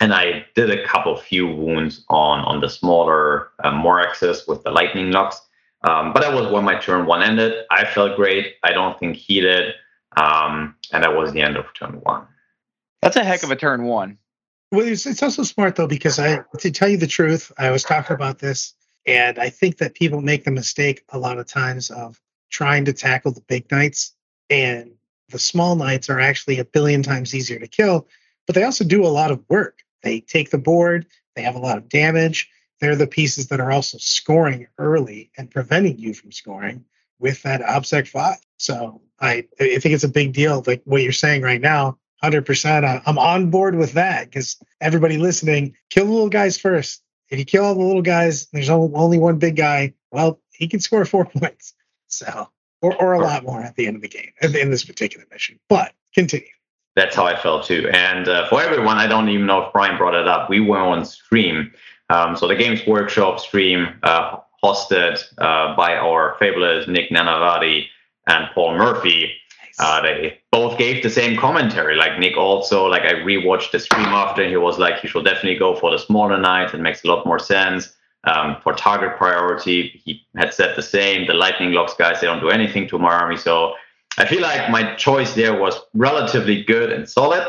and 0.00 0.12
I 0.12 0.44
did 0.54 0.70
a 0.70 0.84
couple 0.84 1.16
few 1.16 1.46
wounds 1.46 2.04
on 2.08 2.40
on 2.40 2.60
the 2.60 2.68
smaller 2.68 3.50
uh, 3.62 3.70
Moiraxes 3.70 4.46
with 4.46 4.62
the 4.64 4.70
lightning 4.70 5.12
locks. 5.12 5.40
Um, 5.84 6.12
but 6.12 6.22
that 6.22 6.34
was 6.34 6.50
when 6.50 6.64
my 6.64 6.78
turn 6.78 7.06
one 7.06 7.22
ended. 7.22 7.64
I 7.70 7.84
felt 7.84 8.16
great. 8.16 8.54
I 8.62 8.72
don't 8.72 8.98
think 8.98 9.16
he 9.16 9.40
did. 9.40 9.74
Um, 10.16 10.74
and 10.92 11.02
that 11.04 11.14
was 11.14 11.32
the 11.32 11.42
end 11.42 11.56
of 11.56 11.66
turn 11.74 12.00
one. 12.02 12.26
That's 13.02 13.16
a 13.16 13.24
heck 13.24 13.42
of 13.42 13.50
a 13.50 13.56
turn 13.56 13.84
one. 13.84 14.18
Well, 14.74 14.88
it's, 14.88 15.06
it's 15.06 15.22
also 15.22 15.44
smart 15.44 15.76
though 15.76 15.86
because 15.86 16.18
I, 16.18 16.42
to 16.58 16.70
tell 16.72 16.88
you 16.88 16.96
the 16.96 17.06
truth, 17.06 17.52
I 17.56 17.70
was 17.70 17.84
talking 17.84 18.14
about 18.14 18.40
this, 18.40 18.74
and 19.06 19.38
I 19.38 19.48
think 19.48 19.78
that 19.78 19.94
people 19.94 20.20
make 20.20 20.42
the 20.42 20.50
mistake 20.50 21.04
a 21.10 21.18
lot 21.18 21.38
of 21.38 21.46
times 21.46 21.90
of 21.90 22.20
trying 22.50 22.84
to 22.86 22.92
tackle 22.92 23.30
the 23.30 23.42
big 23.42 23.70
knights, 23.70 24.14
and 24.50 24.90
the 25.28 25.38
small 25.38 25.76
knights 25.76 26.10
are 26.10 26.18
actually 26.18 26.58
a 26.58 26.64
billion 26.64 27.04
times 27.04 27.36
easier 27.36 27.60
to 27.60 27.68
kill, 27.68 28.08
but 28.46 28.56
they 28.56 28.64
also 28.64 28.84
do 28.84 29.06
a 29.06 29.06
lot 29.06 29.30
of 29.30 29.44
work. 29.48 29.78
They 30.02 30.18
take 30.20 30.50
the 30.50 30.58
board, 30.58 31.06
they 31.36 31.42
have 31.42 31.54
a 31.54 31.60
lot 31.60 31.78
of 31.78 31.88
damage. 31.88 32.50
They're 32.80 32.96
the 32.96 33.06
pieces 33.06 33.46
that 33.48 33.60
are 33.60 33.70
also 33.70 33.98
scoring 33.98 34.66
early 34.78 35.30
and 35.38 35.52
preventing 35.52 36.00
you 36.00 36.14
from 36.14 36.32
scoring 36.32 36.84
with 37.20 37.40
that 37.42 37.62
OBSEC 37.62 38.08
5. 38.08 38.38
So 38.56 39.00
I, 39.20 39.46
I 39.60 39.78
think 39.78 39.94
it's 39.94 40.04
a 40.04 40.08
big 40.08 40.32
deal, 40.32 40.64
like 40.66 40.82
what 40.84 41.02
you're 41.02 41.12
saying 41.12 41.42
right 41.42 41.60
now. 41.60 41.98
100%. 42.22 43.02
I'm 43.06 43.18
on 43.18 43.50
board 43.50 43.76
with 43.76 43.92
that 43.92 44.26
because 44.26 44.56
everybody 44.80 45.18
listening, 45.18 45.76
kill 45.90 46.06
the 46.06 46.12
little 46.12 46.28
guys 46.28 46.58
first. 46.58 47.02
If 47.30 47.38
you 47.38 47.44
kill 47.44 47.64
all 47.64 47.74
the 47.74 47.82
little 47.82 48.02
guys, 48.02 48.46
there's 48.52 48.70
only 48.70 49.18
one 49.18 49.38
big 49.38 49.56
guy. 49.56 49.94
Well, 50.10 50.40
he 50.52 50.68
can 50.68 50.80
score 50.80 51.04
four 51.04 51.24
points. 51.36 51.74
So, 52.06 52.48
or, 52.80 52.94
or 52.96 53.14
a 53.14 53.20
lot 53.20 53.44
more 53.44 53.60
at 53.60 53.76
the 53.76 53.86
end 53.86 53.96
of 53.96 54.02
the 54.02 54.08
game 54.08 54.30
in 54.42 54.70
this 54.70 54.84
particular 54.84 55.26
mission. 55.30 55.58
But 55.68 55.92
continue 56.14 56.48
that's 56.96 57.16
how 57.16 57.26
I 57.26 57.40
felt 57.40 57.66
too. 57.66 57.88
And 57.92 58.28
uh, 58.28 58.48
for 58.48 58.62
everyone, 58.62 58.98
I 58.98 59.06
don't 59.06 59.28
even 59.28 59.46
know 59.46 59.62
if 59.64 59.72
Brian 59.72 59.96
brought 59.96 60.14
it 60.14 60.28
up. 60.28 60.48
We 60.48 60.60
were 60.60 60.78
on 60.78 61.04
stream. 61.04 61.72
Um, 62.10 62.36
so 62.36 62.46
the 62.46 62.54
Games 62.54 62.80
Workshop 62.86 63.40
stream, 63.40 63.88
uh, 64.02 64.38
hosted 64.62 65.22
uh, 65.38 65.76
by 65.76 65.96
our 65.96 66.36
fabulous 66.38 66.86
Nick 66.88 67.10
Nanavati 67.10 67.86
and 68.26 68.48
Paul 68.54 68.78
Murphy. 68.78 69.32
Uh, 69.78 70.00
they 70.02 70.38
both 70.52 70.78
gave 70.78 71.02
the 71.02 71.10
same 71.10 71.36
commentary. 71.36 71.96
Like 71.96 72.18
Nick 72.18 72.36
also, 72.36 72.86
like 72.86 73.02
I 73.02 73.14
rewatched 73.14 73.72
the 73.72 73.80
stream 73.80 74.06
after, 74.06 74.42
and 74.42 74.50
he 74.50 74.56
was 74.56 74.78
like, 74.78 75.02
"You 75.02 75.08
should 75.08 75.24
definitely 75.24 75.56
go 75.56 75.74
for 75.74 75.90
the 75.90 75.98
smaller 75.98 76.38
knight. 76.38 76.74
It 76.74 76.80
makes 76.80 77.04
a 77.04 77.08
lot 77.08 77.26
more 77.26 77.38
sense." 77.38 77.92
Um, 78.26 78.56
for 78.62 78.72
target 78.72 79.16
priority, 79.18 80.00
he 80.04 80.26
had 80.36 80.54
said 80.54 80.76
the 80.76 80.82
same. 80.82 81.26
The 81.26 81.34
lightning 81.34 81.72
locks 81.72 81.94
guys, 81.94 82.20
they 82.20 82.26
don't 82.26 82.40
do 82.40 82.48
anything 82.48 82.88
to 82.88 82.98
my 82.98 83.12
army. 83.12 83.36
So 83.36 83.74
I 84.16 84.24
feel 84.26 84.40
like 84.40 84.70
my 84.70 84.94
choice 84.94 85.34
there 85.34 85.58
was 85.58 85.78
relatively 85.92 86.62
good 86.62 86.90
and 86.90 87.08
solid. 87.08 87.46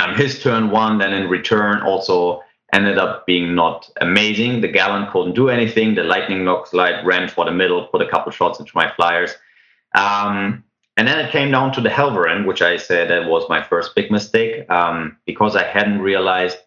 Um, 0.00 0.16
his 0.16 0.42
turn 0.42 0.70
one, 0.70 0.98
then 0.98 1.12
in 1.12 1.28
return, 1.28 1.80
also 1.82 2.42
ended 2.72 2.98
up 2.98 3.24
being 3.26 3.54
not 3.54 3.88
amazing. 4.00 4.60
The 4.60 4.68
Gallant 4.68 5.10
couldn't 5.12 5.34
do 5.34 5.48
anything. 5.48 5.94
The 5.94 6.02
Lightning 6.02 6.44
Knock 6.44 6.66
Slide 6.66 7.06
ran 7.06 7.28
for 7.28 7.44
the 7.44 7.52
middle, 7.52 7.86
put 7.86 8.02
a 8.02 8.08
couple 8.08 8.32
shots 8.32 8.58
into 8.58 8.72
my 8.74 8.90
flyers. 8.96 9.30
Um, 9.94 10.64
and 10.96 11.08
then 11.08 11.18
it 11.18 11.32
came 11.32 11.50
down 11.50 11.72
to 11.72 11.80
the 11.80 11.88
Helverin, 11.88 12.46
which 12.46 12.62
I 12.62 12.76
said 12.76 13.10
that 13.10 13.28
was 13.28 13.48
my 13.48 13.62
first 13.62 13.94
big 13.94 14.10
mistake 14.10 14.68
um, 14.70 15.16
because 15.26 15.56
I 15.56 15.64
hadn't 15.64 16.00
realized 16.00 16.58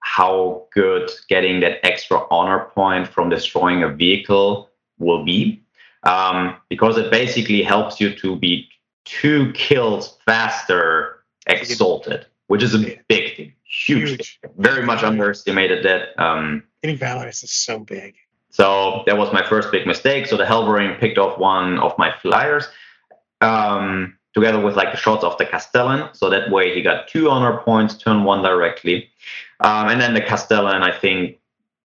how 0.00 0.66
good 0.72 1.10
getting 1.28 1.60
that 1.60 1.84
extra 1.84 2.22
honor 2.30 2.66
point 2.74 3.06
from 3.06 3.28
destroying 3.28 3.82
a 3.82 3.88
vehicle 3.88 4.70
will 4.98 5.24
be 5.24 5.62
um, 6.02 6.56
because 6.68 6.96
it 6.96 7.10
basically 7.10 7.62
helps 7.62 8.00
you 8.00 8.14
to 8.16 8.36
be 8.36 8.68
two 9.04 9.52
kills 9.52 10.18
faster 10.24 11.24
exalted, 11.46 12.26
which 12.48 12.62
is 12.62 12.74
a 12.74 12.78
big 13.08 13.36
thing, 13.36 13.52
huge, 13.64 14.10
huge. 14.10 14.40
Thing. 14.40 14.50
very 14.56 14.84
much 14.84 15.02
underestimated 15.02 15.84
that. 15.84 16.18
Um, 16.20 16.64
Getting 16.82 16.98
Valorous 16.98 17.42
is 17.44 17.50
so 17.50 17.78
big. 17.78 18.14
So 18.50 19.02
that 19.06 19.18
was 19.18 19.32
my 19.32 19.46
first 19.46 19.70
big 19.70 19.86
mistake. 19.86 20.26
So 20.26 20.36
the 20.36 20.44
Helverin 20.44 20.98
picked 20.98 21.18
off 21.18 21.38
one 21.38 21.78
of 21.78 21.96
my 21.98 22.12
flyers 22.22 22.68
um, 23.40 24.16
together 24.34 24.60
with 24.60 24.76
like 24.76 24.92
the 24.92 24.98
shots 24.98 25.24
of 25.24 25.36
the 25.38 25.46
Castellan. 25.46 26.08
So 26.12 26.28
that 26.30 26.50
way 26.50 26.74
he 26.74 26.82
got 26.82 27.08
two 27.08 27.30
honor 27.30 27.58
points, 27.58 27.96
turn 27.96 28.24
one 28.24 28.42
directly. 28.42 29.08
Um, 29.60 29.88
and 29.88 30.00
then 30.00 30.14
the 30.14 30.20
Castellan, 30.20 30.82
I 30.82 30.96
think, 30.96 31.38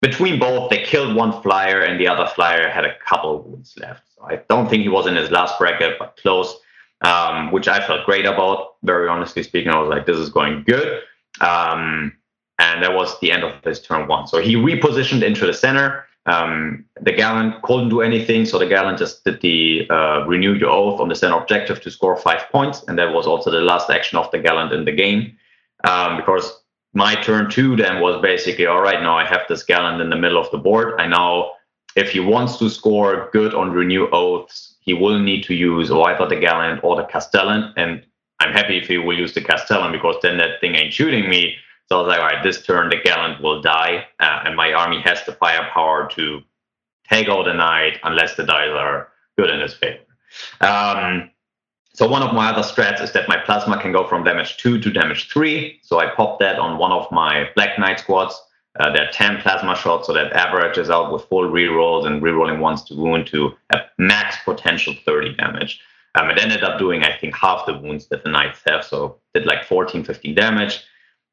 between 0.01 0.40
both, 0.40 0.68
they 0.68 0.82
killed 0.82 1.14
one 1.14 1.40
flyer 1.43 1.80
and 1.80 2.01
the 2.01 2.09
other 2.09 2.26
flyer 2.26 2.68
had 2.68 2.84
a 2.84 2.97
couple 2.99 3.43
wounds 3.43 3.74
left. 3.78 4.03
So 4.16 4.24
I 4.24 4.40
don't 4.49 4.68
think 4.68 4.82
he 4.82 4.88
was 4.88 5.07
in 5.07 5.14
his 5.14 5.30
last 5.30 5.57
bracket, 5.59 5.99
but 5.99 6.18
close, 6.20 6.57
um, 7.03 7.53
which 7.53 7.68
I 7.68 7.86
felt 7.86 8.05
great 8.05 8.26
about. 8.26 8.74
Very 8.82 9.09
honestly 9.09 9.45
speaking, 9.45 9.70
I 9.70 9.78
was 9.78 9.88
like, 9.88 10.05
this 10.05 10.16
is 10.16 10.28
going 10.28 10.64
good. 10.64 11.03
Um, 11.40 12.16
and 12.59 12.82
that 12.82 12.95
was 12.95 13.18
the 13.20 13.30
end 13.30 13.45
of 13.45 13.62
his 13.64 13.80
turn 13.80 14.09
one. 14.09 14.26
So 14.26 14.38
he 14.40 14.57
repositioned 14.57 15.22
into 15.22 15.47
the 15.47 15.55
center. 15.55 16.07
Um, 16.26 16.84
the 17.00 17.12
Gallant 17.12 17.62
couldn't 17.62 17.88
do 17.88 18.00
anything, 18.00 18.44
so 18.44 18.58
the 18.58 18.66
Gallant 18.66 18.98
just 18.98 19.24
did 19.24 19.40
the 19.40 19.88
uh, 19.90 20.24
renew 20.26 20.54
your 20.54 20.70
oath 20.70 21.00
on 21.00 21.08
the 21.08 21.16
center 21.16 21.36
objective 21.36 21.80
to 21.80 21.90
score 21.90 22.16
five 22.16 22.48
points, 22.50 22.84
and 22.86 22.96
that 22.98 23.12
was 23.12 23.26
also 23.26 23.50
the 23.50 23.60
last 23.60 23.90
action 23.90 24.18
of 24.18 24.30
the 24.30 24.38
Gallant 24.38 24.72
in 24.72 24.84
the 24.84 24.92
game. 24.92 25.36
Um, 25.84 26.16
because 26.16 26.62
my 26.94 27.14
turn 27.14 27.50
two 27.50 27.76
then 27.76 28.00
was 28.00 28.20
basically 28.20 28.66
all 28.66 28.82
right 28.82 29.02
now 29.02 29.16
i 29.16 29.24
have 29.24 29.42
this 29.48 29.62
gallant 29.62 30.00
in 30.00 30.10
the 30.10 30.16
middle 30.16 30.38
of 30.38 30.50
the 30.50 30.58
board. 30.58 31.00
I 31.00 31.06
know 31.06 31.52
if 31.96 32.10
he 32.10 32.20
wants 32.20 32.58
to 32.58 32.70
score 32.70 33.28
good 33.32 33.54
on 33.54 33.72
renew 33.72 34.08
oaths 34.10 34.76
he 34.80 34.94
will 34.94 35.18
need 35.18 35.44
to 35.44 35.54
use 35.54 35.90
either 35.90 36.28
the 36.28 36.36
gallant 36.36 36.82
or 36.84 36.96
the 36.96 37.04
castellan. 37.04 37.72
And 37.76 38.04
i'm 38.40 38.52
happy 38.52 38.76
if 38.76 38.88
he 38.88 38.98
will 38.98 39.16
use 39.16 39.32
the 39.32 39.40
castellan 39.40 39.92
because 39.92 40.16
then 40.22 40.36
that 40.38 40.60
thing 40.60 40.74
ain't 40.74 40.92
shooting 40.92 41.28
me 41.28 41.56
so 41.89 41.99
i 41.99 42.03
was 42.03 42.09
like 42.09 42.20
all 42.20 42.26
right 42.26 42.43
this 42.43 42.64
turn 42.64 42.89
the 42.89 42.97
gallant 43.05 43.41
will 43.43 43.61
die 43.61 44.07
uh, 44.20 44.43
and 44.45 44.57
my 44.57 44.72
army 44.72 45.01
has 45.01 45.24
the 45.26 45.33
firepower 45.33 46.09
to 46.09 46.41
take 47.09 47.28
out 47.28 47.45
the 47.45 47.55
knight 47.55 47.99
unless 48.05 48.37
the 48.37 48.45
dice 48.45 48.70
are 48.70 49.09
good 49.37 49.51
in 49.51 49.61
his 49.61 49.74
favor 49.74 50.05
um, 50.61 51.30
so 51.95 52.09
one 52.09 52.22
of 52.22 52.35
my 52.35 52.51
other 52.51 52.62
strats 52.62 53.03
is 53.03 53.12
that 53.12 53.28
my 53.28 53.37
plasma 53.37 53.80
can 53.80 53.93
go 53.93 54.07
from 54.07 54.24
damage 54.24 54.57
two 54.57 54.80
to 54.80 54.91
damage 54.91 55.30
three. 55.30 55.78
So 55.83 55.99
I 55.99 56.07
pop 56.07 56.39
that 56.41 56.59
on 56.59 56.78
one 56.78 56.91
of 56.91 57.11
my 57.12 57.51
Black 57.55 57.78
Knight 57.78 58.01
squads. 58.01 58.41
Uh, 58.80 58.91
there 58.91 59.07
are 59.07 59.12
10 59.12 59.43
plasma 59.43 59.76
shots, 59.76 60.07
so 60.07 60.14
that 60.14 60.33
averages 60.33 60.89
out 60.89 61.12
with 61.12 61.24
full 61.26 61.51
rerolls 61.51 62.07
and 62.07 62.22
rerolling 62.22 62.61
ones 62.61 62.83
to 62.85 62.95
wound 62.95 63.26
to 63.26 63.53
a 63.74 63.80
max 63.99 64.37
potential 64.45 64.95
30 65.05 65.37
damage. 65.37 65.80
Um, 66.14 66.30
it 66.30 66.39
ended 66.39 66.64
up 66.64 66.78
doing, 66.78 67.03
I 67.03 67.14
think, 67.18 67.35
half 67.35 67.66
the 67.66 67.76
wounds 67.76 68.07
that 68.09 68.24
the 68.24 68.30
knights 68.30 68.61
have, 68.66 68.85
so 68.85 69.18
did 69.35 69.45
like 69.45 69.64
14, 69.64 70.05
15 70.05 70.35
damage. 70.35 70.83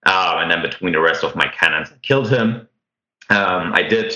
Uh, 0.06 0.40
and 0.42 0.50
then 0.50 0.62
between 0.62 0.94
the 0.94 1.00
rest 1.00 1.24
of 1.24 1.36
my 1.36 1.48
cannons, 1.48 1.90
I 1.92 1.98
killed 2.02 2.30
him. 2.30 2.68
Um, 3.30 3.74
I 3.74 3.84
did 3.84 4.14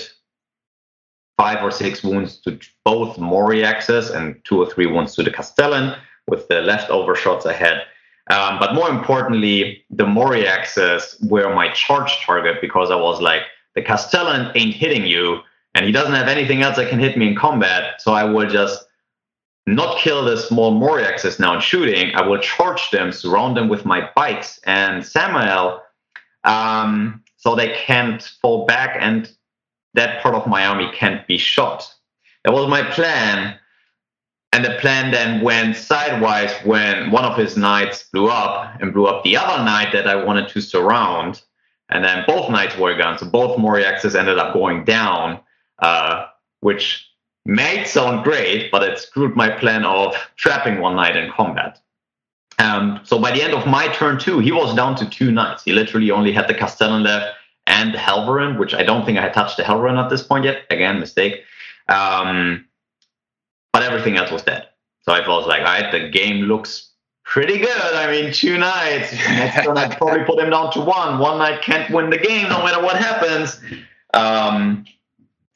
five 1.36 1.62
or 1.62 1.70
six 1.70 2.02
wounds 2.02 2.38
to 2.38 2.58
both 2.84 3.16
Moiraxes 3.18 4.10
and 4.10 4.40
two 4.44 4.60
or 4.62 4.70
three 4.70 4.86
wounds 4.86 5.14
to 5.16 5.22
the 5.22 5.30
Castellan 5.30 5.96
with 6.26 6.48
the 6.48 6.60
leftover 6.60 7.14
shots 7.14 7.44
I 7.46 7.52
had. 7.52 7.82
Um, 8.30 8.58
but 8.58 8.74
more 8.74 8.88
importantly, 8.88 9.84
the 9.90 10.04
Moiraxes 10.04 11.16
were 11.28 11.54
my 11.54 11.70
charge 11.72 12.20
target 12.24 12.60
because 12.60 12.90
I 12.90 12.96
was 12.96 13.20
like, 13.20 13.42
the 13.74 13.82
Castellan 13.82 14.50
ain't 14.54 14.74
hitting 14.74 15.04
you, 15.06 15.40
and 15.74 15.84
he 15.84 15.92
doesn't 15.92 16.14
have 16.14 16.28
anything 16.28 16.62
else 16.62 16.76
that 16.76 16.88
can 16.88 17.00
hit 17.00 17.18
me 17.18 17.28
in 17.28 17.36
combat. 17.36 18.00
So 18.00 18.12
I 18.12 18.24
will 18.24 18.48
just 18.48 18.83
not 19.66 19.98
kill 19.98 20.24
the 20.24 20.36
small 20.36 20.72
Moiraxes 20.72 21.40
now 21.40 21.54
in 21.54 21.60
shooting. 21.60 22.14
I 22.14 22.26
will 22.26 22.38
charge 22.38 22.90
them, 22.90 23.12
surround 23.12 23.56
them 23.56 23.68
with 23.68 23.84
my 23.84 24.10
bikes 24.14 24.60
and 24.64 25.02
Sammael, 25.02 25.80
um, 26.44 27.22
so 27.36 27.54
they 27.54 27.74
can't 27.74 28.22
fall 28.42 28.66
back 28.66 28.96
and 29.00 29.30
that 29.94 30.22
part 30.22 30.34
of 30.34 30.46
my 30.46 30.66
army 30.66 30.90
can't 30.92 31.26
be 31.26 31.38
shot. 31.38 31.92
That 32.44 32.52
was 32.52 32.68
my 32.68 32.82
plan. 32.82 33.58
And 34.52 34.64
the 34.64 34.76
plan 34.80 35.10
then 35.10 35.40
went 35.40 35.76
sidewise 35.76 36.52
when 36.64 37.10
one 37.10 37.24
of 37.24 37.36
his 37.36 37.56
knights 37.56 38.04
blew 38.12 38.28
up 38.28 38.80
and 38.80 38.92
blew 38.92 39.06
up 39.06 39.24
the 39.24 39.36
other 39.36 39.64
knight 39.64 39.92
that 39.92 40.06
I 40.06 40.22
wanted 40.22 40.48
to 40.50 40.60
surround. 40.60 41.42
And 41.90 42.04
then 42.04 42.24
both 42.26 42.50
knights 42.50 42.76
were 42.76 42.96
gone. 42.96 43.18
So 43.18 43.26
both 43.26 43.58
Moiraxes 43.58 44.14
ended 44.14 44.38
up 44.38 44.52
going 44.52 44.84
down, 44.84 45.40
uh, 45.80 46.26
which 46.60 47.08
may 47.44 47.84
sound 47.84 48.24
great, 48.24 48.70
but 48.70 48.82
it 48.82 48.98
screwed 48.98 49.36
my 49.36 49.50
plan 49.50 49.84
of 49.84 50.14
trapping 50.36 50.80
one 50.80 50.96
knight 50.96 51.16
in 51.16 51.30
combat. 51.30 51.80
Um, 52.58 53.00
so 53.04 53.18
by 53.18 53.32
the 53.32 53.42
end 53.42 53.52
of 53.52 53.66
my 53.66 53.88
turn 53.88 54.18
two, 54.18 54.38
he 54.38 54.52
was 54.52 54.74
down 54.74 54.94
to 54.96 55.08
two 55.08 55.30
knights. 55.30 55.64
He 55.64 55.72
literally 55.72 56.10
only 56.10 56.32
had 56.32 56.48
the 56.48 56.54
Castellan 56.54 57.02
left 57.02 57.36
and 57.66 57.92
the 57.92 57.98
Helverin, 57.98 58.58
which 58.58 58.74
I 58.74 58.82
don't 58.82 59.04
think 59.04 59.18
I 59.18 59.22
had 59.22 59.34
touched 59.34 59.56
the 59.56 59.62
Helverin 59.62 60.02
at 60.02 60.10
this 60.10 60.22
point 60.22 60.44
yet. 60.44 60.62
Again, 60.70 61.00
mistake. 61.00 61.42
Um, 61.88 62.66
but 63.72 63.82
everything 63.82 64.16
else 64.16 64.30
was 64.30 64.42
dead. 64.42 64.68
So 65.02 65.12
I 65.12 65.26
was 65.26 65.46
like, 65.46 65.60
all 65.60 65.66
right, 65.66 65.90
the 65.90 66.08
game 66.08 66.44
looks 66.44 66.90
pretty 67.24 67.58
good. 67.58 67.94
I 67.94 68.10
mean, 68.10 68.32
two 68.32 68.56
knights. 68.56 69.12
Next 69.28 69.64
turn, 69.64 69.76
I'd 69.76 69.96
probably 69.98 70.24
put 70.24 70.38
him 70.38 70.50
down 70.50 70.72
to 70.72 70.80
one. 70.80 71.18
One 71.18 71.38
knight 71.38 71.62
can't 71.62 71.92
win 71.92 72.10
the 72.10 72.18
game 72.18 72.48
no 72.48 72.62
matter 72.62 72.82
what 72.82 72.96
happens. 72.96 73.60
Um, 74.14 74.84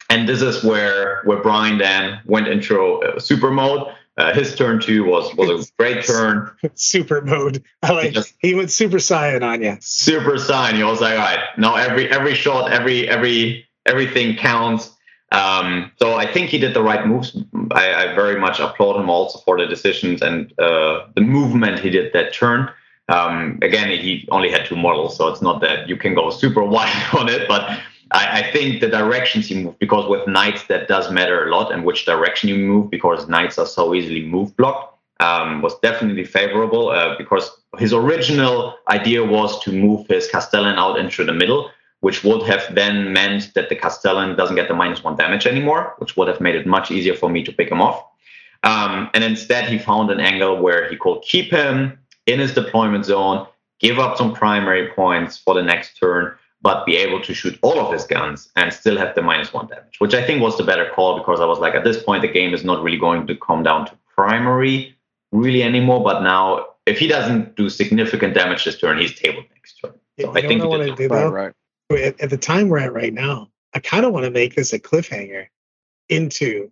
and 0.09 0.27
this 0.27 0.41
is 0.41 0.63
where 0.63 1.21
where 1.23 1.41
Brian 1.41 1.77
then 1.77 2.19
went 2.25 2.47
into 2.47 2.81
uh, 3.01 3.19
super 3.19 3.51
mode. 3.51 3.87
Uh, 4.17 4.33
his 4.33 4.53
turn 4.55 4.81
two 4.81 5.05
was 5.05 5.33
was 5.35 5.69
a 5.69 5.71
great 5.77 6.03
turn. 6.05 6.51
super 6.73 7.21
mode. 7.21 7.63
I 7.83 7.93
like. 7.93 8.13
Just, 8.13 8.33
he 8.39 8.53
went 8.53 8.71
super 8.71 8.97
saiyan 8.97 9.43
on 9.43 9.61
you. 9.61 9.77
Super 9.79 10.35
saiyan. 10.35 10.73
He 10.73 10.83
was 10.83 10.99
like, 10.99 11.13
all 11.13 11.25
right, 11.25 11.39
now 11.57 11.75
every 11.75 12.09
every 12.09 12.33
shot, 12.33 12.71
every 12.71 13.07
every 13.07 13.65
everything 13.85 14.35
counts. 14.35 14.91
Um, 15.31 15.91
so 15.97 16.15
I 16.15 16.31
think 16.31 16.49
he 16.49 16.57
did 16.57 16.73
the 16.73 16.81
right 16.81 17.05
moves. 17.05 17.37
I, 17.71 17.93
I, 17.93 18.15
very 18.15 18.39
much 18.39 18.59
applaud 18.59 18.99
him 18.99 19.11
also 19.11 19.37
for 19.39 19.59
the 19.59 19.67
decisions 19.67 20.23
and 20.23 20.51
uh, 20.59 21.05
the 21.13 21.21
movement 21.21 21.79
he 21.79 21.91
did 21.91 22.11
that 22.13 22.33
turn. 22.33 22.71
Um, 23.09 23.59
again, 23.61 23.89
he 23.89 24.27
only 24.31 24.49
had 24.49 24.65
two 24.65 24.75
models, 24.75 25.15
so 25.17 25.27
it's 25.27 25.41
not 25.41 25.61
that 25.61 25.87
you 25.87 25.97
can 25.97 26.15
go 26.15 26.31
super 26.31 26.63
wide 26.75 27.05
on 27.15 27.29
it, 27.29 27.47
but 27.47 27.79
I, 28.11 28.39
I, 28.39 28.51
think 28.51 28.81
the 28.81 28.87
directions 28.87 29.47
he 29.47 29.63
moved, 29.63 29.79
because 29.79 30.09
with 30.09 30.27
knights 30.27 30.63
that 30.65 30.87
does 30.87 31.11
matter 31.11 31.47
a 31.47 31.51
lot 31.51 31.71
and 31.71 31.83
which 31.83 32.05
direction 32.05 32.49
you 32.49 32.55
move, 32.55 32.89
because 32.89 33.27
knights 33.27 33.57
are 33.59 33.65
so 33.65 33.93
easily 33.93 34.25
move 34.25 34.55
blocked, 34.57 34.97
um, 35.19 35.61
was 35.61 35.77
definitely 35.79 36.25
favorable. 36.25 36.89
Uh, 36.89 37.17
because 37.17 37.51
his 37.77 37.93
original 37.93 38.75
idea 38.87 39.23
was 39.23 39.59
to 39.63 39.71
move 39.71 40.07
his 40.07 40.27
Castellan 40.27 40.77
out 40.77 40.97
into 40.97 41.23
the 41.23 41.33
middle, 41.33 41.69
which 42.01 42.23
would 42.23 42.43
have 42.43 42.73
then 42.73 43.13
meant 43.13 43.53
that 43.53 43.69
the 43.69 43.75
Castellan 43.75 44.35
doesn't 44.35 44.55
get 44.55 44.67
the 44.67 44.73
minus 44.73 45.03
one 45.03 45.15
damage 45.15 45.45
anymore, 45.45 45.93
which 45.97 46.15
would 46.17 46.27
have 46.27 46.41
made 46.41 46.55
it 46.55 46.65
much 46.65 46.91
easier 46.91 47.15
for 47.15 47.29
me 47.29 47.43
to 47.43 47.51
pick 47.51 47.69
him 47.69 47.81
off. 47.81 48.03
Um, 48.63 49.09
and 49.13 49.23
instead, 49.23 49.69
he 49.69 49.77
found 49.77 50.09
an 50.09 50.19
angle 50.19 50.61
where 50.61 50.89
he 50.89 50.97
could 50.97 51.21
keep 51.21 51.51
him 51.51 51.99
in 52.25 52.39
his 52.39 52.53
deployment 52.53 53.05
zone, 53.05 53.47
give 53.79 53.99
up 53.99 54.17
some 54.17 54.33
primary 54.33 54.91
points 54.93 55.37
for 55.37 55.53
the 55.53 55.63
next 55.63 55.97
turn, 55.97 56.35
but 56.61 56.85
be 56.85 56.97
able 56.97 57.21
to 57.21 57.33
shoot 57.33 57.57
all 57.61 57.79
of 57.79 57.93
his 57.93 58.05
guns 58.05 58.49
and 58.55 58.73
still 58.73 58.97
have 58.97 59.15
the 59.15 59.21
minus 59.21 59.53
one 59.53 59.67
damage, 59.67 59.99
which 59.99 60.13
I 60.13 60.25
think 60.25 60.41
was 60.41 60.57
the 60.57 60.63
better 60.63 60.89
call 60.93 61.17
because 61.17 61.39
I 61.39 61.45
was 61.45 61.59
like, 61.59 61.73
at 61.73 61.83
this 61.83 62.03
point, 62.03 62.21
the 62.21 62.27
game 62.27 62.53
is 62.53 62.63
not 62.63 62.83
really 62.83 62.97
going 62.97 63.27
to 63.27 63.35
come 63.35 63.63
down 63.63 63.85
to 63.87 63.97
primary 64.15 64.95
really 65.31 65.63
anymore. 65.63 66.03
But 66.03 66.21
now, 66.21 66.65
if 66.85 66.99
he 66.99 67.07
doesn't 67.07 67.55
do 67.55 67.69
significant 67.69 68.33
damage 68.33 68.65
this 68.65 68.77
turn, 68.77 68.99
he's 68.99 69.17
tabled 69.17 69.45
next 69.53 69.79
turn. 69.79 69.93
So 70.19 70.35
I 70.35 70.41
think 70.41 70.63
what 70.63 70.81
I 70.81 70.89
do 70.89 71.07
though. 71.07 71.29
Right, 71.29 71.53
right. 71.89 72.03
At, 72.03 72.19
at 72.19 72.29
the 72.29 72.37
time 72.37 72.67
we're 72.67 72.79
at 72.79 72.93
right 72.93 73.13
now, 73.13 73.49
I 73.73 73.79
kind 73.79 74.05
of 74.05 74.11
want 74.11 74.25
to 74.25 74.31
make 74.31 74.55
this 74.55 74.73
a 74.73 74.79
cliffhanger 74.79 75.47
into 76.09 76.71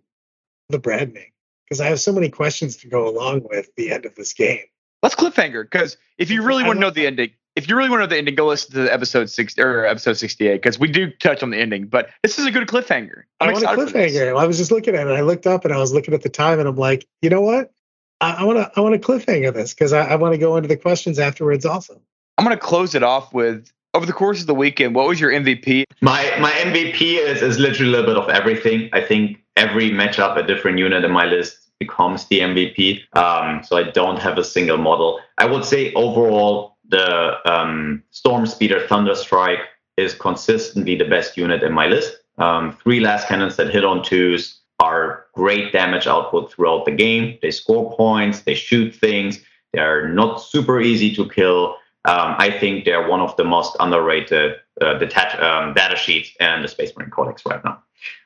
the 0.68 0.78
Bradming 0.78 1.32
because 1.64 1.80
I 1.80 1.86
have 1.86 2.00
so 2.00 2.12
many 2.12 2.28
questions 2.28 2.76
to 2.78 2.88
go 2.88 3.08
along 3.08 3.46
with 3.50 3.74
the 3.76 3.92
end 3.92 4.04
of 4.04 4.14
this 4.16 4.32
game. 4.32 4.64
Let's 5.02 5.14
cliffhanger 5.14 5.64
because 5.64 5.96
if 6.18 6.30
you 6.30 6.42
really 6.42 6.64
want 6.64 6.76
to 6.76 6.80
know 6.80 6.90
the 6.90 7.06
ending, 7.06 7.30
if 7.58 7.68
you 7.68 7.76
really 7.76 7.90
want 7.90 8.00
to 8.00 8.06
know 8.06 8.10
the 8.10 8.16
ending, 8.16 8.36
go 8.36 8.46
listen 8.46 8.72
to 8.74 8.92
episode 8.92 9.28
six 9.28 9.58
or 9.58 9.84
episode 9.84 10.12
sixty-eight 10.12 10.62
because 10.62 10.78
we 10.78 10.86
do 10.86 11.10
touch 11.10 11.42
on 11.42 11.50
the 11.50 11.58
ending. 11.58 11.86
But 11.86 12.08
this 12.22 12.38
is 12.38 12.46
a 12.46 12.52
good 12.52 12.68
cliffhanger. 12.68 13.24
I'm 13.40 13.48
i 13.48 13.52
want 13.52 13.64
a 13.64 13.68
cliffhanger. 13.68 14.38
I 14.38 14.46
was 14.46 14.58
just 14.58 14.70
looking 14.70 14.94
at 14.94 15.08
it. 15.08 15.10
I 15.10 15.22
looked 15.22 15.46
up 15.46 15.64
and 15.64 15.74
I 15.74 15.78
was 15.78 15.92
looking 15.92 16.14
at 16.14 16.22
the 16.22 16.28
time, 16.28 16.60
and 16.60 16.68
I'm 16.68 16.76
like, 16.76 17.08
you 17.20 17.30
know 17.30 17.40
what? 17.40 17.72
I 18.20 18.44
want 18.44 18.58
to 18.58 18.70
I 18.76 18.80
want 18.80 18.94
to 18.94 19.00
cliffhanger 19.00 19.52
this 19.52 19.74
because 19.74 19.92
I, 19.92 20.04
I 20.04 20.14
want 20.14 20.34
to 20.34 20.38
go 20.38 20.56
into 20.56 20.68
the 20.68 20.76
questions 20.76 21.18
afterwards. 21.18 21.66
Also, 21.66 22.00
I'm 22.36 22.44
going 22.44 22.56
to 22.56 22.62
close 22.64 22.94
it 22.94 23.02
off 23.02 23.34
with 23.34 23.72
over 23.92 24.06
the 24.06 24.12
course 24.12 24.40
of 24.40 24.46
the 24.46 24.54
weekend. 24.54 24.94
What 24.94 25.08
was 25.08 25.20
your 25.20 25.32
MVP? 25.32 25.82
My 26.00 26.32
my 26.38 26.52
MVP 26.52 27.18
is 27.18 27.42
is 27.42 27.58
literally 27.58 27.92
a 27.92 27.96
little 27.96 28.14
bit 28.14 28.22
of 28.22 28.28
everything. 28.30 28.88
I 28.92 29.00
think 29.00 29.42
every 29.56 29.90
matchup, 29.90 30.36
a 30.36 30.46
different 30.46 30.78
unit 30.78 31.04
in 31.04 31.10
my 31.10 31.26
list 31.26 31.68
becomes 31.80 32.26
the 32.26 32.40
MVP. 32.40 33.02
Um, 33.16 33.62
so 33.64 33.76
I 33.76 33.84
don't 33.84 34.18
have 34.18 34.38
a 34.38 34.44
single 34.44 34.78
model. 34.78 35.20
I 35.38 35.46
would 35.46 35.64
say 35.64 35.92
overall 35.94 36.76
the 36.88 37.36
um, 37.50 38.02
Storm 38.10 38.46
Speeder 38.46 38.80
Thunderstrike 38.80 39.64
is 39.96 40.14
consistently 40.14 40.94
the 40.94 41.04
best 41.04 41.36
unit 41.36 41.62
in 41.62 41.72
my 41.72 41.86
list. 41.86 42.16
Um, 42.38 42.76
three 42.82 43.00
lascannons 43.00 43.56
that 43.56 43.70
hit 43.70 43.84
on 43.84 44.02
twos 44.02 44.60
are 44.80 45.26
great 45.34 45.72
damage 45.72 46.06
output 46.06 46.52
throughout 46.52 46.84
the 46.84 46.92
game. 46.92 47.38
They 47.42 47.50
score 47.50 47.94
points, 47.96 48.42
they 48.42 48.54
shoot 48.54 48.94
things, 48.94 49.40
they're 49.72 50.08
not 50.08 50.40
super 50.40 50.80
easy 50.80 51.14
to 51.16 51.28
kill. 51.28 51.76
Um, 52.04 52.36
I 52.38 52.50
think 52.50 52.84
they're 52.84 53.08
one 53.08 53.20
of 53.20 53.36
the 53.36 53.44
most 53.44 53.76
underrated 53.80 54.54
uh, 54.80 54.94
detach- 54.94 55.38
um, 55.40 55.74
data 55.74 55.96
sheets 55.96 56.30
in 56.40 56.62
the 56.62 56.68
Space 56.68 56.96
Marine 56.96 57.10
Codex 57.10 57.44
right 57.44 57.62
now. 57.64 57.82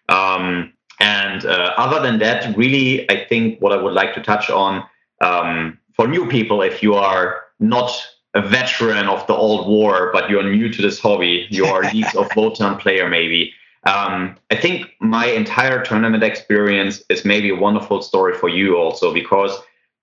Um, 0.09 0.75
and 1.01 1.45
uh, 1.47 1.73
other 1.77 2.01
than 2.01 2.19
that, 2.21 2.57
really, 2.57 3.11
I 3.11 3.25
think 3.25 3.61
what 3.61 3.73
I 3.73 3.83
would 3.83 3.95
like 3.95 4.15
to 4.15 4.23
touch 4.23 4.51
on 4.51 4.85
um, 5.21 5.79
for 5.95 6.07
new 6.07 6.29
people, 6.29 6.63
if 6.63 6.83
you 6.83 6.95
are 6.95 7.43
not 7.59 7.91
a 8.35 8.43
veteran 8.43 9.09
of 9.09 9.27
the 9.27 9.35
old 9.35 9.69
war, 9.69 10.11
but 10.13 10.31
you're 10.31 10.43
new 10.43 10.73
to 10.73 10.83
this 10.83 10.99
hobby, 10.99 11.47
you're 11.51 11.83
a 11.83 11.91
Leagues 11.93 12.15
of 12.15 12.29
Votann 12.31 12.79
player 12.79 13.09
maybe. 13.09 13.53
Um, 13.85 14.37
I 14.51 14.57
think 14.57 14.93
my 15.01 15.27
entire 15.27 15.85
tournament 15.85 16.23
experience 16.23 17.03
is 17.09 17.25
maybe 17.25 17.51
a 17.51 17.57
wonderful 17.57 18.01
story 18.01 18.35
for 18.35 18.49
you 18.49 18.77
also 18.77 19.13
because 19.13 19.53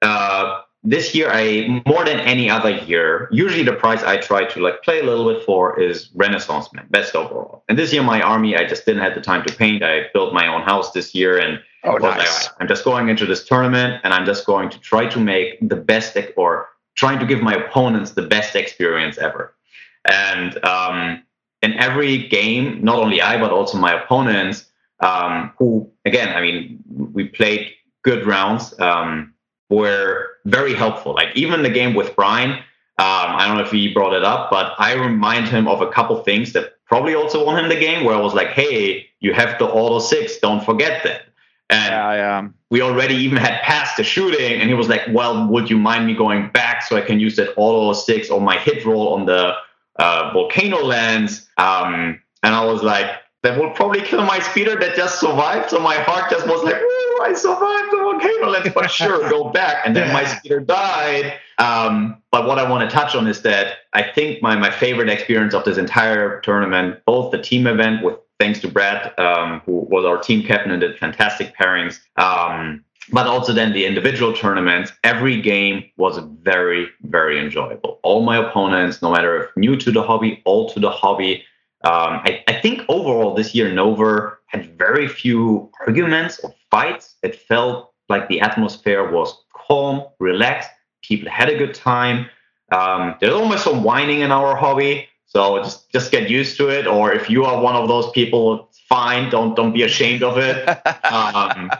uh, 0.01 0.61
this 0.83 1.15
year 1.15 1.29
I 1.31 1.81
more 1.85 2.05
than 2.05 2.19
any 2.19 2.49
other 2.49 2.69
year, 2.69 3.29
usually 3.31 3.63
the 3.63 3.73
prize 3.73 4.03
I 4.03 4.17
try 4.17 4.45
to 4.45 4.59
like 4.59 4.83
play 4.83 4.99
a 4.99 5.03
little 5.03 5.33
bit 5.33 5.43
for 5.43 5.79
is 5.79 6.09
Renaissance 6.13 6.71
Man, 6.73 6.87
best 6.89 7.15
overall. 7.15 7.63
And 7.69 7.79
this 7.79 7.93
year 7.93 8.03
my 8.03 8.21
army 8.21 8.55
I 8.55 8.65
just 8.65 8.85
didn't 8.85 9.01
have 9.01 9.15
the 9.15 9.21
time 9.21 9.45
to 9.45 9.55
paint. 9.55 9.81
I 9.81 10.07
built 10.13 10.33
my 10.33 10.47
own 10.47 10.61
house 10.61 10.91
this 10.91 11.15
year 11.15 11.37
and 11.37 11.59
oh, 11.85 11.95
nice. 11.95 12.45
like, 12.45 12.55
I'm 12.59 12.67
just 12.67 12.83
going 12.83 13.07
into 13.07 13.25
this 13.25 13.45
tournament 13.45 14.01
and 14.03 14.13
I'm 14.13 14.25
just 14.25 14.45
going 14.45 14.69
to 14.69 14.79
try 14.79 15.07
to 15.07 15.19
make 15.19 15.57
the 15.67 15.77
best 15.77 16.13
deck 16.13 16.31
or 16.37 16.69
trying 16.99 17.19
to 17.19 17.25
give 17.25 17.41
my 17.41 17.55
opponents 17.55 18.11
the 18.11 18.21
best 18.21 18.55
experience 18.55 19.17
ever. 19.17 19.55
And 20.03 20.51
um, 20.65 21.23
in 21.61 21.73
every 21.75 22.27
game, 22.27 22.83
not 22.83 22.97
only 22.99 23.21
I, 23.21 23.39
but 23.39 23.51
also 23.51 23.77
my 23.77 23.93
opponents, 24.03 24.65
um, 24.99 25.53
who, 25.57 25.89
again, 26.03 26.35
I 26.35 26.41
mean, 26.41 26.83
we 27.13 27.23
played 27.23 27.71
good 28.03 28.27
rounds, 28.27 28.77
um, 28.79 29.33
were 29.69 30.27
very 30.45 30.73
helpful. 30.73 31.13
Like 31.13 31.29
even 31.35 31.63
the 31.63 31.69
game 31.69 31.93
with 31.93 32.15
Brian, 32.17 32.51
um, 32.51 33.29
I 33.37 33.47
don't 33.47 33.55
know 33.57 33.63
if 33.63 33.71
he 33.71 33.93
brought 33.93 34.13
it 34.13 34.25
up, 34.25 34.51
but 34.51 34.73
I 34.77 34.93
remind 34.93 35.47
him 35.47 35.69
of 35.69 35.81
a 35.81 35.89
couple 35.89 36.21
things 36.23 36.51
that 36.51 36.73
probably 36.85 37.15
also 37.15 37.45
won 37.45 37.57
him 37.57 37.69
the 37.69 37.79
game 37.79 38.03
where 38.03 38.15
I 38.15 38.19
was 38.19 38.33
like, 38.33 38.49
hey, 38.49 39.07
you 39.21 39.33
have 39.33 39.57
the 39.57 39.65
auto 39.65 39.99
six, 39.99 40.37
don't 40.39 40.65
forget 40.65 41.03
that. 41.05 41.28
And 41.69 41.91
yeah, 41.91 42.13
yeah. 42.13 42.47
we 42.71 42.81
already 42.81 43.15
even 43.15 43.37
had 43.37 43.61
passed 43.61 43.97
the 43.97 44.03
shooting, 44.03 44.59
and 44.59 44.69
he 44.69 44.73
was 44.73 44.89
like, 44.89 45.03
"Well, 45.09 45.47
would 45.47 45.69
you 45.69 45.77
mind 45.77 46.07
me 46.07 46.15
going 46.15 46.49
back 46.49 46.81
so 46.81 46.97
I 46.97 47.01
can 47.01 47.19
use 47.19 47.35
that 47.35 47.53
auto 47.57 47.93
six 47.93 48.29
or 48.29 48.41
my 48.41 48.57
hit 48.57 48.85
roll 48.85 49.13
on 49.13 49.25
the 49.25 49.53
uh, 49.97 50.31
volcano 50.33 50.83
lance?" 50.83 51.47
Um, 51.57 52.19
and 52.41 52.55
I 52.55 52.65
was 52.65 52.81
like, 52.81 53.11
"That 53.43 53.59
will 53.59 53.69
probably 53.71 54.01
kill 54.01 54.25
my 54.25 54.39
speeder 54.39 54.79
that 54.79 54.95
just 54.95 55.19
survived." 55.19 55.69
So 55.69 55.79
my 55.79 55.95
heart 55.95 56.31
just 56.31 56.47
was 56.47 56.63
like, 56.63 56.75
"I 57.21 57.33
survived 57.35 57.91
the 57.91 57.97
volcano 57.97 58.49
lance, 58.49 58.69
but 58.73 58.89
sure, 58.91 59.29
go 59.29 59.49
back." 59.49 59.85
And 59.85 59.95
then 59.95 60.07
yeah. 60.07 60.13
my 60.13 60.25
speeder 60.25 60.61
died. 60.61 61.33
Um, 61.59 62.19
but 62.31 62.47
what 62.47 62.57
I 62.57 62.67
want 62.67 62.89
to 62.89 62.95
touch 62.95 63.13
on 63.13 63.27
is 63.27 63.43
that 63.43 63.79
I 63.93 64.01
think 64.01 64.41
my 64.41 64.55
my 64.55 64.71
favorite 64.71 65.09
experience 65.09 65.53
of 65.53 65.65
this 65.65 65.77
entire 65.77 66.41
tournament, 66.41 66.99
both 67.05 67.31
the 67.31 67.39
team 67.39 67.67
event 67.67 68.03
with 68.03 68.15
thanks 68.39 68.59
to 68.61 68.67
Brad, 68.67 69.17
um, 69.19 69.61
who 69.65 69.87
was 69.89 70.05
our 70.05 70.17
team 70.17 70.43
captain 70.43 70.71
and 70.71 70.81
did 70.81 70.97
fantastic 70.97 71.55
pairings. 71.55 71.99
Um, 72.15 72.83
but 73.11 73.27
also 73.27 73.53
then 73.53 73.73
the 73.73 73.85
individual 73.85 74.33
tournaments, 74.33 74.91
every 75.03 75.41
game 75.41 75.83
was 75.97 76.19
very, 76.41 76.87
very 77.03 77.39
enjoyable. 77.39 77.99
All 78.03 78.21
my 78.21 78.37
opponents, 78.37 79.01
no 79.01 79.11
matter 79.11 79.43
if 79.43 79.57
new 79.57 79.75
to 79.77 79.91
the 79.91 80.03
hobby, 80.03 80.41
old 80.45 80.73
to 80.73 80.79
the 80.79 80.91
hobby, 80.91 81.43
um, 81.85 82.21
I, 82.25 82.43
I, 82.47 82.59
think 82.59 82.81
overall 82.89 83.33
this 83.33 83.55
year 83.55 83.71
NOVA 83.71 84.33
had 84.47 84.77
very 84.77 85.07
few 85.07 85.71
arguments 85.87 86.37
or 86.39 86.53
fights. 86.69 87.15
It 87.23 87.35
felt 87.35 87.93
like 88.09 88.27
the 88.27 88.41
atmosphere 88.41 89.09
was 89.09 89.33
calm, 89.53 90.03
relaxed. 90.19 90.69
People 91.01 91.29
had 91.31 91.47
a 91.47 91.57
good 91.57 91.73
time. 91.73 92.29
Um, 92.73 93.15
there's 93.21 93.33
almost 93.33 93.63
some 93.63 93.81
whining 93.81 94.19
in 94.19 94.31
our 94.31 94.57
hobby, 94.57 95.07
so 95.29 95.59
just 95.59 95.91
just 95.91 96.11
get 96.11 96.29
used 96.29 96.57
to 96.57 96.69
it. 96.69 96.87
Or 96.87 97.13
if 97.13 97.29
you 97.29 97.45
are 97.45 97.61
one 97.61 97.75
of 97.75 97.87
those 97.87 98.09
people, 98.11 98.69
fine. 98.87 99.29
Don't 99.29 99.55
don't 99.55 99.73
be 99.73 99.83
ashamed 99.83 100.23
of 100.23 100.37
it. 100.37 100.67
um, 101.11 101.71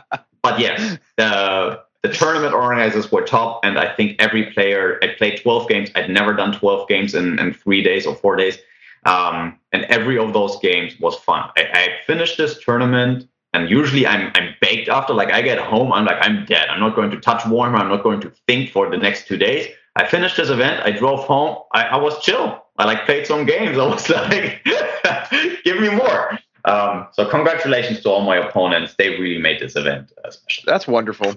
but 0.42 0.58
yes, 0.58 0.98
the 1.16 1.82
the 2.02 2.08
tournament 2.08 2.54
organizers 2.54 3.10
were 3.12 3.22
top, 3.22 3.60
and 3.64 3.78
I 3.78 3.94
think 3.94 4.16
every 4.20 4.52
player. 4.52 4.98
I 5.02 5.08
played 5.18 5.42
12 5.42 5.68
games. 5.68 5.90
I'd 5.96 6.08
never 6.08 6.32
done 6.32 6.52
12 6.58 6.88
games 6.88 7.14
in, 7.14 7.38
in 7.38 7.52
three 7.52 7.82
days 7.82 8.06
or 8.06 8.14
four 8.14 8.36
days, 8.36 8.56
um, 9.04 9.58
and 9.72 9.84
every 9.86 10.16
of 10.16 10.32
those 10.32 10.58
games 10.60 10.98
was 11.00 11.16
fun. 11.16 11.50
I, 11.56 11.62
I 11.74 11.88
finished 12.06 12.38
this 12.38 12.58
tournament 12.62 13.28
and 13.52 13.68
usually 13.68 14.06
I'm 14.06 14.30
I'm 14.36 14.54
baked 14.60 14.88
after. 14.88 15.12
Like 15.12 15.32
I 15.32 15.42
get 15.42 15.58
home, 15.58 15.92
I'm 15.92 16.04
like 16.04 16.18
I'm 16.20 16.44
dead. 16.44 16.68
I'm 16.68 16.78
not 16.78 16.94
going 16.94 17.10
to 17.10 17.18
touch 17.18 17.42
Warhammer. 17.42 17.80
I'm 17.80 17.88
not 17.88 18.04
going 18.04 18.20
to 18.20 18.30
think 18.46 18.70
for 18.70 18.88
the 18.88 18.96
next 18.96 19.26
two 19.26 19.36
days. 19.36 19.66
I 20.00 20.06
finished 20.06 20.38
this 20.38 20.48
event. 20.48 20.80
I 20.82 20.92
drove 20.92 21.20
home. 21.24 21.58
I, 21.74 21.82
I 21.84 21.96
was 21.96 22.18
chill. 22.22 22.64
I 22.78 22.86
like 22.86 23.04
played 23.04 23.26
some 23.26 23.44
games. 23.44 23.76
I 23.78 23.86
was 23.86 24.08
like, 24.08 24.64
give 25.64 25.78
me 25.78 25.90
more. 25.90 26.38
Um, 26.64 27.06
so 27.12 27.28
congratulations 27.28 28.00
to 28.00 28.10
all 28.10 28.22
my 28.22 28.36
opponents. 28.36 28.94
They 28.96 29.10
really 29.10 29.38
made 29.38 29.60
this 29.60 29.76
event 29.76 30.10
uh, 30.24 30.30
special. 30.30 30.64
That's 30.66 30.88
wonderful. 30.88 31.34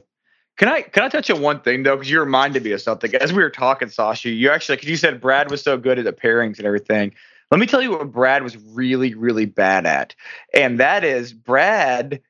Can 0.56 0.70
I 0.70 0.82
can 0.82 1.04
I 1.04 1.10
touch 1.10 1.30
on 1.30 1.42
one 1.42 1.60
thing 1.60 1.84
though? 1.84 1.98
Because 1.98 2.10
you 2.10 2.22
reminded 2.22 2.64
me 2.64 2.72
of 2.72 2.82
something 2.82 3.14
as 3.16 3.34
we 3.34 3.44
were 3.44 3.50
talking, 3.50 3.90
Sascha. 3.90 4.36
You 4.36 4.50
actually, 4.50 4.78
because 4.78 4.90
you 4.90 4.98
said 4.98 5.20
Brad 5.20 5.52
was 5.52 5.62
so 5.62 5.78
good 5.78 6.00
at 6.00 6.06
the 6.06 6.14
pairings 6.14 6.58
and 6.58 6.66
everything. 6.66 7.14
Let 7.52 7.60
me 7.60 7.66
tell 7.66 7.82
you 7.82 7.92
what 7.92 8.12
Brad 8.12 8.44
was 8.44 8.56
really, 8.58 9.14
really 9.14 9.46
bad 9.46 9.86
at, 9.86 10.16
and 10.54 10.80
that 10.80 11.04
is 11.04 11.34
Brad. 11.34 12.22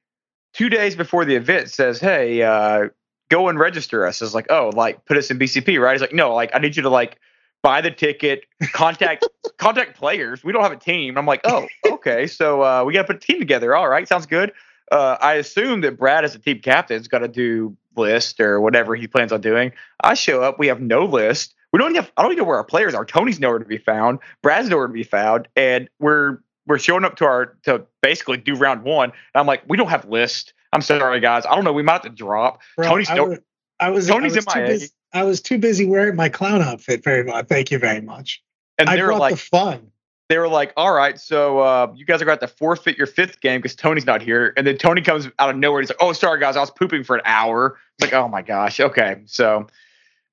Two 0.54 0.70
days 0.70 0.96
before 0.96 1.26
the 1.26 1.36
event, 1.36 1.70
says, 1.70 2.00
"Hey, 2.00 2.42
uh, 2.44 2.90
go 3.34 3.50
and 3.50 3.58
register 3.60 4.06
us." 4.06 4.22
Is 4.22 4.34
like, 4.34 4.48
"Oh, 4.50 4.72
like 4.74 5.06
put 5.06 5.18
us 5.18 5.32
in 5.32 5.40
BCP, 5.40 5.82
right?" 5.82 5.94
He's 5.94 6.02
like, 6.02 6.14
"No, 6.14 6.34
like 6.34 6.52
I 6.54 6.60
need 6.60 6.76
you 6.76 6.84
to 6.84 6.90
like 6.90 7.20
buy 7.62 7.82
the 7.82 7.92
ticket, 7.92 8.46
contact 8.74 9.28
contact 9.58 9.98
players. 9.98 10.44
We 10.44 10.52
don't 10.52 10.64
have 10.64 10.72
a 10.72 10.78
team." 10.78 11.18
I'm 11.18 11.26
like, 11.26 11.42
"Oh, 11.44 11.68
okay, 11.86 12.28
so 12.40 12.62
uh, 12.62 12.84
we 12.86 12.94
got 12.94 13.04
to 13.04 13.08
put 13.08 13.18
a 13.18 13.26
team 13.26 13.40
together. 13.40 13.76
All 13.76 13.90
right, 13.90 14.08
sounds 14.08 14.26
good." 14.26 14.52
Uh, 14.92 15.18
I 15.20 15.36
assume 15.36 15.82
that 15.82 15.98
Brad, 15.98 16.24
as 16.24 16.36
a 16.36 16.40
team 16.40 16.60
captain, 16.60 16.98
has 16.98 17.08
got 17.08 17.20
to 17.20 17.28
do 17.28 17.76
list 17.96 18.40
or 18.40 18.60
whatever 18.60 18.96
he 18.96 19.08
plans 19.08 19.32
on 19.32 19.42
doing. 19.42 19.72
I 20.04 20.14
show 20.14 20.44
up, 20.44 20.60
we 20.60 20.68
have 20.68 20.82
no 20.82 21.06
list. 21.06 21.56
We 21.72 21.80
don't 21.80 21.96
have 21.96 22.12
I 22.18 22.22
don't 22.22 22.32
even 22.32 22.44
know 22.44 22.48
where 22.48 22.58
our 22.58 22.64
players 22.64 22.94
are. 22.94 23.06
Tony's 23.06 23.40
nowhere 23.40 23.60
to 23.60 23.66
be 23.66 23.80
found. 23.80 24.20
Brad's 24.42 24.70
nowhere 24.70 24.88
to 24.88 24.94
be 24.94 25.04
found, 25.04 25.48
and 25.56 25.90
we're 26.00 26.38
we're 26.68 26.80
showing 26.80 27.04
up 27.04 27.16
to 27.18 27.26
our 27.26 27.58
to 27.64 27.86
basically 28.02 28.38
do 28.38 28.56
round 28.56 28.84
one. 28.84 29.10
And 29.10 29.40
I'm 29.40 29.48
like, 29.48 29.64
we 29.68 29.78
don't 29.78 29.90
have 29.90 30.06
list. 30.06 30.54
I'm 30.74 30.82
sorry, 30.82 31.20
guys. 31.20 31.46
I 31.46 31.56
don't 31.56 31.64
know. 31.64 31.74
We 31.74 31.84
might 31.84 31.94
have 31.94 32.02
to 32.04 32.10
drop. 32.10 32.62
Bro, 32.76 32.88
Tony's 32.90 33.10
I 33.10 33.16
no, 33.16 33.26
was, 33.26 33.40
I 33.80 33.90
was 33.90 34.08
Tony's 34.08 34.34
I 34.34 34.38
was 34.38 34.48
MIA. 34.56 34.66
too 34.66 34.72
busy, 34.74 34.90
I 35.14 35.24
was 35.24 35.42
too 35.42 35.58
busy 35.58 35.86
wearing 35.86 36.16
my 36.16 36.30
clown 36.30 36.62
outfit 36.62 37.04
very 37.04 37.24
much. 37.24 37.48
Thank 37.48 37.72
you 37.72 37.80
very 37.80 38.02
much. 38.02 38.42
and 38.78 38.90
I 38.90 38.98
brought 39.00 39.20
like 39.20 39.36
the 39.36 39.40
fun. 39.40 39.92
they 40.30 40.38
were 40.38 40.48
like, 40.48 40.74
all 40.76 40.92
right, 40.94 41.20
so 41.20 41.60
uh, 41.60 41.94
you 41.96 42.06
guys 42.06 42.22
are 42.22 42.26
going 42.26 42.38
to 42.38 42.44
have 42.44 42.50
to 42.52 42.58
forfeit 42.58 42.98
your 42.98 43.08
fifth 43.08 43.40
game 43.42 43.62
because 43.62 43.76
Tony's 43.76 44.06
not 44.06 44.22
here. 44.22 44.54
And 44.58 44.66
then 44.66 44.78
Tony 44.78 45.02
comes 45.02 45.28
out 45.38 45.50
of 45.50 45.58
nowhere. 45.58 45.82
He's 45.82 45.90
like, 45.90 46.02
oh, 46.02 46.14
sorry, 46.14 46.40
guys, 46.40 46.56
I 46.56 46.62
was 46.62 46.72
pooping 46.72 47.04
for 47.04 47.16
an 47.18 47.22
hour. 47.26 47.78
It's 48.00 48.12
like, 48.12 48.14
oh 48.20 48.28
my 48.28 48.42
gosh. 48.42 48.80
Okay. 48.80 49.22
So, 49.26 49.68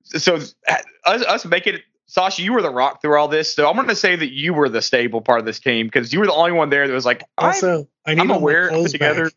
so 0.04 0.36
us, 0.36 0.54
us 1.06 1.44
making 1.44 1.74
it, 1.74 1.82
Sascha, 2.08 2.40
you 2.40 2.52
were 2.54 2.62
the 2.62 2.70
rock 2.70 3.02
through 3.02 3.16
all 3.18 3.28
this. 3.28 3.54
So 3.54 3.68
I'm 3.68 3.76
going 3.76 3.86
to 3.88 3.94
say 3.94 4.16
that 4.16 4.32
you 4.32 4.52
were 4.54 4.68
the 4.68 4.82
stable 4.82 5.20
part 5.20 5.38
of 5.38 5.44
this 5.46 5.60
team 5.60 5.86
because 5.86 6.12
you 6.12 6.18
were 6.18 6.26
the 6.26 6.32
only 6.32 6.52
one 6.52 6.70
there 6.70 6.88
that 6.88 6.92
was 6.94 7.04
like, 7.04 7.22
I'm, 7.38 7.46
Also, 7.48 7.86
I 8.06 8.14
need 8.14 8.22
I'm 8.22 8.30
aware, 8.30 8.70
put 8.70 8.90
together. 8.90 9.24
back. 9.26 9.32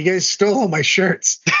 You 0.00 0.12
guys 0.12 0.26
stole 0.26 0.60
all 0.60 0.68
my 0.68 0.80
shirts. 0.80 1.40